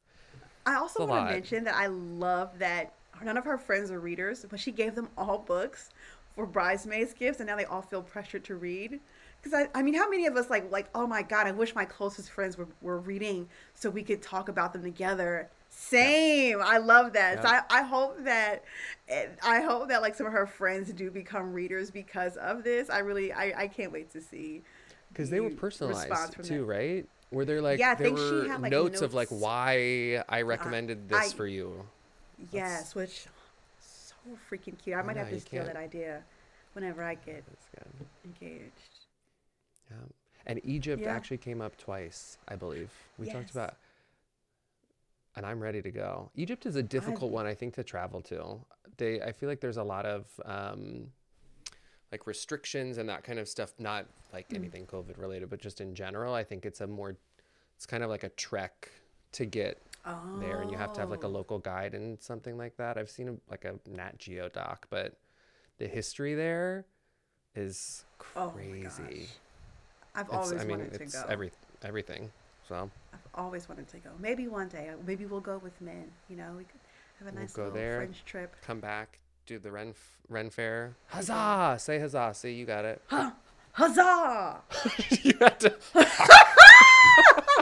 I 0.67 0.75
also 0.77 1.03
want 1.03 1.17
to 1.17 1.23
mention 1.23 1.65
that 1.65 1.75
I 1.75 1.87
love 1.89 2.59
that 2.59 2.95
none 3.23 3.37
of 3.37 3.45
her 3.45 3.59
friends 3.59 3.91
are 3.91 4.01
readers, 4.01 4.45
but 4.49 4.61
she 4.61 4.73
gave 4.73 4.95
them 4.95 5.09
all 5.17 5.39
books 5.39 5.91
for 6.35 6.47
bridesmaids 6.47 7.13
gifts, 7.13 7.41
and 7.41 7.49
now 7.49 7.57
they 7.57 7.65
all 7.65 7.83
feel 7.83 8.03
pressured 8.03 8.45
to 8.45 8.57
read. 8.57 9.01
Because 9.43 9.59
I, 9.59 9.79
I 9.79 9.83
mean, 9.83 9.95
how 9.95 10.09
many 10.09 10.27
of 10.27 10.37
us 10.37 10.49
like 10.51 10.71
like 10.71 10.89
oh 10.95 11.07
my 11.07 11.23
god, 11.23 11.47
I 11.47 11.53
wish 11.53 11.75
my 11.75 11.85
closest 11.85 12.31
friends 12.31 12.57
were, 12.57 12.69
were 12.81 12.99
reading 12.99 13.49
so 13.75 13.91
we 13.91 14.03
could 14.03 14.23
talk 14.23 14.49
about 14.49 14.73
them 14.73 14.83
together. 14.83 15.49
Same, 15.69 16.61
I 16.63 16.77
love 16.79 17.15
that. 17.15 17.43
So 17.43 17.49
I, 17.49 17.63
I 17.71 17.83
hope 17.83 18.23
that 18.25 18.63
eh, 19.09 19.27
I 19.43 19.63
hope 19.63 19.89
that 19.89 20.03
like 20.03 20.15
some 20.15 20.27
of 20.27 20.33
her 20.33 20.47
friends 20.47 20.93
do 20.93 21.11
become 21.11 21.53
readers 21.53 21.91
because 21.91 22.37
of 22.37 22.63
this. 22.63 22.91
I 22.91 22.99
really 22.99 23.33
I, 23.33 23.63
I 23.63 23.67
can't 23.69 23.91
wait 23.91 24.13
to 24.13 24.21
see. 24.21 24.63
Because 25.09 25.31
they 25.31 25.41
were 25.41 25.51
personalized 25.51 26.43
too, 26.43 26.61
that. 26.61 26.65
right? 26.65 27.07
Were 27.31 27.45
there 27.45 27.61
like 27.63 27.79
Yeah, 27.79 27.93
I 27.93 27.95
there 27.95 28.07
think 28.07 28.19
she 28.19 28.25
were 28.25 28.49
had, 28.49 28.61
like, 28.63 28.71
notes, 28.71 29.01
of 29.01 29.15
like 29.15 29.29
why 29.29 30.23
I 30.29 30.43
recommended 30.43 31.09
this 31.09 31.33
I- 31.33 31.37
for 31.37 31.47
you? 31.47 31.87
Yes, 32.51 32.95
which 32.95 33.27
so 34.25 34.39
freaking 34.51 34.79
cute. 34.79 34.97
I 34.97 35.03
might 35.03 35.17
know, 35.17 35.23
have 35.25 35.31
to 35.31 35.41
steal 35.41 35.63
can't- 35.65 35.75
that 35.75 35.81
idea 35.81 36.23
whenever 36.75 37.03
I 37.03 37.15
get 37.15 37.45
engaged. 38.25 39.07
Yeah. 39.91 39.97
And 40.47 40.61
Egypt 40.65 41.03
Yeah. 41.03 41.15
actually 41.15 41.39
came 41.39 41.61
up 41.61 41.77
twice, 41.77 42.39
I 42.49 42.57
believe. 42.57 42.91
We 43.19 43.31
talked 43.31 43.51
about 43.51 43.77
and 45.35 45.47
I'm 45.47 45.61
ready 45.61 45.81
to 45.81 45.91
go. 45.91 46.31
Egypt 46.35 46.67
is 46.67 46.77
a 46.77 46.83
difficult 46.83 47.33
one, 47.33 47.47
I 47.47 47.55
think, 47.55 47.75
to 47.77 47.85
travel 47.85 48.21
to. 48.23 48.61
They 48.99 49.21
I 49.23 49.33
feel 49.33 49.49
like 49.49 49.61
there's 49.61 49.77
a 49.79 49.83
lot 49.85 50.05
of 50.07 50.27
um 50.45 51.13
like 52.11 52.27
restrictions 52.27 52.99
and 52.99 53.09
that 53.09 53.25
kind 53.25 53.39
of 53.39 53.49
stuff, 53.49 53.73
not 53.79 54.07
like 54.33 54.49
Mm. 54.51 54.57
anything 54.57 54.87
COVID 54.87 55.17
related, 55.19 55.49
but 55.49 55.61
just 55.61 55.81
in 55.81 55.95
general. 55.95 56.35
I 56.35 56.45
think 56.45 56.67
it's 56.67 56.81
a 56.81 56.87
more 56.87 57.17
it's 57.77 57.87
kind 57.87 58.03
of 58.03 58.11
like 58.11 58.23
a 58.25 58.29
trek 58.31 58.91
to 59.33 59.47
get 59.47 59.81
Oh. 60.05 60.39
there 60.41 60.61
and 60.61 60.71
you 60.71 60.77
have 60.77 60.93
to 60.95 61.01
have 61.01 61.11
like 61.11 61.23
a 61.23 61.27
oh. 61.29 61.31
local 61.31 61.59
guide 61.59 61.95
and 61.95 62.21
something 62.21 62.57
like 62.59 62.77
that. 62.77 62.99
I've 62.99 63.11
seen 63.11 63.29
a, 63.29 63.35
like 63.51 63.65
a 63.65 63.75
Nat 63.89 64.19
Geo 64.19 64.49
doc, 64.49 64.87
but 64.91 65.15
the 65.79 65.87
history 65.87 66.35
there 66.35 66.87
is 67.55 68.05
Oh 68.37 68.49
crazy. 68.51 68.83
gosh. 68.85 69.29
I've 70.15 70.27
It's, 70.27 70.35
always 70.35 70.53
I 70.61 70.65
mean, 70.65 70.79
wanted 70.81 70.93
to 70.99 71.07
go. 71.07 71.25
every 71.29 71.51
everything. 71.83 72.31
So 72.69 72.91
I've 73.13 73.21
always 73.35 73.69
wanted 73.69 73.89
to 73.89 73.97
go. 73.99 74.11
Maybe 74.19 74.49
one 74.49 74.69
day. 74.69 74.91
Maybe 75.07 75.25
we'll 75.27 75.41
go 75.41 75.59
with 75.59 75.81
Minh. 75.83 76.05
You 76.29 76.37
know, 76.37 76.53
we 76.57 76.65
could 76.65 76.81
have 77.19 77.29
a 77.29 77.31
We'll 77.33 77.41
nice 77.43 77.53
go 77.53 77.63
little 77.65 77.77
there. 77.77 77.97
French 77.97 78.25
trip. 78.25 78.57
come 78.65 78.81
back, 78.81 79.19
do 79.47 79.59
the 79.59 79.71
Ren 79.71 79.95
Ren 80.29 80.51
Fair. 80.51 80.97
Huzzah! 81.09 81.77
Say 81.79 81.99
huzzah. 82.01 82.33
See, 82.35 82.53
you 82.55 82.67
got 82.67 82.85
it. 82.85 83.03
Huzzah! 83.73 84.61
you 85.23 85.33
had 85.41 85.59
to. 85.61 85.75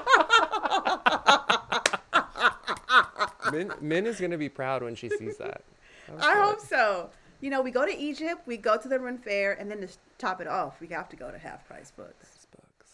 Minh, 3.53 3.83
Minh 3.83 4.07
is 4.07 4.21
gonna 4.21 4.39
be 4.39 4.49
proud 4.49 4.83
when 4.83 4.95
she 4.95 5.09
sees 5.09 5.37
that. 5.39 5.63
That 6.09 6.23
I 6.25 6.35
good. 6.35 6.43
hope 6.45 6.61
so. 6.61 7.11
You 7.41 7.51
know, 7.51 7.63
we 7.63 7.71
go 7.71 7.87
to 7.87 7.97
Egypt, 7.97 8.43
we 8.47 8.57
go 8.57 8.77
to 8.77 8.89
the 8.89 8.99
Ren 8.99 9.19
Fair, 9.19 9.53
and 9.53 9.71
then 9.71 9.81
to 9.81 9.89
top 10.19 10.41
it 10.41 10.47
off, 10.47 10.81
we 10.81 10.89
have 10.89 11.09
to 11.11 11.17
go 11.17 11.31
to 11.31 11.39
Half 11.39 11.67
Price 11.67 11.91
Books. 11.91 12.47
Books. 12.55 12.91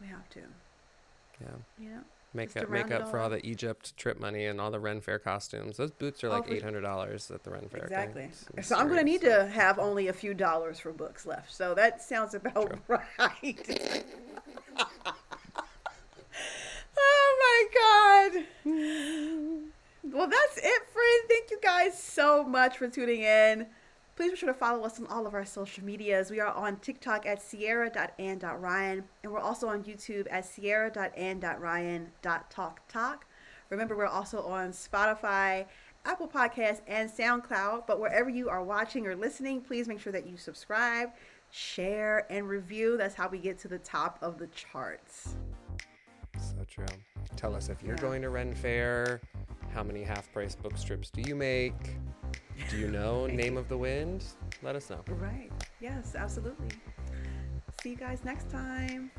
We 0.00 0.06
have 0.08 0.28
to. 0.30 0.40
Yeah. 1.40 1.46
You 1.78 1.90
know. 1.90 2.00
Make 2.34 2.54
up, 2.58 2.68
make 2.68 2.90
up 2.90 3.10
for 3.10 3.18
all 3.18 3.30
the 3.30 3.44
Egypt 3.44 3.96
trip 3.96 4.20
money 4.20 4.44
and 4.44 4.60
all 4.60 4.70
the 4.70 4.78
Ren 4.78 5.00
Fair 5.00 5.18
costumes. 5.18 5.78
Those 5.78 5.90
boots 5.90 6.22
are 6.22 6.28
Oh, 6.28 6.32
like 6.32 6.46
for- 6.46 6.52
eight 6.54 6.62
hundred 6.62 6.82
dollars 6.82 7.30
at 7.30 7.42
the 7.42 7.50
Ren 7.50 7.68
Fair. 7.70 7.84
Exactly. 7.84 8.28
Some 8.32 8.62
So 8.62 8.76
I'm 8.76 8.86
going 8.86 8.98
to 8.98 9.04
need 9.04 9.22
to 9.22 9.46
have 9.46 9.78
only 9.78 10.08
a 10.08 10.12
few 10.12 10.34
dollars 10.34 10.78
for 10.78 10.92
books 10.92 11.24
left. 11.24 11.50
So 11.52 11.74
that 11.74 12.02
sounds 12.02 12.34
about 12.34 12.68
True. 12.86 12.98
right. 13.18 14.04
oh 16.96 17.36
my 17.40 17.64
Well, 18.64 20.28
that's 20.28 20.58
it, 20.58 20.82
friend. 20.92 21.22
Thank 21.28 21.50
you 21.50 21.58
guys 21.62 22.00
so 22.00 22.44
much 22.44 22.78
for 22.78 22.88
tuning 22.88 23.22
in. 23.22 23.66
Please 24.16 24.30
be 24.32 24.36
sure 24.36 24.48
to 24.48 24.54
follow 24.54 24.84
us 24.84 24.98
on 24.98 25.06
all 25.06 25.26
of 25.26 25.34
our 25.34 25.44
social 25.44 25.84
medias. 25.84 26.30
We 26.30 26.40
are 26.40 26.52
on 26.52 26.78
TikTok 26.78 27.26
at 27.26 27.40
sierra.and.ryan, 27.40 29.04
and 29.22 29.32
we're 29.32 29.38
also 29.38 29.68
on 29.68 29.84
YouTube 29.84 30.26
at 30.30 30.44
sierra.and.ryan.talktalk. 30.44 33.16
Remember, 33.70 33.96
we're 33.96 34.06
also 34.06 34.42
on 34.42 34.70
Spotify, 34.70 35.66
Apple 36.04 36.26
Podcasts, 36.26 36.80
and 36.86 37.08
SoundCloud. 37.10 37.86
But 37.86 38.00
wherever 38.00 38.30
you 38.30 38.48
are 38.48 38.64
watching 38.64 39.06
or 39.06 39.14
listening, 39.14 39.60
please 39.60 39.86
make 39.86 40.00
sure 40.00 40.12
that 40.12 40.26
you 40.26 40.36
subscribe, 40.36 41.10
share, 41.50 42.26
and 42.30 42.48
review. 42.48 42.96
That's 42.96 43.14
how 43.14 43.28
we 43.28 43.38
get 43.38 43.58
to 43.60 43.68
the 43.68 43.78
top 43.78 44.18
of 44.20 44.38
the 44.38 44.48
charts. 44.48 45.36
True. 46.68 46.86
Tell 47.36 47.54
us 47.54 47.68
if 47.68 47.82
you're 47.82 47.94
Yeah. 47.96 48.00
going 48.02 48.22
to 48.22 48.30
Ren 48.30 48.54
Fair. 48.54 49.20
How 49.72 49.82
many 49.82 50.02
half 50.02 50.30
price 50.32 50.54
book 50.54 50.76
strips 50.76 51.10
do 51.10 51.22
you 51.22 51.34
make? 51.34 51.74
Do 52.70 52.76
you 52.78 52.88
know 52.88 53.26
Name 53.42 53.56
of 53.56 53.68
the 53.68 53.76
Wind? 53.78 54.24
Let 54.62 54.76
us 54.76 54.90
know. 54.90 55.02
Right. 55.08 55.50
Yes, 55.80 56.14
absolutely. 56.14 56.68
See 57.82 57.90
you 57.90 57.96
guys 57.96 58.24
next 58.24 58.50
time. 58.50 59.10